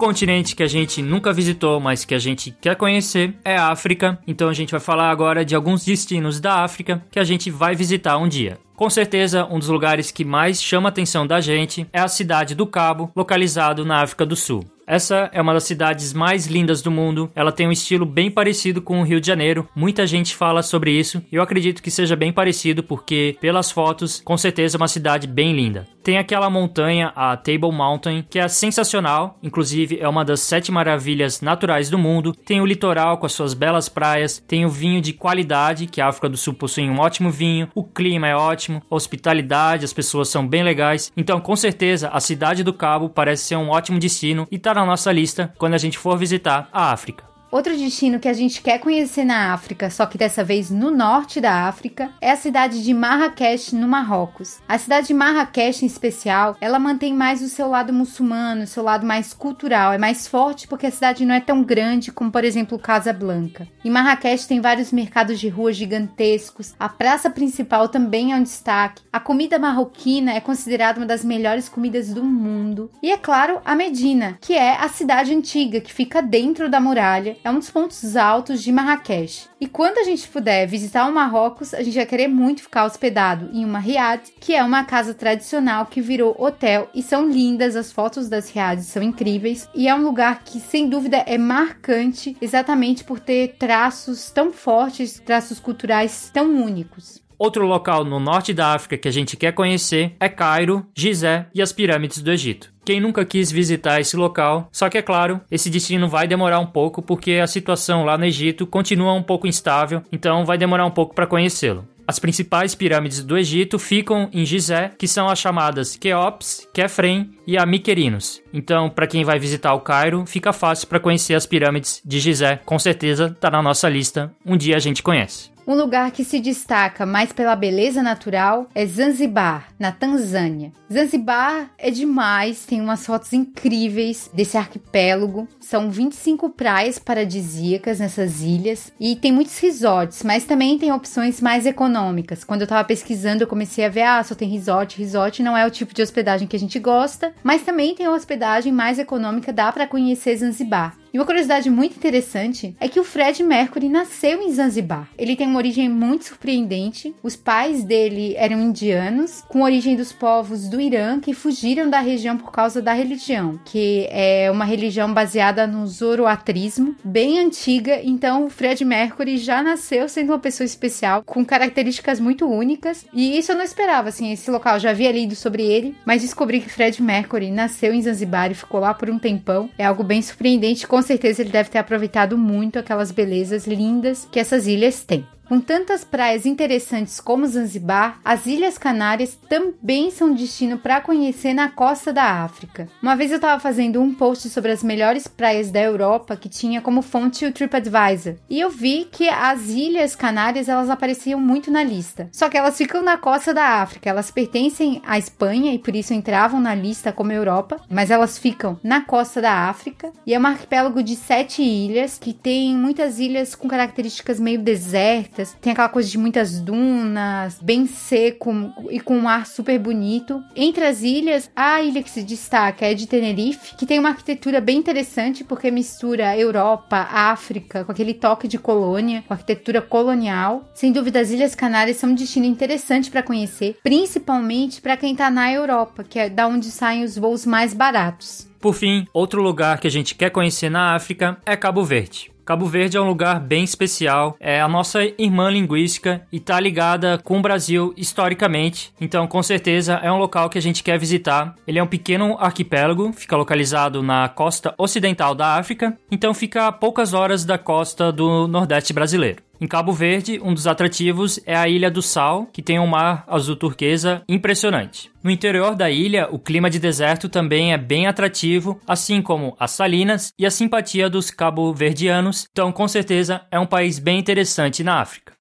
continente 0.06 0.54
que 0.54 0.62
a 0.62 0.68
gente 0.68 1.02
nunca 1.02 1.32
visitou, 1.32 1.80
mas 1.80 2.04
que 2.04 2.14
a 2.14 2.18
gente 2.20 2.56
quer 2.60 2.76
conhecer 2.76 3.34
é 3.44 3.56
a 3.56 3.72
África. 3.72 4.16
Então 4.24 4.48
a 4.48 4.52
gente 4.52 4.70
vai 4.70 4.78
falar 4.78 5.10
agora 5.10 5.44
de 5.44 5.52
alguns 5.52 5.84
destinos 5.84 6.38
da 6.38 6.62
África 6.62 7.02
que 7.10 7.18
a 7.18 7.24
gente 7.24 7.50
vai 7.50 7.74
visitar 7.74 8.16
um 8.16 8.28
dia. 8.28 8.56
Com 8.76 8.88
certeza, 8.88 9.48
um 9.50 9.58
dos 9.58 9.68
lugares 9.68 10.12
que 10.12 10.24
mais 10.24 10.62
chama 10.62 10.88
a 10.88 10.90
atenção 10.90 11.26
da 11.26 11.40
gente 11.40 11.88
é 11.92 11.98
a 11.98 12.06
cidade 12.06 12.54
do 12.54 12.68
Cabo, 12.68 13.10
localizado 13.16 13.84
na 13.84 14.00
África 14.00 14.24
do 14.24 14.36
Sul. 14.36 14.64
Essa 14.86 15.28
é 15.32 15.42
uma 15.42 15.52
das 15.52 15.64
cidades 15.64 16.12
mais 16.12 16.46
lindas 16.46 16.80
do 16.80 16.90
mundo. 16.90 17.30
Ela 17.34 17.52
tem 17.52 17.66
um 17.66 17.72
estilo 17.72 18.06
bem 18.06 18.30
parecido 18.30 18.80
com 18.80 19.00
o 19.00 19.04
Rio 19.04 19.20
de 19.20 19.26
Janeiro. 19.26 19.68
Muita 19.74 20.06
gente 20.06 20.34
fala 20.34 20.62
sobre 20.62 20.92
isso 20.92 21.22
eu 21.30 21.42
acredito 21.42 21.82
que 21.82 21.90
seja 21.90 22.16
bem 22.16 22.32
parecido 22.32 22.82
porque, 22.82 23.36
pelas 23.40 23.70
fotos, 23.70 24.20
com 24.24 24.36
certeza 24.36 24.76
é 24.76 24.78
uma 24.78 24.88
cidade 24.88 25.26
bem 25.26 25.54
linda. 25.54 25.86
Tem 26.02 26.18
aquela 26.18 26.48
montanha, 26.48 27.12
a 27.16 27.36
Table 27.36 27.72
Mountain, 27.72 28.24
que 28.30 28.38
é 28.38 28.46
sensacional, 28.46 29.38
inclusive 29.42 29.98
é 30.00 30.08
uma 30.08 30.24
das 30.24 30.40
sete 30.40 30.70
maravilhas 30.70 31.40
naturais 31.40 31.90
do 31.90 31.98
mundo. 31.98 32.32
Tem 32.32 32.60
o 32.60 32.66
litoral 32.66 33.18
com 33.18 33.26
as 33.26 33.32
suas 33.32 33.54
belas 33.54 33.88
praias, 33.88 34.42
tem 34.46 34.64
o 34.64 34.68
vinho 34.68 35.00
de 35.00 35.12
qualidade, 35.12 35.88
que 35.88 36.00
a 36.00 36.06
África 36.06 36.28
do 36.28 36.36
Sul 36.36 36.54
possui 36.54 36.88
um 36.88 37.00
ótimo 37.00 37.28
vinho, 37.28 37.68
o 37.74 37.82
clima 37.82 38.28
é 38.28 38.36
ótimo, 38.36 38.80
a 38.88 38.94
hospitalidade, 38.94 39.84
as 39.84 39.92
pessoas 39.92 40.28
são 40.28 40.46
bem 40.46 40.62
legais. 40.62 41.10
Então, 41.16 41.40
com 41.40 41.56
certeza, 41.56 42.08
a 42.08 42.20
cidade 42.20 42.62
do 42.62 42.72
Cabo 42.72 43.08
parece 43.08 43.44
ser 43.44 43.56
um 43.56 43.70
ótimo 43.70 43.98
destino 43.98 44.46
e 44.50 44.58
tá 44.58 44.72
na 44.76 44.86
nossa 44.86 45.10
lista 45.10 45.52
quando 45.58 45.74
a 45.74 45.78
gente 45.78 45.98
for 45.98 46.16
visitar 46.16 46.68
a 46.72 46.92
África. 46.92 47.35
Outro 47.50 47.76
destino 47.76 48.18
que 48.18 48.28
a 48.28 48.32
gente 48.32 48.60
quer 48.60 48.78
conhecer 48.78 49.24
na 49.24 49.52
África, 49.52 49.88
só 49.88 50.04
que 50.04 50.18
dessa 50.18 50.42
vez 50.42 50.70
no 50.70 50.90
norte 50.90 51.40
da 51.40 51.66
África, 51.68 52.10
é 52.20 52.30
a 52.30 52.36
cidade 52.36 52.82
de 52.82 52.92
Marrakech, 52.92 53.74
no 53.74 53.86
Marrocos. 53.86 54.58
A 54.68 54.76
cidade 54.78 55.06
de 55.06 55.14
Marrakech, 55.14 55.84
em 55.84 55.86
especial, 55.86 56.56
ela 56.60 56.78
mantém 56.78 57.14
mais 57.14 57.42
o 57.42 57.48
seu 57.48 57.68
lado 57.68 57.92
muçulmano, 57.92 58.64
o 58.64 58.66
seu 58.66 58.82
lado 58.82 59.06
mais 59.06 59.32
cultural, 59.32 59.92
é 59.92 59.98
mais 59.98 60.26
forte 60.26 60.66
porque 60.66 60.86
a 60.86 60.90
cidade 60.90 61.24
não 61.24 61.34
é 61.34 61.40
tão 61.40 61.62
grande 61.62 62.10
como, 62.10 62.32
por 62.32 62.44
exemplo, 62.44 62.78
Casablanca. 62.78 63.68
Em 63.84 63.90
Marrakech 63.90 64.48
tem 64.48 64.60
vários 64.60 64.90
mercados 64.90 65.38
de 65.38 65.48
rua 65.48 65.72
gigantescos, 65.72 66.74
a 66.78 66.88
praça 66.88 67.30
principal 67.30 67.88
também 67.88 68.32
é 68.32 68.36
um 68.36 68.42
destaque, 68.42 69.02
a 69.12 69.20
comida 69.20 69.58
marroquina 69.58 70.32
é 70.32 70.40
considerada 70.40 70.98
uma 70.98 71.06
das 71.06 71.24
melhores 71.24 71.68
comidas 71.68 72.12
do 72.12 72.24
mundo, 72.24 72.90
e 73.00 73.12
é 73.12 73.16
claro, 73.16 73.60
a 73.64 73.76
Medina, 73.76 74.36
que 74.40 74.54
é 74.54 74.76
a 74.76 74.88
cidade 74.88 75.32
antiga 75.32 75.80
que 75.80 75.92
fica 75.92 76.20
dentro 76.20 76.68
da 76.68 76.80
muralha 76.80 77.35
é 77.42 77.50
um 77.50 77.58
dos 77.58 77.70
pontos 77.70 78.16
altos 78.16 78.62
de 78.62 78.72
Marrakech. 78.72 79.48
E 79.60 79.66
quando 79.66 79.98
a 79.98 80.04
gente 80.04 80.28
puder 80.28 80.66
visitar 80.66 81.06
o 81.06 81.12
Marrocos, 81.12 81.74
a 81.74 81.82
gente 81.82 81.96
vai 81.96 82.06
querer 82.06 82.28
muito 82.28 82.62
ficar 82.62 82.84
hospedado 82.84 83.50
em 83.52 83.64
uma 83.64 83.78
riad, 83.78 84.22
que 84.40 84.54
é 84.54 84.62
uma 84.62 84.84
casa 84.84 85.14
tradicional 85.14 85.86
que 85.86 86.00
virou 86.00 86.36
hotel 86.38 86.88
e 86.94 87.02
são 87.02 87.28
lindas, 87.28 87.76
as 87.76 87.92
fotos 87.92 88.28
das 88.28 88.50
riads 88.50 88.86
são 88.86 89.02
incríveis 89.02 89.68
e 89.74 89.88
é 89.88 89.94
um 89.94 90.02
lugar 90.02 90.42
que 90.44 90.60
sem 90.60 90.88
dúvida 90.88 91.18
é 91.26 91.38
marcante 91.38 92.36
exatamente 92.40 93.04
por 93.04 93.20
ter 93.20 93.56
traços 93.58 94.30
tão 94.30 94.52
fortes, 94.52 95.20
traços 95.20 95.58
culturais 95.58 96.30
tão 96.32 96.54
únicos. 96.62 97.25
Outro 97.38 97.66
local 97.66 98.04
no 98.04 98.18
norte 98.18 98.54
da 98.54 98.72
África 98.72 98.96
que 98.96 99.08
a 99.08 99.10
gente 99.12 99.36
quer 99.36 99.52
conhecer 99.52 100.14
é 100.18 100.28
Cairo, 100.28 100.86
Gizé 100.94 101.46
e 101.54 101.60
as 101.60 101.72
pirâmides 101.72 102.22
do 102.22 102.32
Egito. 102.32 102.72
Quem 102.84 103.00
nunca 103.00 103.24
quis 103.24 103.50
visitar 103.50 104.00
esse 104.00 104.16
local, 104.16 104.68
só 104.72 104.88
que 104.88 104.96
é 104.96 105.02
claro, 105.02 105.40
esse 105.50 105.68
destino 105.68 106.08
vai 106.08 106.26
demorar 106.26 106.60
um 106.60 106.66
pouco 106.66 107.02
porque 107.02 107.32
a 107.32 107.46
situação 107.46 108.04
lá 108.04 108.16
no 108.16 108.24
Egito 108.24 108.66
continua 108.66 109.12
um 109.12 109.22
pouco 109.22 109.46
instável, 109.46 110.02
então 110.10 110.44
vai 110.44 110.56
demorar 110.56 110.86
um 110.86 110.90
pouco 110.90 111.14
para 111.14 111.26
conhecê-lo. 111.26 111.86
As 112.08 112.20
principais 112.20 112.74
pirâmides 112.74 113.24
do 113.24 113.36
Egito 113.36 113.80
ficam 113.80 114.30
em 114.32 114.44
Gizé, 114.44 114.92
que 114.96 115.08
são 115.08 115.28
as 115.28 115.40
chamadas 115.40 115.96
Keops, 115.96 116.68
Kefren 116.72 117.30
e 117.44 117.58
a 117.58 117.66
Miquerinos. 117.66 118.40
Então, 118.54 118.88
para 118.88 119.08
quem 119.08 119.24
vai 119.24 119.40
visitar 119.40 119.74
o 119.74 119.80
Cairo, 119.80 120.24
fica 120.24 120.52
fácil 120.52 120.86
para 120.86 121.00
conhecer 121.00 121.34
as 121.34 121.46
pirâmides 121.46 122.00
de 122.04 122.20
Gizé. 122.20 122.60
Com 122.64 122.78
certeza 122.78 123.26
está 123.34 123.50
na 123.50 123.60
nossa 123.60 123.88
lista. 123.88 124.32
Um 124.46 124.56
dia 124.56 124.76
a 124.76 124.80
gente 124.80 125.02
conhece. 125.02 125.55
Um 125.66 125.74
lugar 125.74 126.12
que 126.12 126.22
se 126.22 126.38
destaca 126.38 127.04
mais 127.04 127.32
pela 127.32 127.56
beleza 127.56 128.00
natural 128.00 128.68
é 128.72 128.86
Zanzibar, 128.86 129.66
na 129.76 129.90
Tanzânia. 129.90 130.72
Zanzibar 130.92 131.70
é 131.76 131.90
demais, 131.90 132.64
tem 132.64 132.80
umas 132.80 133.04
fotos 133.04 133.32
incríveis 133.32 134.30
desse 134.32 134.56
arquipélago. 134.56 135.48
São 135.58 135.90
25 135.90 136.50
praias 136.50 137.00
paradisíacas 137.00 137.98
nessas 137.98 138.42
ilhas 138.42 138.92
e 139.00 139.16
tem 139.16 139.32
muitos 139.32 139.58
resorts, 139.58 140.22
mas 140.22 140.44
também 140.44 140.78
tem 140.78 140.92
opções 140.92 141.40
mais 141.40 141.66
econômicas. 141.66 142.44
Quando 142.44 142.60
eu 142.60 142.68
tava 142.68 142.86
pesquisando, 142.86 143.42
eu 143.42 143.48
comecei 143.48 143.84
a 143.84 143.88
ver, 143.88 144.02
ah, 144.02 144.22
só 144.22 144.36
tem 144.36 144.48
resort. 144.48 144.96
Resort 144.96 145.42
não 145.42 145.56
é 145.56 145.66
o 145.66 145.70
tipo 145.70 145.92
de 145.92 146.00
hospedagem 146.00 146.46
que 146.46 146.54
a 146.54 146.60
gente 146.60 146.78
gosta, 146.78 147.34
mas 147.42 147.62
também 147.62 147.92
tem 147.92 148.06
hospedagem 148.06 148.72
mais 148.72 149.00
econômica, 149.00 149.52
dá 149.52 149.72
para 149.72 149.88
conhecer 149.88 150.36
Zanzibar. 150.36 150.96
E 151.16 151.18
uma 151.18 151.24
curiosidade 151.24 151.70
muito 151.70 151.96
interessante 151.96 152.76
é 152.78 152.90
que 152.90 153.00
o 153.00 153.04
Fred 153.04 153.42
Mercury 153.42 153.88
nasceu 153.88 154.42
em 154.42 154.52
Zanzibar. 154.52 155.08
Ele 155.16 155.34
tem 155.34 155.46
uma 155.46 155.56
origem 155.56 155.88
muito 155.88 156.26
surpreendente. 156.26 157.14
Os 157.22 157.34
pais 157.34 157.82
dele 157.82 158.34
eram 158.36 158.60
indianos, 158.60 159.42
com 159.48 159.62
origem 159.62 159.96
dos 159.96 160.12
povos 160.12 160.68
do 160.68 160.78
Irã 160.78 161.18
que 161.18 161.32
fugiram 161.32 161.88
da 161.88 162.00
região 162.00 162.36
por 162.36 162.52
causa 162.52 162.82
da 162.82 162.92
religião, 162.92 163.58
que 163.64 164.06
é 164.10 164.50
uma 164.50 164.66
religião 164.66 165.10
baseada 165.14 165.66
no 165.66 165.86
zoroatrismo, 165.86 166.94
bem 167.02 167.38
antiga. 167.38 167.98
Então, 168.04 168.44
o 168.44 168.50
Fred 168.50 168.84
Mercury 168.84 169.38
já 169.38 169.62
nasceu 169.62 170.10
sendo 170.10 170.32
uma 170.32 170.38
pessoa 170.38 170.66
especial, 170.66 171.22
com 171.24 171.42
características 171.46 172.20
muito 172.20 172.46
únicas. 172.46 173.06
E 173.14 173.38
isso 173.38 173.52
eu 173.52 173.56
não 173.56 173.64
esperava, 173.64 174.10
assim, 174.10 174.32
esse 174.32 174.50
local. 174.50 174.78
já 174.78 174.90
havia 174.90 175.12
lido 175.12 175.34
sobre 175.34 175.62
ele, 175.62 175.96
mas 176.04 176.20
descobri 176.20 176.60
que 176.60 176.68
Fred 176.68 177.02
Mercury 177.02 177.50
nasceu 177.50 177.94
em 177.94 178.02
Zanzibar 178.02 178.50
e 178.50 178.54
ficou 178.54 178.80
lá 178.80 178.92
por 178.92 179.08
um 179.08 179.18
tempão. 179.18 179.70
É 179.78 179.86
algo 179.86 180.04
bem 180.04 180.20
surpreendente. 180.20 180.86
Com 180.86 181.05
certeza 181.06 181.40
ele 181.40 181.50
deve 181.50 181.70
ter 181.70 181.78
aproveitado 181.78 182.36
muito 182.36 182.78
aquelas 182.78 183.10
belezas 183.10 183.66
lindas 183.66 184.28
que 184.30 184.38
essas 184.38 184.66
ilhas 184.66 185.02
têm. 185.04 185.26
Com 185.48 185.60
tantas 185.60 186.02
praias 186.02 186.44
interessantes 186.44 187.20
como 187.20 187.46
Zanzibar, 187.46 188.18
as 188.24 188.46
Ilhas 188.46 188.76
Canárias 188.76 189.38
também 189.48 190.10
são 190.10 190.34
destino 190.34 190.76
para 190.76 191.00
conhecer 191.00 191.54
na 191.54 191.68
costa 191.68 192.12
da 192.12 192.42
África. 192.42 192.88
Uma 193.00 193.14
vez 193.14 193.30
eu 193.30 193.36
estava 193.36 193.60
fazendo 193.60 194.00
um 194.00 194.12
post 194.12 194.48
sobre 194.50 194.72
as 194.72 194.82
melhores 194.82 195.28
praias 195.28 195.70
da 195.70 195.80
Europa 195.80 196.36
que 196.36 196.48
tinha 196.48 196.80
como 196.80 197.00
fonte 197.00 197.46
o 197.46 197.52
TripAdvisor, 197.52 198.34
e 198.50 198.58
eu 198.58 198.70
vi 198.70 199.04
que 199.04 199.28
as 199.28 199.68
Ilhas 199.68 200.16
Canárias 200.16 200.68
elas 200.68 200.90
apareciam 200.90 201.40
muito 201.40 201.70
na 201.70 201.84
lista. 201.84 202.28
Só 202.32 202.48
que 202.48 202.58
elas 202.58 202.76
ficam 202.76 203.00
na 203.00 203.16
costa 203.16 203.54
da 203.54 203.80
África, 203.80 204.10
elas 204.10 204.32
pertencem 204.32 205.00
à 205.06 205.16
Espanha 205.16 205.72
e 205.72 205.78
por 205.78 205.94
isso 205.94 206.12
entravam 206.12 206.60
na 206.60 206.74
lista 206.74 207.12
como 207.12 207.30
Europa, 207.30 207.80
mas 207.88 208.10
elas 208.10 208.36
ficam 208.36 208.80
na 208.82 209.02
costa 209.02 209.40
da 209.40 209.68
África 209.68 210.10
e 210.26 210.34
é 210.34 210.40
um 210.40 210.46
arquipélago 210.46 211.04
de 211.04 211.14
sete 211.14 211.62
ilhas 211.62 212.18
que 212.18 212.32
tem 212.32 212.76
muitas 212.76 213.20
ilhas 213.20 213.54
com 213.54 213.68
características 213.68 214.40
meio 214.40 214.60
desérticas 214.60 215.35
bonitas. 215.36 215.56
Tem 215.60 215.72
aquela 215.72 215.88
coisa 215.88 216.08
de 216.08 216.18
muitas 216.18 216.60
dunas, 216.60 217.58
bem 217.60 217.86
seco 217.86 218.72
e 218.90 218.98
com 218.98 219.16
um 219.16 219.28
ar 219.28 219.46
super 219.46 219.78
bonito. 219.78 220.42
Entre 220.54 220.84
as 220.84 221.02
ilhas, 221.02 221.50
a 221.54 221.82
ilha 221.82 222.02
que 222.02 222.10
se 222.10 222.22
destaca 222.22 222.86
é 222.86 222.94
de 222.94 223.06
Tenerife, 223.06 223.76
que 223.76 223.86
tem 223.86 223.98
uma 223.98 224.10
arquitetura 224.10 224.60
bem 224.60 224.78
interessante 224.78 225.44
porque 225.44 225.70
mistura 225.70 226.36
Europa, 226.36 227.08
África, 227.10 227.84
com 227.84 227.92
aquele 227.92 228.14
toque 228.14 228.48
de 228.48 228.58
colônia, 228.58 229.22
com 229.26 229.34
arquitetura 229.34 229.82
colonial. 229.82 230.68
Sem 230.74 230.92
dúvida, 230.92 231.20
as 231.20 231.30
Ilhas 231.30 231.54
Canárias 231.54 231.98
são 231.98 232.10
um 232.10 232.14
destino 232.14 232.46
interessante 232.46 233.10
para 233.10 233.22
conhecer, 233.22 233.76
principalmente 233.82 234.80
para 234.80 234.96
quem 234.96 235.12
está 235.12 235.30
na 235.30 235.52
Europa, 235.52 236.04
que 236.04 236.18
é 236.18 236.30
da 236.30 236.46
onde 236.46 236.70
saem 236.70 237.04
os 237.04 237.18
voos 237.18 237.44
mais 237.44 237.74
baratos. 237.74 238.48
Por 238.60 238.74
fim, 238.74 239.06
outro 239.12 239.42
lugar 239.42 239.78
que 239.78 239.86
a 239.86 239.90
gente 239.90 240.14
quer 240.14 240.30
conhecer 240.30 240.70
na 240.70 240.94
África 240.94 241.38
é 241.44 241.56
Cabo 241.56 241.84
Verde. 241.84 242.35
Cabo 242.46 242.66
Verde 242.66 242.96
é 242.96 243.00
um 243.00 243.08
lugar 243.08 243.40
bem 243.40 243.64
especial, 243.64 244.36
é 244.38 244.60
a 244.60 244.68
nossa 244.68 245.02
irmã 245.18 245.50
linguística 245.50 246.22
e 246.30 246.36
está 246.36 246.60
ligada 246.60 247.18
com 247.18 247.38
o 247.38 247.42
Brasil 247.42 247.92
historicamente, 247.96 248.94
então 249.00 249.26
com 249.26 249.42
certeza 249.42 249.94
é 249.94 250.12
um 250.12 250.18
local 250.18 250.48
que 250.48 250.56
a 250.56 250.62
gente 250.62 250.84
quer 250.84 250.96
visitar. 250.96 251.56
Ele 251.66 251.80
é 251.80 251.82
um 251.82 251.88
pequeno 251.88 252.36
arquipélago, 252.38 253.12
fica 253.12 253.36
localizado 253.36 254.00
na 254.00 254.28
costa 254.28 254.72
ocidental 254.78 255.34
da 255.34 255.56
África, 255.56 255.98
então 256.08 256.32
fica 256.32 256.68
a 256.68 256.72
poucas 256.72 257.14
horas 257.14 257.44
da 257.44 257.58
costa 257.58 258.12
do 258.12 258.46
Nordeste 258.46 258.92
brasileiro. 258.92 259.42
Em 259.60 259.66
Cabo 259.66 259.92
Verde, 259.92 260.40
um 260.42 260.52
dos 260.52 260.66
atrativos 260.66 261.40
é 261.46 261.56
a 261.56 261.68
Ilha 261.68 261.90
do 261.90 262.02
Sal, 262.02 262.46
que 262.52 262.62
tem 262.62 262.78
um 262.78 262.86
mar 262.86 263.24
azul 263.26 263.56
turquesa 263.56 264.22
impressionante. 264.28 265.10
No 265.22 265.30
interior 265.30 265.74
da 265.74 265.90
ilha, 265.90 266.28
o 266.30 266.38
clima 266.38 266.68
de 266.68 266.78
deserto 266.78 267.28
também 267.28 267.72
é 267.72 267.78
bem 267.78 268.06
atrativo, 268.06 268.78
assim 268.86 269.22
como 269.22 269.56
as 269.58 269.70
salinas 269.70 270.32
e 270.38 270.44
a 270.46 270.50
simpatia 270.50 271.08
dos 271.08 271.30
cabo-verdianos, 271.30 272.46
então 272.52 272.70
com 272.70 272.86
certeza 272.86 273.42
é 273.50 273.58
um 273.58 273.66
país 273.66 273.98
bem 273.98 274.18
interessante 274.18 274.84
na 274.84 275.00
África. 275.00 275.32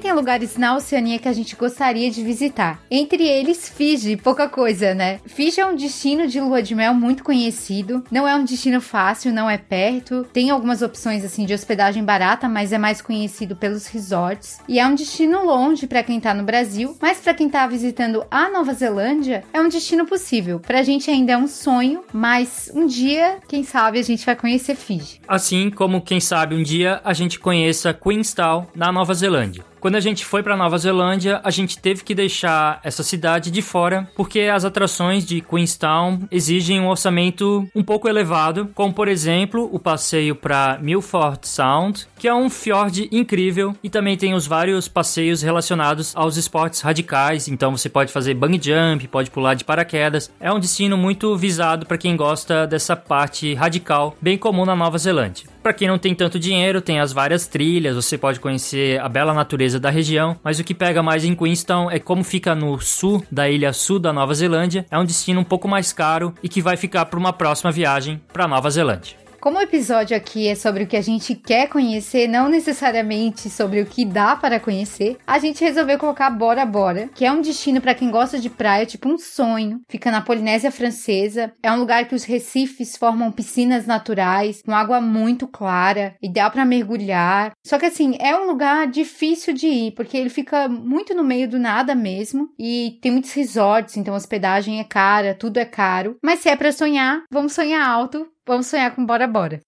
Tem 0.00 0.12
lugares 0.12 0.56
na 0.56 0.74
Oceania 0.74 1.18
que 1.18 1.28
a 1.28 1.32
gente 1.32 1.54
gostaria 1.54 2.10
de 2.10 2.22
visitar. 2.24 2.80
Entre 2.90 3.26
eles, 3.26 3.68
Fiji, 3.68 4.16
pouca 4.16 4.48
coisa, 4.48 4.94
né? 4.94 5.20
Fiji 5.26 5.60
é 5.60 5.66
um 5.66 5.76
destino 5.76 6.26
de 6.26 6.40
lua 6.40 6.62
de 6.62 6.74
mel 6.74 6.94
muito 6.94 7.22
conhecido. 7.22 8.02
Não 8.10 8.26
é 8.26 8.34
um 8.34 8.44
destino 8.44 8.80
fácil, 8.80 9.32
não 9.32 9.48
é 9.48 9.56
perto. 9.56 10.26
Tem 10.32 10.50
algumas 10.50 10.82
opções 10.82 11.24
assim 11.24 11.44
de 11.44 11.54
hospedagem 11.54 12.02
barata, 12.02 12.48
mas 12.48 12.72
é 12.72 12.78
mais 12.78 13.00
conhecido 13.00 13.54
pelos 13.54 13.86
resorts. 13.86 14.58
E 14.68 14.80
é 14.80 14.86
um 14.86 14.94
destino 14.94 15.44
longe 15.44 15.86
para 15.86 16.02
quem 16.02 16.18
tá 16.18 16.34
no 16.34 16.44
Brasil, 16.44 16.96
mas 17.00 17.18
para 17.18 17.34
quem 17.34 17.48
tá 17.48 17.66
visitando 17.66 18.24
a 18.30 18.50
Nova 18.50 18.72
Zelândia, 18.72 19.44
é 19.52 19.60
um 19.60 19.68
destino 19.68 20.06
possível. 20.06 20.60
Pra 20.60 20.82
gente 20.82 21.10
ainda 21.10 21.32
é 21.32 21.36
um 21.36 21.46
sonho, 21.46 22.02
mas 22.12 22.70
um 22.74 22.86
dia, 22.86 23.38
quem 23.46 23.62
sabe, 23.62 23.98
a 23.98 24.02
gente 24.02 24.26
vai 24.26 24.34
conhecer 24.34 24.74
Fiji. 24.74 25.20
Assim 25.28 25.70
como 25.70 26.00
quem 26.00 26.20
sabe 26.20 26.54
um 26.54 26.62
dia 26.62 27.00
a 27.04 27.12
gente 27.12 27.38
conheça 27.38 27.94
Queenstown 27.94 28.66
na 28.74 28.90
Nova 28.90 29.14
Zelândia. 29.14 29.69
Quando 29.80 29.96
a 29.96 30.00
gente 30.00 30.26
foi 30.26 30.42
para 30.42 30.58
Nova 30.58 30.76
Zelândia, 30.76 31.40
a 31.42 31.50
gente 31.50 31.78
teve 31.78 32.04
que 32.04 32.14
deixar 32.14 32.80
essa 32.84 33.02
cidade 33.02 33.50
de 33.50 33.62
fora 33.62 34.06
porque 34.14 34.40
as 34.40 34.62
atrações 34.62 35.24
de 35.24 35.40
Queenstown 35.40 36.20
exigem 36.30 36.78
um 36.78 36.88
orçamento 36.88 37.66
um 37.74 37.82
pouco 37.82 38.06
elevado, 38.06 38.70
como 38.74 38.92
por 38.92 39.08
exemplo 39.08 39.70
o 39.72 39.78
passeio 39.78 40.34
para 40.34 40.78
Milford 40.82 41.48
Sound, 41.48 42.06
que 42.18 42.28
é 42.28 42.34
um 42.34 42.50
fjord 42.50 43.08
incrível 43.10 43.74
e 43.82 43.88
também 43.88 44.18
tem 44.18 44.34
os 44.34 44.46
vários 44.46 44.86
passeios 44.86 45.40
relacionados 45.40 46.14
aos 46.14 46.36
esportes 46.36 46.82
radicais. 46.82 47.48
Então 47.48 47.74
você 47.74 47.88
pode 47.88 48.12
fazer 48.12 48.34
bungee 48.34 48.60
jump, 48.62 49.08
pode 49.08 49.30
pular 49.30 49.54
de 49.54 49.64
paraquedas. 49.64 50.30
É 50.38 50.52
um 50.52 50.60
destino 50.60 50.98
muito 50.98 51.34
visado 51.36 51.86
para 51.86 51.96
quem 51.96 52.16
gosta 52.16 52.66
dessa 52.66 52.94
parte 52.94 53.54
radical, 53.54 54.14
bem 54.20 54.36
comum 54.36 54.66
na 54.66 54.76
Nova 54.76 54.98
Zelândia. 54.98 55.49
Para 55.62 55.74
quem 55.74 55.88
não 55.88 55.98
tem 55.98 56.14
tanto 56.14 56.38
dinheiro, 56.38 56.80
tem 56.80 57.00
as 57.00 57.12
várias 57.12 57.46
trilhas, 57.46 57.94
você 57.94 58.16
pode 58.16 58.40
conhecer 58.40 58.98
a 58.98 59.08
bela 59.08 59.34
natureza 59.34 59.78
da 59.78 59.90
região, 59.90 60.38
mas 60.42 60.58
o 60.58 60.64
que 60.64 60.74
pega 60.74 61.02
mais 61.02 61.22
em 61.22 61.34
Queenstown 61.34 61.90
é 61.90 61.98
como 61.98 62.24
fica 62.24 62.54
no 62.54 62.80
sul 62.80 63.22
da 63.30 63.48
ilha 63.48 63.72
sul 63.72 63.98
da 63.98 64.10
Nova 64.10 64.32
Zelândia. 64.32 64.86
É 64.90 64.98
um 64.98 65.04
destino 65.04 65.40
um 65.40 65.44
pouco 65.44 65.68
mais 65.68 65.92
caro 65.92 66.34
e 66.42 66.48
que 66.48 66.62
vai 66.62 66.78
ficar 66.78 67.04
para 67.06 67.18
uma 67.18 67.32
próxima 67.32 67.70
viagem 67.70 68.20
para 68.32 68.48
Nova 68.48 68.70
Zelândia. 68.70 69.20
Como 69.40 69.56
o 69.56 69.62
episódio 69.62 70.14
aqui 70.14 70.48
é 70.48 70.54
sobre 70.54 70.84
o 70.84 70.86
que 70.86 70.98
a 70.98 71.00
gente 71.00 71.34
quer 71.34 71.66
conhecer, 71.66 72.28
não 72.28 72.46
necessariamente 72.46 73.48
sobre 73.48 73.80
o 73.80 73.86
que 73.86 74.04
dá 74.04 74.36
para 74.36 74.60
conhecer, 74.60 75.16
a 75.26 75.38
gente 75.38 75.64
resolveu 75.64 75.96
colocar 75.96 76.28
Bora 76.28 76.66
Bora, 76.66 77.08
que 77.14 77.24
é 77.24 77.32
um 77.32 77.40
destino 77.40 77.80
para 77.80 77.94
quem 77.94 78.10
gosta 78.10 78.38
de 78.38 78.50
praia, 78.50 78.84
tipo 78.84 79.08
um 79.08 79.16
sonho. 79.16 79.80
Fica 79.88 80.10
na 80.10 80.20
Polinésia 80.20 80.70
Francesa. 80.70 81.54
É 81.62 81.72
um 81.72 81.78
lugar 81.78 82.06
que 82.06 82.14
os 82.14 82.24
recifes 82.24 82.98
formam 82.98 83.32
piscinas 83.32 83.86
naturais, 83.86 84.60
com 84.60 84.74
água 84.74 85.00
muito 85.00 85.48
clara, 85.48 86.14
ideal 86.20 86.50
para 86.50 86.66
mergulhar. 86.66 87.52
Só 87.66 87.78
que 87.78 87.86
assim, 87.86 88.18
é 88.20 88.36
um 88.36 88.46
lugar 88.46 88.88
difícil 88.88 89.54
de 89.54 89.66
ir, 89.66 89.92
porque 89.92 90.18
ele 90.18 90.28
fica 90.28 90.68
muito 90.68 91.14
no 91.14 91.24
meio 91.24 91.48
do 91.48 91.58
nada 91.58 91.94
mesmo 91.94 92.50
e 92.58 92.98
tem 93.00 93.10
muitos 93.10 93.32
resorts, 93.32 93.96
então 93.96 94.14
hospedagem 94.14 94.80
é 94.80 94.84
cara, 94.84 95.34
tudo 95.34 95.56
é 95.56 95.64
caro. 95.64 96.18
Mas 96.22 96.40
se 96.40 96.50
é 96.50 96.56
para 96.56 96.72
sonhar, 96.72 97.22
vamos 97.30 97.54
sonhar 97.54 97.88
alto 97.88 98.28
Vamos 98.50 98.66
sonhar 98.66 98.92
com 98.96 99.06
Bora 99.06 99.28
Bora. 99.28 99.62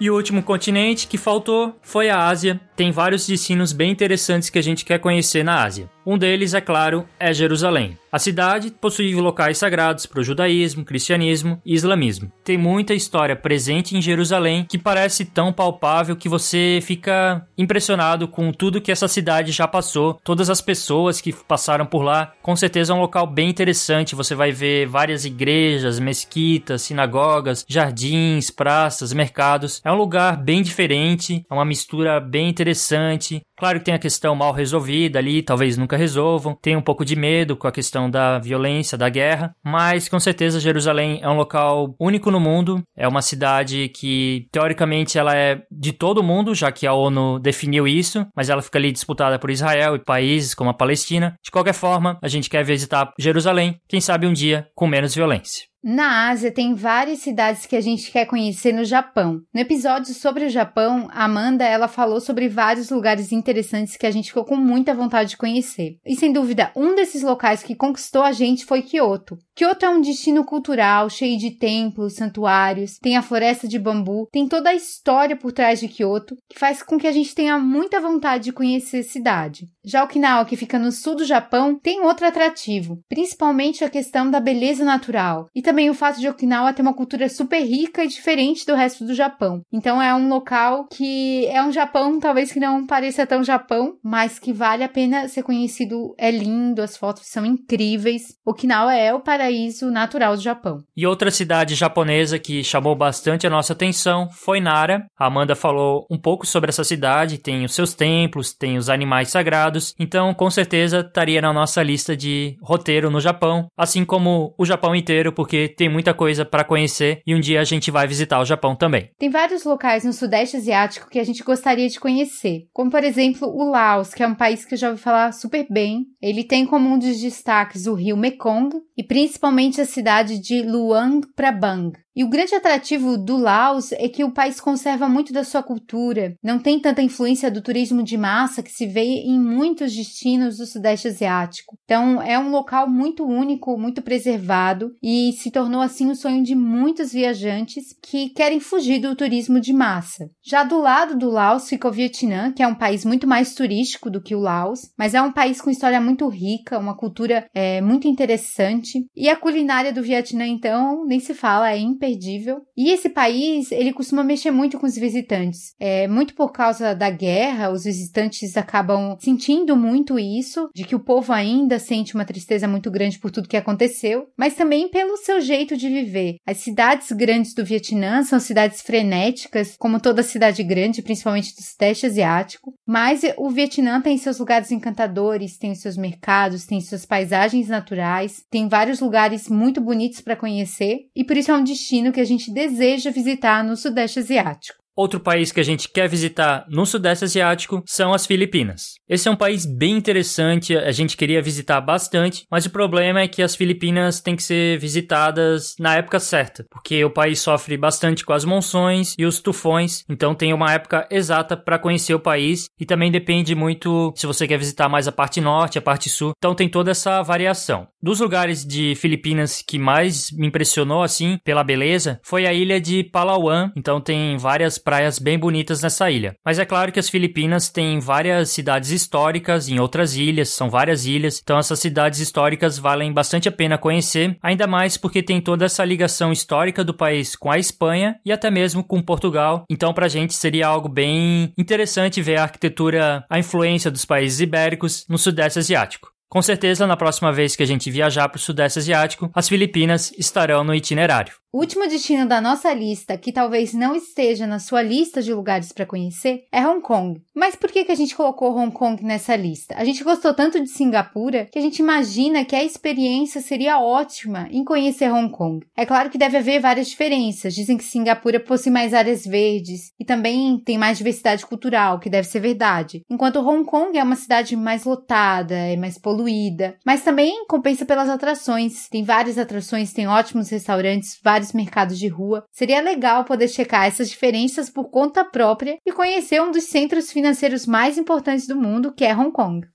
E 0.00 0.10
o 0.10 0.14
último 0.14 0.42
continente 0.42 1.06
que 1.06 1.18
faltou 1.18 1.78
foi 1.82 2.08
a 2.08 2.26
Ásia. 2.26 2.58
Tem 2.74 2.90
vários 2.90 3.26
destinos 3.26 3.70
bem 3.74 3.90
interessantes 3.90 4.48
que 4.48 4.58
a 4.58 4.62
gente 4.62 4.82
quer 4.82 4.98
conhecer 4.98 5.44
na 5.44 5.62
Ásia. 5.62 5.90
Um 6.06 6.16
deles, 6.16 6.54
é 6.54 6.60
claro, 6.60 7.06
é 7.18 7.32
Jerusalém. 7.32 7.98
A 8.12 8.18
cidade 8.18 8.72
possui 8.72 9.14
locais 9.14 9.58
sagrados 9.58 10.04
para 10.04 10.20
o 10.20 10.24
judaísmo, 10.24 10.84
cristianismo 10.84 11.60
e 11.64 11.74
islamismo. 11.74 12.32
Tem 12.42 12.58
muita 12.58 12.92
história 12.92 13.36
presente 13.36 13.96
em 13.96 14.02
Jerusalém 14.02 14.66
que 14.68 14.78
parece 14.78 15.24
tão 15.24 15.52
palpável 15.52 16.16
que 16.16 16.28
você 16.28 16.80
fica 16.82 17.46
impressionado 17.56 18.26
com 18.26 18.50
tudo 18.52 18.80
que 18.80 18.90
essa 18.90 19.06
cidade 19.06 19.52
já 19.52 19.68
passou, 19.68 20.18
todas 20.24 20.50
as 20.50 20.60
pessoas 20.60 21.20
que 21.20 21.32
passaram 21.32 21.86
por 21.86 22.02
lá. 22.02 22.32
Com 22.42 22.56
certeza 22.56 22.92
é 22.92 22.96
um 22.96 23.00
local 23.00 23.26
bem 23.26 23.48
interessante. 23.48 24.16
Você 24.16 24.34
vai 24.34 24.50
ver 24.50 24.86
várias 24.86 25.24
igrejas, 25.24 26.00
mesquitas, 26.00 26.82
sinagogas, 26.82 27.64
jardins, 27.68 28.50
praças, 28.50 29.12
mercados. 29.12 29.80
É 29.84 29.92
um 29.92 29.96
lugar 29.96 30.36
bem 30.36 30.62
diferente, 30.62 31.44
é 31.48 31.54
uma 31.54 31.64
mistura 31.64 32.18
bem 32.18 32.48
interessante. 32.48 33.40
Claro 33.60 33.78
que 33.78 33.84
tem 33.84 33.92
a 33.92 33.98
questão 33.98 34.34
mal 34.34 34.54
resolvida 34.54 35.18
ali, 35.18 35.42
talvez 35.42 35.76
nunca 35.76 35.94
resolvam. 35.94 36.56
Tem 36.62 36.74
um 36.74 36.80
pouco 36.80 37.04
de 37.04 37.14
medo 37.14 37.54
com 37.54 37.68
a 37.68 37.72
questão 37.72 38.10
da 38.10 38.38
violência, 38.38 38.96
da 38.96 39.10
guerra, 39.10 39.54
mas 39.62 40.08
com 40.08 40.18
certeza 40.18 40.58
Jerusalém 40.58 41.20
é 41.22 41.28
um 41.28 41.36
local 41.36 41.94
único 42.00 42.30
no 42.30 42.40
mundo. 42.40 42.82
É 42.96 43.06
uma 43.06 43.20
cidade 43.20 43.90
que 43.90 44.46
teoricamente 44.50 45.18
ela 45.18 45.36
é 45.36 45.60
de 45.70 45.92
todo 45.92 46.22
mundo, 46.22 46.54
já 46.54 46.72
que 46.72 46.86
a 46.86 46.94
ONU 46.94 47.38
definiu 47.38 47.86
isso, 47.86 48.26
mas 48.34 48.48
ela 48.48 48.62
fica 48.62 48.78
ali 48.78 48.90
disputada 48.90 49.38
por 49.38 49.50
Israel 49.50 49.94
e 49.94 50.02
países 50.02 50.54
como 50.54 50.70
a 50.70 50.74
Palestina. 50.74 51.34
De 51.44 51.50
qualquer 51.50 51.74
forma, 51.74 52.18
a 52.22 52.28
gente 52.28 52.48
quer 52.48 52.64
visitar 52.64 53.12
Jerusalém, 53.18 53.78
quem 53.86 54.00
sabe 54.00 54.26
um 54.26 54.32
dia 54.32 54.68
com 54.74 54.86
menos 54.86 55.14
violência. 55.14 55.69
Na 55.82 56.28
Ásia 56.28 56.52
tem 56.52 56.74
várias 56.74 57.20
cidades 57.20 57.64
que 57.64 57.74
a 57.74 57.80
gente 57.80 58.12
quer 58.12 58.26
conhecer 58.26 58.72
no 58.72 58.84
Japão. 58.84 59.40
No 59.52 59.60
episódio 59.60 60.12
sobre 60.12 60.44
o 60.44 60.50
Japão, 60.50 61.08
a 61.10 61.24
Amanda 61.24 61.64
ela 61.64 61.88
falou 61.88 62.20
sobre 62.20 62.48
vários 62.48 62.90
lugares 62.90 63.32
interessantes 63.32 63.96
que 63.96 64.06
a 64.06 64.10
gente 64.10 64.28
ficou 64.28 64.44
com 64.44 64.56
muita 64.56 64.94
vontade 64.94 65.30
de 65.30 65.36
conhecer. 65.38 65.96
E 66.04 66.14
sem 66.16 66.32
dúvida, 66.32 66.70
um 66.76 66.94
desses 66.94 67.22
locais 67.22 67.62
que 67.62 67.74
conquistou 67.74 68.22
a 68.22 68.32
gente 68.32 68.66
foi 68.66 68.82
Kyoto. 68.82 69.38
Kyoto 69.60 69.84
é 69.84 69.90
um 69.90 70.00
destino 70.00 70.42
cultural 70.42 71.10
cheio 71.10 71.36
de 71.36 71.50
templos, 71.50 72.14
santuários, 72.14 72.98
tem 72.98 73.18
a 73.18 73.20
floresta 73.20 73.68
de 73.68 73.78
bambu, 73.78 74.26
tem 74.32 74.48
toda 74.48 74.70
a 74.70 74.74
história 74.74 75.36
por 75.36 75.52
trás 75.52 75.78
de 75.78 75.86
Kyoto, 75.86 76.34
que 76.48 76.58
faz 76.58 76.82
com 76.82 76.96
que 76.96 77.06
a 77.06 77.12
gente 77.12 77.34
tenha 77.34 77.58
muita 77.58 78.00
vontade 78.00 78.44
de 78.44 78.52
conhecer 78.52 79.00
a 79.00 79.02
cidade. 79.02 79.68
Já 79.84 80.02
Okinawa, 80.02 80.46
que 80.46 80.56
fica 80.56 80.78
no 80.78 80.90
sul 80.90 81.14
do 81.14 81.26
Japão, 81.26 81.78
tem 81.78 82.00
outro 82.00 82.26
atrativo, 82.26 83.00
principalmente 83.06 83.84
a 83.84 83.90
questão 83.90 84.30
da 84.30 84.40
beleza 84.40 84.82
natural 84.82 85.48
e 85.54 85.60
também 85.60 85.90
o 85.90 85.94
fato 85.94 86.20
de 86.20 86.28
Okinawa 86.28 86.72
ter 86.72 86.80
uma 86.80 86.94
cultura 86.94 87.28
super 87.28 87.60
rica 87.60 88.02
e 88.02 88.08
diferente 88.08 88.64
do 88.64 88.74
resto 88.74 89.04
do 89.04 89.14
Japão. 89.14 89.60
Então 89.70 90.00
é 90.00 90.14
um 90.14 90.30
local 90.30 90.86
que 90.90 91.44
é 91.48 91.62
um 91.62 91.70
Japão 91.72 92.18
talvez 92.18 92.50
que 92.50 92.60
não 92.60 92.86
pareça 92.86 93.26
tão 93.26 93.44
Japão, 93.44 93.98
mas 94.02 94.38
que 94.38 94.54
vale 94.54 94.82
a 94.82 94.88
pena 94.88 95.28
ser 95.28 95.42
conhecido. 95.42 96.14
É 96.16 96.30
lindo, 96.30 96.80
as 96.80 96.96
fotos 96.96 97.26
são 97.26 97.44
incríveis. 97.44 98.22
Okinawa 98.46 98.94
é 98.94 99.12
o 99.12 99.20
paraíso 99.20 99.49
natural 99.90 100.36
do 100.36 100.42
Japão. 100.42 100.82
E 100.96 101.06
outra 101.06 101.30
cidade 101.30 101.74
japonesa 101.74 102.38
que 102.38 102.62
chamou 102.62 102.94
bastante 102.94 103.46
a 103.46 103.50
nossa 103.50 103.72
atenção 103.72 104.28
foi 104.30 104.60
Nara. 104.60 105.06
A 105.18 105.26
Amanda 105.26 105.54
falou 105.54 106.06
um 106.10 106.18
pouco 106.18 106.46
sobre 106.46 106.70
essa 106.70 106.84
cidade, 106.84 107.38
tem 107.38 107.64
os 107.64 107.74
seus 107.74 107.94
templos, 107.94 108.52
tem 108.52 108.76
os 108.76 108.88
animais 108.88 109.30
sagrados, 109.30 109.94
então 109.98 110.32
com 110.34 110.50
certeza 110.50 111.00
estaria 111.00 111.40
na 111.40 111.52
nossa 111.52 111.82
lista 111.82 112.16
de 112.16 112.56
roteiro 112.62 113.10
no 113.10 113.20
Japão, 113.20 113.68
assim 113.76 114.04
como 114.04 114.54
o 114.58 114.64
Japão 114.64 114.94
inteiro, 114.94 115.32
porque 115.32 115.68
tem 115.68 115.88
muita 115.88 116.14
coisa 116.14 116.44
para 116.44 116.64
conhecer 116.64 117.22
e 117.26 117.34
um 117.34 117.40
dia 117.40 117.60
a 117.60 117.64
gente 117.64 117.90
vai 117.90 118.06
visitar 118.06 118.40
o 118.40 118.44
Japão 118.44 118.74
também. 118.74 119.10
Tem 119.18 119.30
vários 119.30 119.64
locais 119.64 120.04
no 120.04 120.12
Sudeste 120.12 120.56
Asiático 120.56 121.08
que 121.08 121.18
a 121.18 121.24
gente 121.24 121.42
gostaria 121.42 121.88
de 121.88 122.00
conhecer, 122.00 122.66
como 122.72 122.90
por 122.90 123.04
exemplo 123.04 123.48
o 123.48 123.70
Laos, 123.70 124.14
que 124.14 124.22
é 124.22 124.26
um 124.26 124.34
país 124.34 124.64
que 124.64 124.74
eu 124.74 124.78
já 124.78 124.90
ouvi 124.90 125.00
falar 125.00 125.32
super 125.32 125.66
bem. 125.70 126.06
Ele 126.20 126.44
tem 126.44 126.66
como 126.66 126.88
um 126.88 126.98
dos 126.98 127.20
destaques 127.20 127.86
o 127.86 127.94
rio 127.94 128.16
Mekong 128.16 128.76
e 128.96 129.02
principalmente 129.02 129.39
a 129.80 129.86
cidade 129.86 130.38
de 130.38 130.60
Luang 130.60 131.22
Prabang, 131.34 131.92
e 132.20 132.22
o 132.22 132.28
grande 132.28 132.54
atrativo 132.54 133.16
do 133.16 133.38
Laos 133.38 133.92
é 133.92 134.06
que 134.06 134.22
o 134.22 134.30
país 134.30 134.60
conserva 134.60 135.08
muito 135.08 135.32
da 135.32 135.42
sua 135.42 135.62
cultura, 135.62 136.34
não 136.44 136.58
tem 136.58 136.78
tanta 136.78 137.00
influência 137.00 137.50
do 137.50 137.62
turismo 137.62 138.02
de 138.02 138.18
massa 138.18 138.62
que 138.62 138.70
se 138.70 138.86
vê 138.86 139.22
em 139.24 139.40
muitos 139.40 139.96
destinos 139.96 140.58
do 140.58 140.66
Sudeste 140.66 141.08
Asiático. 141.08 141.78
Então, 141.82 142.20
é 142.20 142.38
um 142.38 142.50
local 142.50 142.90
muito 142.90 143.24
único, 143.24 143.78
muito 143.78 144.02
preservado 144.02 144.94
e 145.02 145.32
se 145.38 145.50
tornou 145.50 145.80
assim 145.80 146.10
o 146.10 146.14
sonho 146.14 146.42
de 146.42 146.54
muitos 146.54 147.10
viajantes 147.10 147.96
que 148.02 148.28
querem 148.28 148.60
fugir 148.60 149.00
do 149.00 149.16
turismo 149.16 149.58
de 149.58 149.72
massa. 149.72 150.28
Já 150.44 150.62
do 150.62 150.78
lado 150.78 151.16
do 151.16 151.30
Laos 151.30 151.70
fica 151.70 151.88
o 151.88 151.92
Vietnã, 151.92 152.52
que 152.52 152.62
é 152.62 152.66
um 152.66 152.74
país 152.74 153.02
muito 153.02 153.26
mais 153.26 153.54
turístico 153.54 154.10
do 154.10 154.20
que 154.20 154.34
o 154.34 154.40
Laos, 154.40 154.92
mas 154.98 155.14
é 155.14 155.22
um 155.22 155.32
país 155.32 155.58
com 155.58 155.70
história 155.70 155.98
muito 155.98 156.28
rica, 156.28 156.78
uma 156.78 156.94
cultura 156.94 157.48
é, 157.54 157.80
muito 157.80 158.06
interessante. 158.06 159.06
E 159.16 159.26
a 159.30 159.36
culinária 159.36 159.90
do 159.90 160.02
Vietnã, 160.02 160.46
então, 160.46 161.06
nem 161.06 161.18
se 161.18 161.32
fala, 161.32 161.70
é 161.70 161.78
imperdível. 162.10 162.62
E 162.76 162.90
esse 162.90 163.08
país, 163.08 163.70
ele 163.72 163.92
costuma 163.92 164.24
mexer 164.24 164.50
muito 164.50 164.78
com 164.78 164.86
os 164.86 164.96
visitantes. 164.96 165.74
É, 165.78 166.08
muito 166.08 166.34
por 166.34 166.52
causa 166.52 166.94
da 166.94 167.10
guerra, 167.10 167.70
os 167.70 167.84
visitantes 167.84 168.56
acabam 168.56 169.16
sentindo 169.20 169.76
muito 169.76 170.18
isso, 170.18 170.68
de 170.74 170.84
que 170.84 170.94
o 170.94 171.00
povo 171.00 171.32
ainda 171.32 171.78
sente 171.78 172.14
uma 172.14 172.24
tristeza 172.24 172.66
muito 172.66 172.90
grande 172.90 173.18
por 173.18 173.30
tudo 173.30 173.48
que 173.48 173.56
aconteceu, 173.56 174.28
mas 174.36 174.54
também 174.54 174.88
pelo 174.88 175.16
seu 175.16 175.40
jeito 175.40 175.76
de 175.76 175.88
viver. 175.88 176.36
As 176.46 176.58
cidades 176.58 177.10
grandes 177.12 177.54
do 177.54 177.64
Vietnã 177.64 178.22
são 178.22 178.40
cidades 178.40 178.80
frenéticas, 178.80 179.76
como 179.78 180.00
toda 180.00 180.22
cidade 180.22 180.62
grande, 180.62 181.02
principalmente 181.02 181.54
do 181.54 181.62
Sudeste 181.62 182.06
Asiático, 182.06 182.74
mas 182.86 183.22
o 183.36 183.50
Vietnã 183.50 184.00
tem 184.00 184.16
seus 184.18 184.38
lugares 184.38 184.72
encantadores, 184.72 185.58
tem 185.58 185.74
seus 185.74 185.96
mercados, 185.96 186.66
tem 186.66 186.80
suas 186.80 187.06
paisagens 187.06 187.68
naturais, 187.68 188.42
tem 188.50 188.68
vários 188.68 189.00
lugares 189.00 189.48
muito 189.48 189.80
bonitos 189.80 190.20
para 190.20 190.36
conhecer, 190.36 191.06
e 191.14 191.24
por 191.24 191.36
isso 191.36 191.50
é 191.50 191.54
um 191.54 191.64
destino 191.64 191.89
destino 191.90 192.12
que 192.12 192.20
a 192.20 192.24
gente 192.24 192.52
deseja 192.52 193.10
visitar 193.10 193.64
no 193.64 193.76
Sudeste 193.76 194.20
Asiático. 194.20 194.79
Outro 194.96 195.20
país 195.20 195.52
que 195.52 195.60
a 195.60 195.64
gente 195.64 195.88
quer 195.88 196.08
visitar 196.08 196.66
no 196.68 196.84
Sudeste 196.84 197.24
Asiático 197.24 197.82
são 197.86 198.12
as 198.12 198.26
Filipinas. 198.26 198.94
Esse 199.08 199.28
é 199.28 199.30
um 199.30 199.36
país 199.36 199.64
bem 199.64 199.96
interessante, 199.96 200.76
a 200.76 200.92
gente 200.92 201.16
queria 201.16 201.40
visitar 201.40 201.80
bastante, 201.80 202.44
mas 202.50 202.66
o 202.66 202.70
problema 202.70 203.20
é 203.20 203.28
que 203.28 203.42
as 203.42 203.54
Filipinas 203.54 204.20
têm 204.20 204.36
que 204.36 204.42
ser 204.42 204.78
visitadas 204.78 205.74
na 205.78 205.96
época 205.96 206.18
certa, 206.18 206.64
porque 206.70 207.04
o 207.04 207.10
país 207.10 207.40
sofre 207.40 207.76
bastante 207.76 208.24
com 208.24 208.32
as 208.32 208.44
monções 208.44 209.14
e 209.18 209.24
os 209.24 209.40
tufões, 209.40 210.04
então 210.08 210.34
tem 210.34 210.52
uma 210.52 210.72
época 210.72 211.06
exata 211.10 211.56
para 211.56 211.78
conhecer 211.78 212.14
o 212.14 212.20
país 212.20 212.66
e 212.78 212.84
também 212.84 213.10
depende 213.10 213.54
muito 213.54 214.12
se 214.16 214.26
você 214.26 214.46
quer 214.46 214.58
visitar 214.58 214.88
mais 214.88 215.06
a 215.06 215.12
parte 215.12 215.40
norte, 215.40 215.78
a 215.78 215.82
parte 215.82 216.08
sul, 216.08 216.32
então 216.36 216.54
tem 216.54 216.68
toda 216.68 216.90
essa 216.90 217.22
variação. 217.22 217.86
Dos 218.02 218.20
lugares 218.20 218.64
de 218.64 218.94
Filipinas 218.96 219.62
que 219.66 219.78
mais 219.78 220.30
me 220.32 220.46
impressionou 220.46 221.02
assim 221.02 221.38
pela 221.44 221.64
beleza 221.64 222.20
foi 222.22 222.46
a 222.46 222.52
ilha 222.52 222.80
de 222.80 223.04
Palawan, 223.04 223.70
então 223.76 224.00
tem 224.00 224.36
várias 224.36 224.79
praias 224.80 225.18
bem 225.18 225.38
bonitas 225.38 225.82
nessa 225.82 226.10
ilha. 226.10 226.34
Mas 226.44 226.58
é 226.58 226.64
claro 226.64 226.90
que 226.90 226.98
as 226.98 227.08
Filipinas 227.08 227.68
têm 227.68 228.00
várias 228.00 228.50
cidades 228.50 228.90
históricas 228.90 229.68
em 229.68 229.78
outras 229.78 230.16
ilhas, 230.16 230.48
são 230.48 230.68
várias 230.68 231.06
ilhas, 231.06 231.40
então 231.40 231.58
essas 231.58 231.78
cidades 231.78 232.18
históricas 232.18 232.78
valem 232.78 233.12
bastante 233.12 233.48
a 233.48 233.52
pena 233.52 233.78
conhecer, 233.78 234.36
ainda 234.42 234.66
mais 234.66 234.96
porque 234.96 235.22
tem 235.22 235.40
toda 235.40 235.66
essa 235.66 235.84
ligação 235.84 236.32
histórica 236.32 236.82
do 236.82 236.94
país 236.94 237.36
com 237.36 237.50
a 237.50 237.58
Espanha 237.58 238.16
e 238.24 238.32
até 238.32 238.50
mesmo 238.50 238.82
com 238.82 239.00
Portugal. 239.02 239.64
Então 239.70 239.92
pra 239.92 240.08
gente 240.08 240.34
seria 240.34 240.66
algo 240.66 240.88
bem 240.88 241.52
interessante 241.56 242.22
ver 242.22 242.38
a 242.38 242.44
arquitetura, 242.44 243.24
a 243.28 243.38
influência 243.38 243.90
dos 243.90 244.04
países 244.04 244.40
ibéricos 244.40 245.04
no 245.08 245.18
Sudeste 245.18 245.58
Asiático. 245.58 246.10
Com 246.32 246.40
certeza, 246.40 246.86
na 246.86 246.96
próxima 246.96 247.32
vez 247.32 247.56
que 247.56 247.62
a 247.64 247.66
gente 247.66 247.90
viajar 247.90 248.28
para 248.28 248.36
o 248.36 248.40
Sudeste 248.40 248.78
Asiático, 248.78 249.28
as 249.34 249.48
Filipinas 249.48 250.12
estarão 250.16 250.62
no 250.62 250.72
itinerário. 250.72 251.34
O 251.52 251.58
último 251.58 251.88
destino 251.88 252.28
da 252.28 252.40
nossa 252.40 252.72
lista, 252.72 253.18
que 253.18 253.32
talvez 253.32 253.74
não 253.74 253.92
esteja 253.92 254.46
na 254.46 254.60
sua 254.60 254.82
lista 254.82 255.20
de 255.20 255.34
lugares 255.34 255.72
para 255.72 255.84
conhecer, 255.84 256.44
é 256.52 256.64
Hong 256.64 256.80
Kong. 256.80 257.20
Mas 257.34 257.56
por 257.56 257.72
que, 257.72 257.84
que 257.84 257.90
a 257.90 257.96
gente 257.96 258.14
colocou 258.14 258.56
Hong 258.56 258.70
Kong 258.70 259.02
nessa 259.02 259.34
lista? 259.34 259.74
A 259.76 259.84
gente 259.84 260.04
gostou 260.04 260.32
tanto 260.32 260.60
de 260.60 260.68
Singapura 260.68 261.48
que 261.50 261.58
a 261.58 261.62
gente 261.62 261.80
imagina 261.80 262.44
que 262.44 262.54
a 262.54 262.62
experiência 262.62 263.40
seria 263.40 263.80
ótima 263.80 264.46
em 264.52 264.62
conhecer 264.62 265.12
Hong 265.12 265.28
Kong. 265.32 265.66
É 265.76 265.84
claro 265.84 266.08
que 266.08 266.18
deve 266.18 266.36
haver 266.36 266.60
várias 266.60 266.86
diferenças. 266.86 267.52
Dizem 267.52 267.76
que 267.76 267.82
Singapura 267.82 268.38
possui 268.38 268.70
mais 268.70 268.94
áreas 268.94 269.24
verdes 269.24 269.90
e 269.98 270.04
também 270.04 270.56
tem 270.64 270.78
mais 270.78 270.98
diversidade 270.98 271.44
cultural, 271.44 271.98
que 271.98 272.08
deve 272.08 272.28
ser 272.28 272.38
verdade. 272.38 273.02
Enquanto 273.10 273.40
Hong 273.40 273.64
Kong 273.64 273.98
é 273.98 274.04
uma 274.04 274.14
cidade 274.14 274.54
mais 274.54 274.84
lotada, 274.84 275.56
é 275.56 275.76
mais 275.76 275.98
poluída, 275.98 276.76
mas 276.86 277.02
também 277.02 277.44
compensa 277.48 277.84
pelas 277.84 278.08
atrações. 278.08 278.88
Tem 278.88 279.02
várias 279.02 279.36
atrações, 279.36 279.92
tem 279.92 280.06
ótimos 280.06 280.48
restaurantes, 280.48 281.18
vários 281.24 281.39
vários 281.40 281.52
mercados 281.52 281.98
de 281.98 282.08
rua. 282.08 282.44
Seria 282.52 282.80
legal 282.80 283.24
poder 283.24 283.48
checar 283.48 283.86
essas 283.86 284.10
diferenças 284.10 284.68
por 284.68 284.90
conta 284.90 285.24
própria 285.24 285.78
e 285.86 285.92
conhecer 285.92 286.40
um 286.42 286.50
dos 286.50 286.64
centros 286.64 287.10
financeiros 287.10 287.66
mais 287.66 287.96
importantes 287.96 288.46
do 288.46 288.56
mundo, 288.56 288.92
que 288.92 289.04
é 289.04 289.16
Hong 289.16 289.32
Kong. 289.32 289.66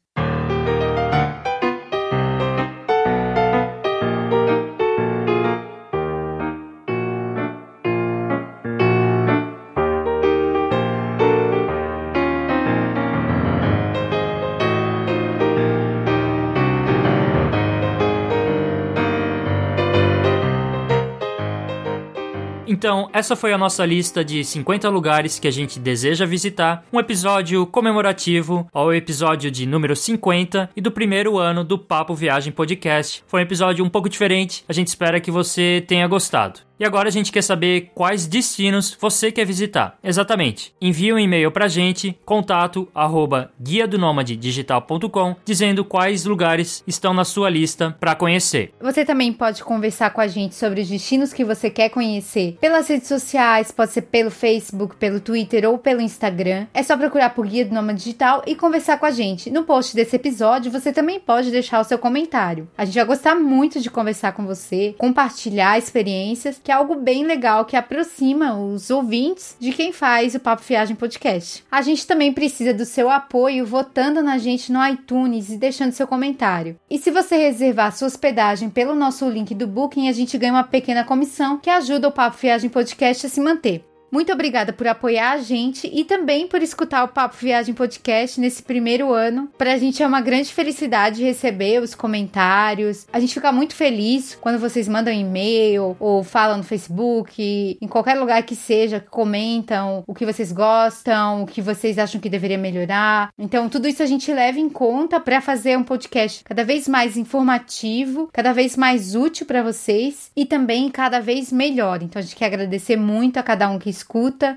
Então, 22.76 23.10
essa 23.14 23.38
foi 23.38 23.54
a 23.54 23.58
nossa 23.58 23.86
lista 23.86 24.22
de 24.22 24.44
50 24.44 24.90
lugares 24.90 25.40
que 25.40 25.48
a 25.48 25.52
gente 25.52 25.80
deseja 25.80 26.26
visitar, 26.26 26.84
um 26.92 27.00
episódio 27.00 27.66
comemorativo 27.66 28.68
ao 28.74 28.94
episódio 28.94 29.50
de 29.50 29.66
número 29.66 29.96
50 29.96 30.70
e 30.76 30.82
do 30.82 30.92
primeiro 30.92 31.38
ano 31.38 31.64
do 31.64 31.80
Papo 31.80 32.14
Viagem 32.14 32.52
Podcast. 32.52 33.24
Foi 33.28 33.40
um 33.40 33.44
episódio 33.44 33.86
um 33.86 33.88
pouco 33.88 34.10
diferente, 34.10 34.66
a 34.68 34.74
gente 34.74 34.90
espera 34.90 35.22
que 35.22 35.32
você 35.32 35.86
tenha 35.88 36.06
gostado. 36.06 36.60
E 36.80 36.86
agora 36.86 37.08
a 37.08 37.12
gente 37.12 37.32
quer 37.32 37.42
saber 37.42 37.92
quais 37.96 38.28
destinos 38.28 38.98
você 39.00 39.32
quer 39.32 39.46
visitar. 39.46 39.98
Exatamente. 40.04 40.74
Envie 40.82 41.14
um 41.14 41.20
e-mail 41.20 41.52
pra 41.52 41.68
gente, 41.68 42.18
contato 42.26 42.88
arroba 42.94 43.52
guia 43.60 43.88
do 43.88 43.98
digital.com, 44.24 45.36
dizendo 45.44 45.86
quais 45.86 46.26
lugares 46.26 46.84
estão 46.86 47.14
na 47.14 47.24
sua 47.24 47.50
lista 47.50 47.96
para 48.00 48.16
conhecer. 48.16 48.74
Você 48.82 49.06
também 49.06 49.32
pode 49.32 49.64
conversar 49.64 50.12
com 50.12 50.22
a 50.22 50.28
gente 50.28 50.56
sobre 50.56 50.82
os 50.82 50.90
destinos 50.90 51.34
que 51.34 51.46
você 51.46 51.70
quer 51.70 51.90
conhecer 51.90 52.58
pelas 52.60 52.88
redes 52.88 53.08
sociais, 53.08 53.72
pode 53.72 53.92
ser 53.92 54.04
pelo 54.04 54.30
Facebook, 54.30 54.96
pelo 54.98 55.20
Twitter 55.20 55.68
ou 55.70 55.78
pelo 55.78 56.02
Instagram. 56.02 56.68
É 56.74 56.84
só 56.84 56.98
procurar 56.98 57.32
por 57.32 57.48
Guia 57.48 57.66
do 57.66 57.74
Nômade 57.74 58.00
Digital 58.00 58.44
e 58.46 58.56
conversar 58.56 58.98
com 58.98 59.06
a 59.06 59.12
gente. 59.12 59.50
No 59.50 59.64
post 59.64 59.96
desse 59.96 60.16
episódio, 60.16 60.72
você 60.72 60.92
também 60.92 61.20
pode 61.20 61.52
deixar 61.52 61.80
o 61.80 61.84
seu 61.84 61.98
comentário. 61.98 62.68
A 62.78 62.86
gente 62.86 62.96
vai 62.96 63.06
gostar 63.06 63.36
muito 63.36 63.80
de 63.80 63.90
conversar 63.90 64.34
com 64.34 64.46
você, 64.46 64.96
compartilhar 64.98 65.78
experiências 65.78 66.60
que 66.66 66.72
é 66.72 66.74
algo 66.74 66.96
bem 66.96 67.24
legal 67.24 67.64
que 67.64 67.78
aproxima 67.78 68.58
os 68.58 68.90
ouvintes 68.90 69.56
de 69.60 69.72
quem 69.72 69.94
faz 69.94 70.34
o 70.34 70.40
Papo 70.40 70.64
Viagem 70.64 70.96
Podcast. 70.96 71.64
A 71.72 71.84
gente 71.84 72.08
também 72.08 72.34
precisa 72.34 72.74
do 72.74 72.86
seu 72.86 73.08
apoio 73.08 73.68
votando 73.68 74.24
na 74.24 74.40
gente 74.40 74.72
no 74.72 74.84
iTunes 74.84 75.50
e 75.50 75.58
deixando 75.58 75.92
seu 75.92 76.08
comentário. 76.08 76.76
E 76.90 76.98
se 76.98 77.12
você 77.12 77.38
reservar 77.38 77.96
sua 77.96 78.08
hospedagem 78.08 78.72
pelo 78.72 78.96
nosso 78.96 79.30
link 79.30 79.54
do 79.54 79.68
Booking, 79.68 80.10
a 80.10 80.12
gente 80.12 80.40
ganha 80.40 80.54
uma 80.54 80.64
pequena 80.64 81.04
comissão 81.04 81.60
que 81.60 81.70
ajuda 81.70 82.08
o 82.08 82.12
Papo 82.12 82.36
Viagem 82.36 82.68
Podcast 82.68 83.28
a 83.28 83.30
se 83.30 83.40
manter. 83.40 83.86
Muito 84.16 84.32
obrigada 84.32 84.72
por 84.72 84.88
apoiar 84.88 85.32
a 85.32 85.40
gente 85.40 85.92
e 85.94 86.06
também 86.06 86.48
por 86.48 86.64
escutar 86.64 87.04
o 87.04 87.10
Papo 87.10 87.36
Viagem 87.36 87.76
Podcast 87.76 88.40
nesse 88.40 88.64
primeiro 88.64 89.12
ano. 89.12 89.50
Pra 89.58 89.78
gente 89.78 90.02
é 90.02 90.08
uma 90.08 90.22
grande 90.22 90.54
felicidade 90.54 91.22
receber 91.22 91.82
os 91.82 91.94
comentários. 91.94 93.06
A 93.12 93.20
gente 93.20 93.34
fica 93.34 93.52
muito 93.52 93.76
feliz 93.76 94.34
quando 94.40 94.58
vocês 94.58 94.88
mandam 94.88 95.14
e-mail 95.14 95.98
ou 96.00 96.24
falam 96.24 96.60
no 96.60 96.64
Facebook, 96.64 97.78
em 97.82 97.88
qualquer 97.90 98.14
lugar 98.14 98.42
que 98.44 98.56
seja, 98.56 99.02
comentam 99.02 100.02
o 100.08 100.14
que 100.14 100.26
vocês 100.26 100.50
gostam, 100.54 101.44
o 101.44 101.46
que 101.46 101.62
vocês 101.62 102.00
acham 102.00 102.22
que 102.22 102.30
deveria 102.30 102.58
melhorar. 102.58 103.34
Então, 103.38 103.68
tudo 103.68 103.86
isso 103.86 104.02
a 104.02 104.06
gente 104.06 104.32
leva 104.32 104.58
em 104.58 104.70
conta 104.70 105.20
para 105.20 105.42
fazer 105.42 105.78
um 105.78 105.84
podcast 105.84 106.42
cada 106.46 106.64
vez 106.64 106.88
mais 106.88 107.18
informativo, 107.18 108.30
cada 108.32 108.54
vez 108.54 108.78
mais 108.78 109.14
útil 109.14 109.46
para 109.46 109.62
vocês 109.62 110.32
e 110.34 110.46
também 110.46 110.90
cada 110.90 111.20
vez 111.20 111.52
melhor. 111.52 112.02
Então, 112.02 112.22
a 112.22 112.24
gente 112.24 112.38
quer 112.38 112.46
agradecer 112.46 112.96
muito 112.96 113.36
a 113.36 113.44
cada 113.44 113.70
um 113.70 113.78
que 113.78 113.90
escuta, 113.90 114.05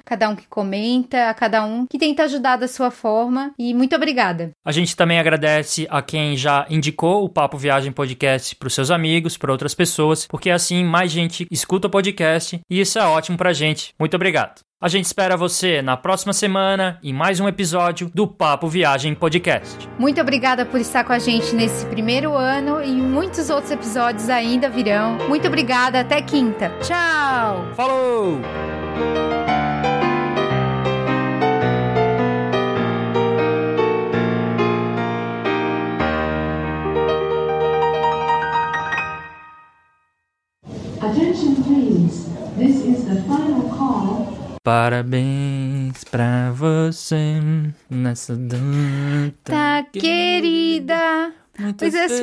cada 0.05 0.28
um 0.28 0.36
que 0.36 0.46
comenta, 0.46 1.28
a 1.28 1.34
cada 1.34 1.64
um 1.64 1.86
que 1.86 1.99
tenta 1.99 2.24
ajudar 2.24 2.57
da 2.57 2.68
sua 2.68 2.90
forma. 2.90 3.53
E 3.59 3.74
muito 3.74 3.94
obrigada. 3.96 4.51
A 4.64 4.72
gente 4.72 4.96
também 4.96 5.18
agradece 5.18 5.86
a 5.90 6.03
quem 6.03 6.36
já 6.36 6.66
indicou 6.68 7.24
o 7.24 7.28
Papo 7.28 7.57
Viagem 7.57 7.92
Podcast 7.92 8.55
para 8.57 8.68
os 8.68 8.74
seus 8.74 8.90
amigos, 8.90 9.36
para 9.36 9.53
outras 9.53 9.74
pessoas, 9.74 10.26
porque 10.26 10.51
assim 10.51 10.84
mais 10.84 11.11
gente 11.11 11.46
escuta 11.51 11.86
o 11.86 11.90
podcast 11.90 12.61
e 12.70 12.80
isso 12.80 12.99
é 12.99 13.05
ótimo 13.05 13.36
pra 13.36 13.53
gente. 13.53 13.94
Muito 13.99 14.14
obrigado. 14.14 14.61
A 14.80 14.86
gente 14.86 15.07
espera 15.07 15.36
você 15.36 15.82
na 15.82 15.96
próxima 15.96 16.32
semana 16.32 17.01
em 17.03 17.12
mais 17.12 17.40
um 17.40 17.49
episódio 17.49 18.09
do 18.14 18.28
Papo 18.28 18.68
Viagem 18.68 19.12
Podcast. 19.12 19.88
Muito 19.99 20.20
obrigada 20.20 20.64
por 20.64 20.80
estar 20.80 21.03
com 21.03 21.12
a 21.12 21.18
gente 21.18 21.53
nesse 21.53 21.84
primeiro 21.86 22.36
ano 22.36 22.80
e 22.80 22.92
muitos 22.92 23.51
outros 23.51 23.72
episódios 23.72 24.30
ainda 24.30 24.68
virão. 24.70 25.18
Muito 25.28 25.49
obrigada, 25.49 26.01
até 26.01 26.22
quinta. 26.22 26.70
Tchau! 26.80 27.74
Falou! 27.74 28.78
Attention 41.01 41.62
please, 41.62 42.28
this 42.57 42.84
is 42.84 43.05
the 43.07 43.22
final 43.22 43.68
call 43.70 44.39
Parabéns 44.68 46.05
pra 46.05 46.51
você 46.53 47.41
nessa 47.89 48.36
data. 48.36 48.61
Tá, 49.45 49.86
querida. 49.91 51.32
Muitas 51.59 51.92
Muitas 51.92 52.20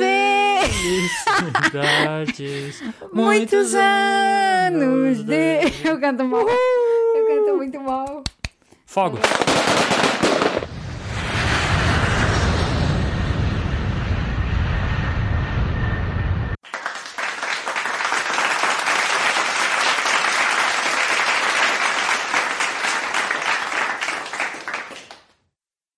felicidades. 1.68 2.82
Muitos 3.12 3.74
anos 3.74 5.24
de. 5.24 5.60
Eu 5.84 6.00
canto 6.00 6.24
mal. 6.24 6.46
Eu 6.48 7.26
canto 7.26 7.56
muito 7.56 7.78
mal. 7.80 8.24
Fogo. 8.86 9.18